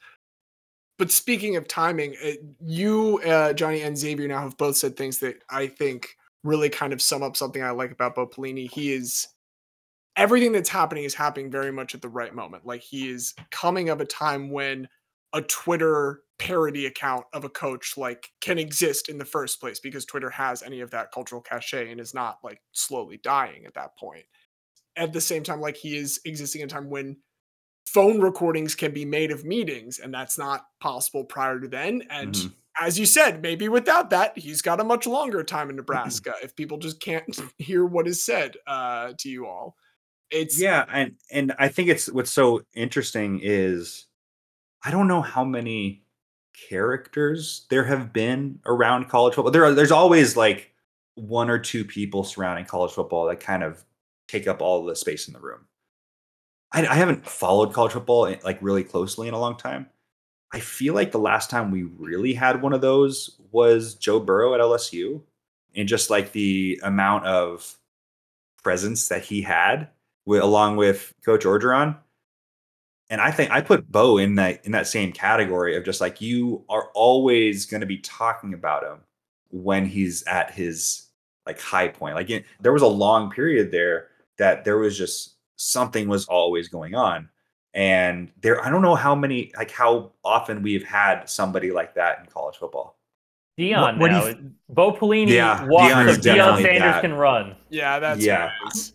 [0.98, 2.32] But speaking of timing, uh,
[2.64, 6.92] you, uh, Johnny, and Xavier now have both said things that I think really kind
[6.92, 8.70] of sum up something I like about Bo Pelini.
[8.70, 9.28] He is
[10.16, 12.66] everything that's happening is happening very much at the right moment.
[12.66, 14.88] Like he is coming of a time when
[15.34, 20.04] a Twitter parody account of a coach like can exist in the first place because
[20.04, 23.96] Twitter has any of that cultural cachet and is not like slowly dying at that
[23.98, 24.24] point.
[24.96, 27.16] At the same time, like he is existing in a time when
[27.86, 32.02] phone recordings can be made of meetings, and that's not possible prior to then.
[32.10, 32.52] And Mhm.
[32.80, 36.54] as you said, maybe without that, he's got a much longer time in Nebraska if
[36.56, 37.24] people just can't
[37.58, 39.76] hear what is said uh, to you all.
[40.30, 44.06] It's yeah and and i think it's what's so interesting is
[44.84, 46.02] i don't know how many
[46.68, 50.72] characters there have been around college football there are there's always like
[51.14, 53.84] one or two people surrounding college football that kind of
[54.28, 55.60] take up all the space in the room
[56.72, 59.86] i, I haven't followed college football eh, like really closely in a long time
[60.52, 64.54] i feel like the last time we really had one of those was joe burrow
[64.54, 65.20] at lsu
[65.76, 67.78] and just like the amount of
[68.62, 69.88] presence that he had
[70.24, 71.96] with, along with Coach Orgeron.
[73.08, 76.20] And I think I put Bo in that in that same category of just like
[76.20, 78.98] you are always going to be talking about him
[79.50, 81.06] when he's at his
[81.46, 82.16] like high point.
[82.16, 86.94] Like there was a long period there that there was just something was always going
[86.94, 87.28] on.
[87.74, 92.20] And there, I don't know how many, like how often we've had somebody like that
[92.20, 92.98] in college football.
[93.58, 94.26] Deion what do now.
[94.26, 97.00] you Bo Pelini Yeah, walks Deion so is Deion definitely Sanders that.
[97.00, 97.56] can run.
[97.70, 98.50] yeah, that's Yeah.
[98.62, 98.92] what.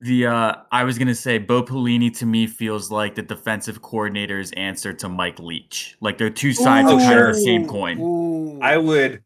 [0.00, 4.52] The uh I was gonna say Bo Pelini to me feels like the defensive coordinator's
[4.52, 5.96] answer to Mike Leach.
[6.00, 7.98] Like they're two sides of kind of the same coin.
[7.98, 8.60] Ooh.
[8.60, 9.22] I would,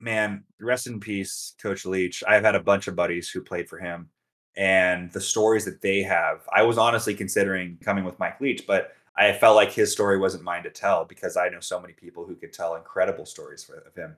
[0.00, 2.22] man, rest in peace, Coach Leach.
[2.26, 4.08] I've had a bunch of buddies who played for him,
[4.56, 6.40] and the stories that they have.
[6.54, 10.44] I was honestly considering coming with Mike Leach, but I felt like his story wasn't
[10.44, 13.78] mine to tell because I know so many people who could tell incredible stories for,
[13.78, 14.16] of him.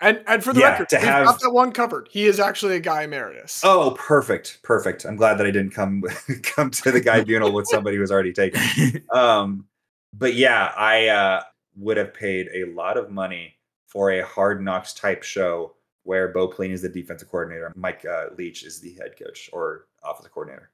[0.00, 2.08] And and for the Yeah, record, to we've got that one covered.
[2.10, 3.62] He is actually a guy emeritus.
[3.64, 5.06] Oh, perfect, perfect.
[5.06, 6.02] I'm glad that I didn't come
[6.42, 9.02] come to the guy Bunal with somebody who was already taken.
[9.10, 9.66] um
[10.12, 11.42] but yeah i uh
[11.76, 13.54] would have paid a lot of money
[13.86, 15.74] for a hard knocks type show
[16.06, 19.86] where bo Pelini is the defensive coordinator mike uh, leach is the head coach or
[20.04, 20.70] offensive coordinator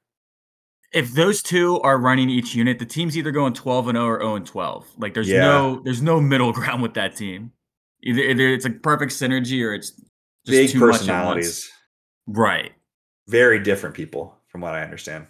[0.92, 4.20] if those two are running each unit, the team's either going 12 and 0 or
[4.20, 4.86] 0 and 12.
[4.98, 5.40] Like there's Yeah.
[5.40, 7.52] no there's no middle ground with that team.
[8.02, 10.02] Either either it's a perfect synergy or it's just
[10.46, 11.70] big too much personalities
[12.26, 12.72] Right.
[13.26, 15.28] very different people from what i understand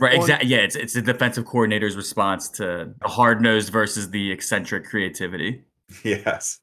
[0.00, 0.48] Right, exactly.
[0.48, 5.64] Yeah, it's it's the defensive coordinator's response to the hard nosed versus the eccentric creativity.
[6.02, 6.60] yes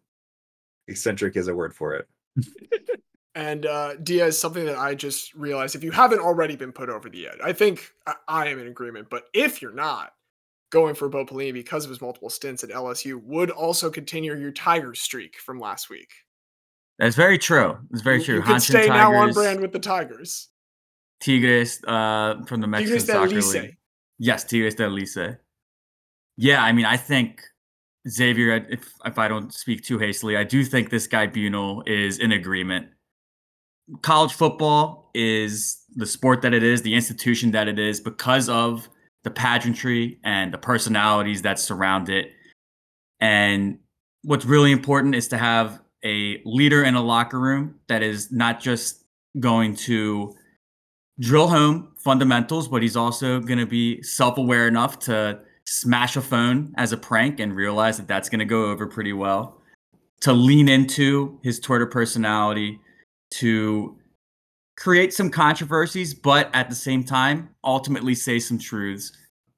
[0.87, 2.07] eccentric is a word for it
[3.37, 7.09] And uh, Diaz, something that I just realized if you haven't already been put over
[7.09, 9.09] the edge, I think I, I am in agreement.
[9.09, 10.13] But if you're not,
[10.75, 14.51] going for Bo Pelini because of his multiple stints at LSU would also continue your
[14.51, 16.09] Tigers streak from last week.
[16.99, 17.77] That's very true.
[17.91, 18.35] It's very you, true.
[18.35, 20.49] You could Hanshin stay now on brand with the Tigers.
[21.21, 23.77] Tigres uh, from the Mexican Tigres Soccer League.
[24.19, 25.37] Yes, Tigres del Licey.
[26.37, 27.41] Yeah, I mean, I think
[28.07, 28.65] Xavier.
[28.69, 32.32] If if I don't speak too hastily, I do think this guy Bunal is in
[32.32, 32.88] agreement.
[34.02, 38.90] College football is the sport that it is, the institution that it is, because of
[39.23, 42.32] the pageantry and the personalities that surround it.
[43.19, 43.80] And
[44.23, 48.60] what's really important is to have a leader in a locker room that is not
[48.60, 49.03] just
[49.40, 50.34] going to
[51.19, 56.21] drill home fundamentals, but he's also going to be self aware enough to smash a
[56.21, 59.61] phone as a prank and realize that that's going to go over pretty well.
[60.21, 62.79] To lean into his Twitter personality,
[63.31, 63.97] to
[64.77, 69.11] create some controversies, but at the same time, ultimately say some truths.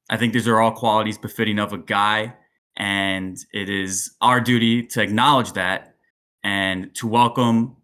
[0.10, 2.34] I think these are all qualities befitting of a guy,
[2.76, 5.96] and it is our duty to acknowledge that
[6.44, 7.76] and to welcome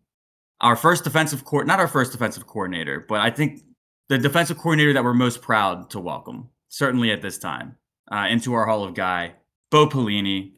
[0.61, 3.61] our first defensive court, not our first defensive coordinator, but I think
[4.07, 7.75] the defensive coordinator that we're most proud to welcome, certainly at this time,
[8.13, 9.33] uh, into our Hall of Guy,
[9.71, 10.51] Bo Pelini.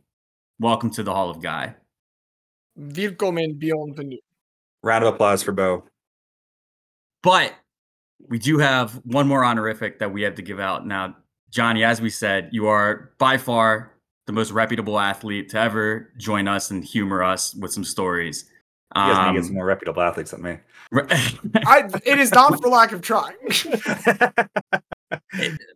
[0.59, 1.75] Welcome to the Hall of Guy.
[2.77, 4.17] Willkommen bienvenue.
[4.83, 5.85] round of applause for bo
[7.23, 7.53] But
[8.27, 10.85] we do have one more honorific that we have to give out.
[10.85, 11.15] Now,
[11.49, 13.93] Johnny, as we said, you are by far
[14.27, 18.49] the most reputable athlete to ever join us and humor us with some stories.
[18.95, 20.57] you guys need to Um, get some more reputable athletes than me
[20.93, 23.35] I, it is not for lack of trying.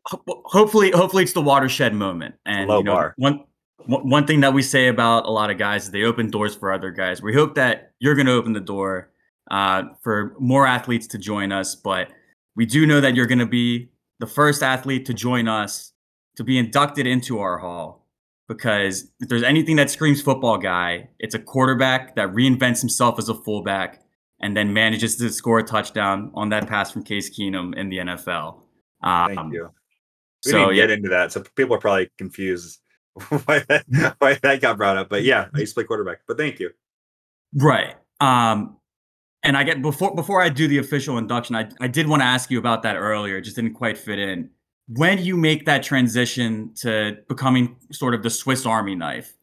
[0.05, 3.13] ho- hopefully hopefully it's the watershed moment and Low you know, bar.
[3.17, 3.43] one
[3.85, 6.55] one one thing that we say about a lot of guys is they open doors
[6.55, 9.11] for other guys we hope that you're going to open the door
[9.51, 12.09] uh, for more athletes to join us but
[12.55, 15.93] we do know that you're going to be the first athlete to join us
[16.35, 18.05] to be inducted into our hall
[18.47, 23.29] because if there's anything that screams football guy it's a quarterback that reinvents himself as
[23.29, 24.03] a fullback
[24.41, 27.97] and then manages to score a touchdown on that pass from Case Keenum in the
[27.97, 28.61] NFL.
[29.01, 29.69] Um, thank you
[30.45, 32.79] we So didn't yeah, get into that so people are probably confused
[33.45, 35.09] why that, why that got brought up.
[35.09, 36.21] But yeah, I used to play quarterback.
[36.27, 36.69] But thank you.
[37.53, 37.95] Right.
[38.21, 38.77] Um,
[39.43, 42.25] and I get before before I do the official induction, I, I did want to
[42.25, 43.37] ask you about that earlier.
[43.37, 44.49] It just didn't quite fit in.
[44.87, 49.33] When you make that transition to becoming sort of the Swiss Army knife,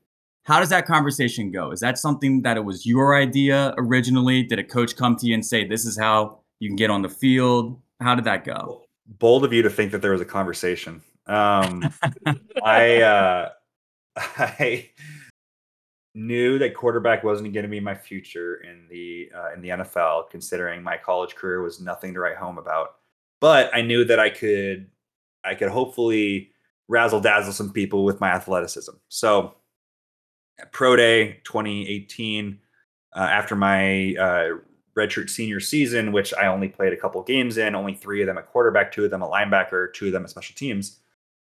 [0.45, 1.70] how does that conversation go?
[1.70, 4.43] Is that something that it was your idea originally?
[4.43, 7.03] Did a coach come to you and say, "This is how you can get on
[7.03, 7.81] the field"?
[8.01, 8.86] How did that go?
[9.07, 11.03] Bold of you to think that there was a conversation.
[11.27, 11.83] Um,
[12.65, 13.51] I uh,
[14.16, 14.91] I
[16.15, 20.31] knew that quarterback wasn't going to be my future in the uh, in the NFL,
[20.31, 22.97] considering my college career was nothing to write home about.
[23.41, 24.89] But I knew that I could
[25.45, 26.53] I could hopefully
[26.89, 28.93] razzle dazzle some people with my athleticism.
[29.09, 29.55] So
[30.59, 32.59] at Pro Day 2018,
[33.15, 34.49] uh, after my uh,
[34.97, 38.39] redshirt senior season, which I only played a couple games in, only three of them
[38.39, 40.98] at quarterback, two of them at linebacker, two of them at special teams.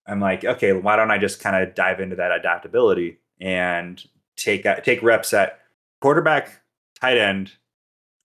[0.06, 4.02] I'm like, okay, why don't I just kind of dive into that adaptability and
[4.36, 5.60] take take reps at
[6.00, 6.60] quarterback,
[7.00, 7.52] tight end,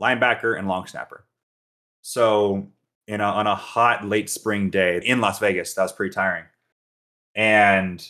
[0.01, 1.25] linebacker, and long snapper.
[2.01, 2.67] So,
[3.07, 6.45] you know, on a hot late spring day in Las Vegas, that was pretty tiring.
[7.35, 8.05] And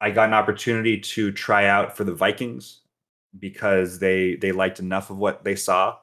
[0.00, 2.80] I got an opportunity to try out for the Vikings
[3.38, 5.96] because they they liked enough of what they saw.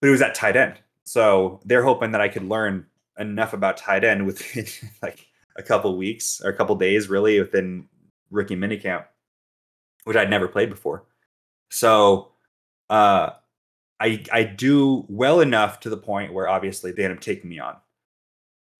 [0.00, 0.80] But it was at tight end.
[1.04, 2.86] So they're hoping that I could learn
[3.18, 4.66] enough about tight end within
[5.02, 5.26] like
[5.56, 7.88] a couple weeks or a couple days, really, within
[8.30, 9.04] rookie minicamp
[10.04, 11.04] which I'd never played before.
[11.70, 12.32] So
[12.90, 13.30] uh,
[14.00, 17.58] I I do well enough to the point where obviously they end up taking me
[17.58, 17.76] on.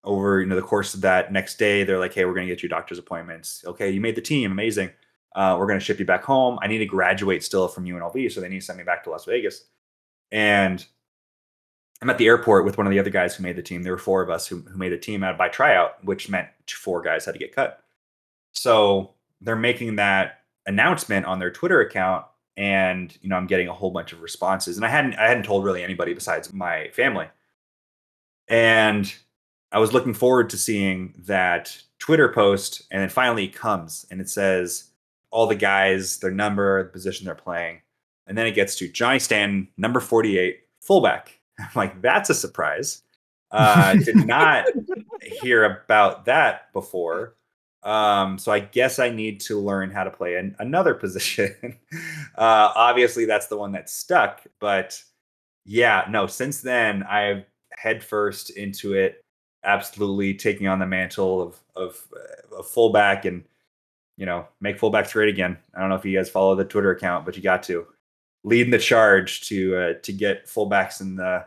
[0.03, 2.53] Over you know the course of that next day, they're like, "Hey, we're going to
[2.53, 3.63] get you doctor's appointments.
[3.65, 4.91] Okay, you made the team, amazing.
[5.35, 6.59] Uh, we're going to ship you back home.
[6.61, 9.09] I need to graduate still from UNLV, so they need to send me back to
[9.09, 9.65] Las Vegas."
[10.31, 10.85] And
[12.01, 13.81] I'm at the airport with one of the other guys who made the team.
[13.81, 16.49] There were four of us who, who made the team out by tryout, which meant
[16.69, 17.83] four guys had to get cut.
[18.51, 23.73] So they're making that announcement on their Twitter account and you know I'm getting a
[23.73, 27.27] whole bunch of responses and I hadn't I hadn't told really anybody besides my family.
[28.47, 29.13] And
[29.71, 34.21] I was looking forward to seeing that Twitter post and then finally it comes and
[34.21, 34.91] it says
[35.33, 37.81] all the guys, their number, the position they're playing.
[38.27, 41.39] And then it gets to Johnny Stanton, number 48, fullback.
[41.59, 43.01] I'm like, that's a surprise.
[43.51, 44.65] Uh, did not
[45.41, 47.35] hear about that before.
[47.81, 51.77] Um, so I guess I need to learn how to play an, another position.
[52.37, 54.43] uh, obviously, that's the one that's stuck.
[54.59, 55.01] But
[55.65, 56.27] yeah, no.
[56.27, 59.25] Since then, I've headfirst into it,
[59.63, 63.43] absolutely taking on the mantle of of uh, a fullback and
[64.17, 65.57] you know make fullbacks great again.
[65.75, 67.87] I don't know if you guys follow the Twitter account, but you got to
[68.43, 71.45] leading the charge to uh, to get fullbacks in the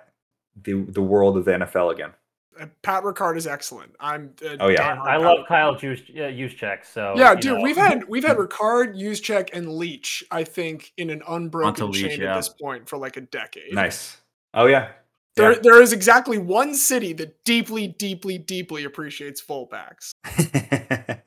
[0.62, 2.12] the the world of the NFL again.
[2.58, 3.94] Uh, Pat Ricard is excellent.
[4.00, 4.32] I'm.
[4.42, 4.92] Uh, Oh, yeah.
[4.92, 6.86] And I love Kyle Juice uh, Juszczyk.
[6.86, 7.62] So Yeah, you dude, know.
[7.62, 10.24] we've had we've had Ricard, Juszczyk, and Leach.
[10.30, 12.32] I think in an unbroken Leach, chain yeah.
[12.32, 13.74] at this point for like a decade.
[13.74, 14.16] Nice.
[14.54, 14.88] Oh yeah.
[15.34, 15.58] There, Yeah.
[15.62, 20.12] there is exactly one city that deeply, deeply, deeply appreciates fullbacks.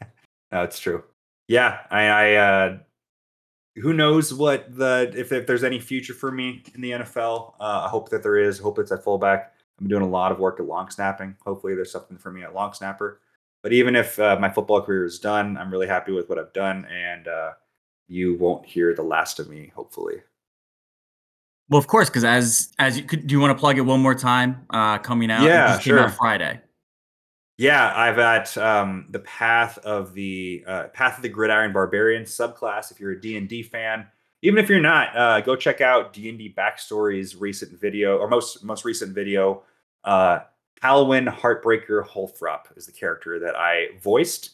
[0.51, 1.03] no, true.
[1.49, 2.77] Yeah, I, I uh,
[3.77, 7.55] who knows what the if, if there's any future for me in the NFL.
[7.59, 8.59] Uh, I hope that there is.
[8.59, 9.53] I hope it's at fullback.
[9.81, 11.35] I'm doing a lot of work at long snapping.
[11.43, 13.19] Hopefully, there's something for me at long snapper.
[13.63, 16.53] But even if uh, my football career is done, I'm really happy with what I've
[16.53, 17.51] done, and uh,
[18.07, 19.71] you won't hear the last of me.
[19.75, 20.21] Hopefully.
[21.67, 24.01] Well, of course, because as as you could, do you want to plug it one
[24.01, 24.67] more time?
[24.69, 26.09] Uh, coming out, Yeah, came out sure.
[26.09, 26.61] Friday.
[27.59, 32.89] Yeah, I've at um, the path of the uh, path of the gridiron barbarian subclass.
[32.89, 34.07] If you're a D and D fan,
[34.41, 38.29] even if you're not, uh, go check out D and D backstories recent video or
[38.29, 39.63] most most recent video.
[40.05, 40.39] Uh,
[40.81, 44.51] Heartbreaker Holthrop is the character that I voiced,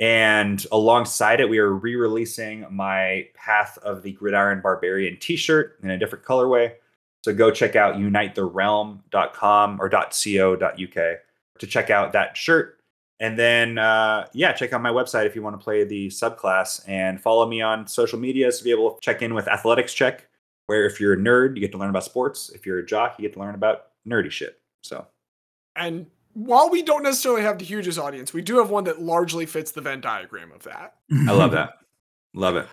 [0.00, 5.96] and alongside it, we are re-releasing my Path of the Gridiron Barbarian T-shirt in a
[5.98, 6.72] different colorway.
[7.22, 11.18] So go check out unitetherealm.com or .co.uk
[11.58, 12.76] to check out that shirt.
[13.20, 16.88] And then, uh, yeah, check out my website if you want to play the subclass
[16.88, 20.28] and follow me on social media to be able to check in with Athletics Check,
[20.66, 22.50] where if you're a nerd, you get to learn about sports.
[22.50, 24.60] If you're a jock, you get to learn about nerdy shit.
[24.84, 25.04] So,
[25.74, 29.46] And while we don't necessarily have the hugest audience, we do have one that largely
[29.46, 30.94] fits the Venn diagram of that.
[31.26, 31.70] I love that.
[32.34, 32.68] love it.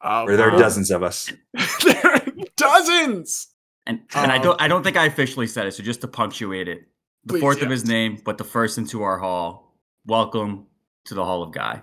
[0.00, 0.58] Uh, Where there are wow.
[0.58, 1.30] dozens of us.
[1.84, 2.22] there are
[2.56, 3.48] dozens.
[3.86, 6.08] And and I Um, don't I don't think I officially said it, so just to
[6.08, 6.86] punctuate it,
[7.26, 9.74] the Please, fourth of his name, but the first into our hall.
[10.06, 10.68] Welcome
[11.06, 11.82] to the Hall of Guy.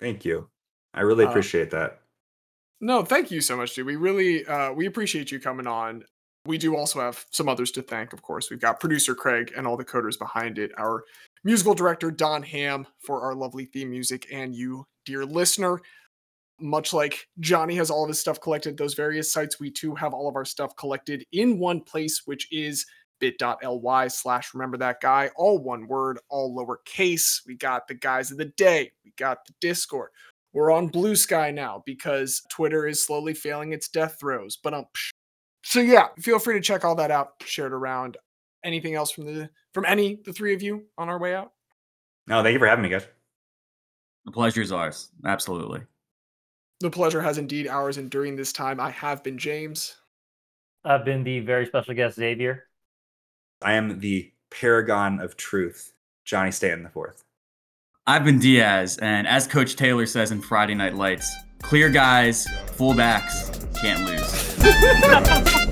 [0.00, 0.48] Thank you.
[0.94, 2.00] I really Uh, appreciate that.
[2.80, 3.86] No, thank you so much, dude.
[3.86, 6.04] We really uh we appreciate you coming on.
[6.46, 8.50] We do also have some others to thank, of course.
[8.50, 11.04] We've got producer Craig and all the coders behind it, our
[11.44, 15.78] musical director Don Ham for our lovely theme music, and you, dear listener.
[16.58, 20.14] Much like Johnny has all of his stuff collected those various sites, we too have
[20.14, 22.86] all of our stuff collected in one place, which is
[23.22, 27.46] bit.ly slash remember that guy, all one word, all lowercase.
[27.46, 30.10] We got the guys of the day, we got the Discord.
[30.52, 34.58] We're on Blue Sky now because Twitter is slowly failing its death throes.
[34.60, 34.86] But um,
[35.62, 38.16] so yeah, feel free to check all that out, share it around.
[38.64, 41.52] Anything else from the from any the three of you on our way out?
[42.26, 43.06] No, thank you for having me, guys.
[44.24, 45.10] The pleasure is ours.
[45.24, 45.82] Absolutely.
[46.80, 49.96] The pleasure has indeed ours, and during this time, I have been James.
[50.84, 52.64] I've been the very special guest Xavier.
[53.64, 55.92] I am the paragon of truth,
[56.24, 57.24] Johnny Stanton the fourth.
[58.06, 61.32] I've been Diaz, and as Coach Taylor says in Friday Night Lights,
[61.62, 65.68] clear guys, full backs, can't lose.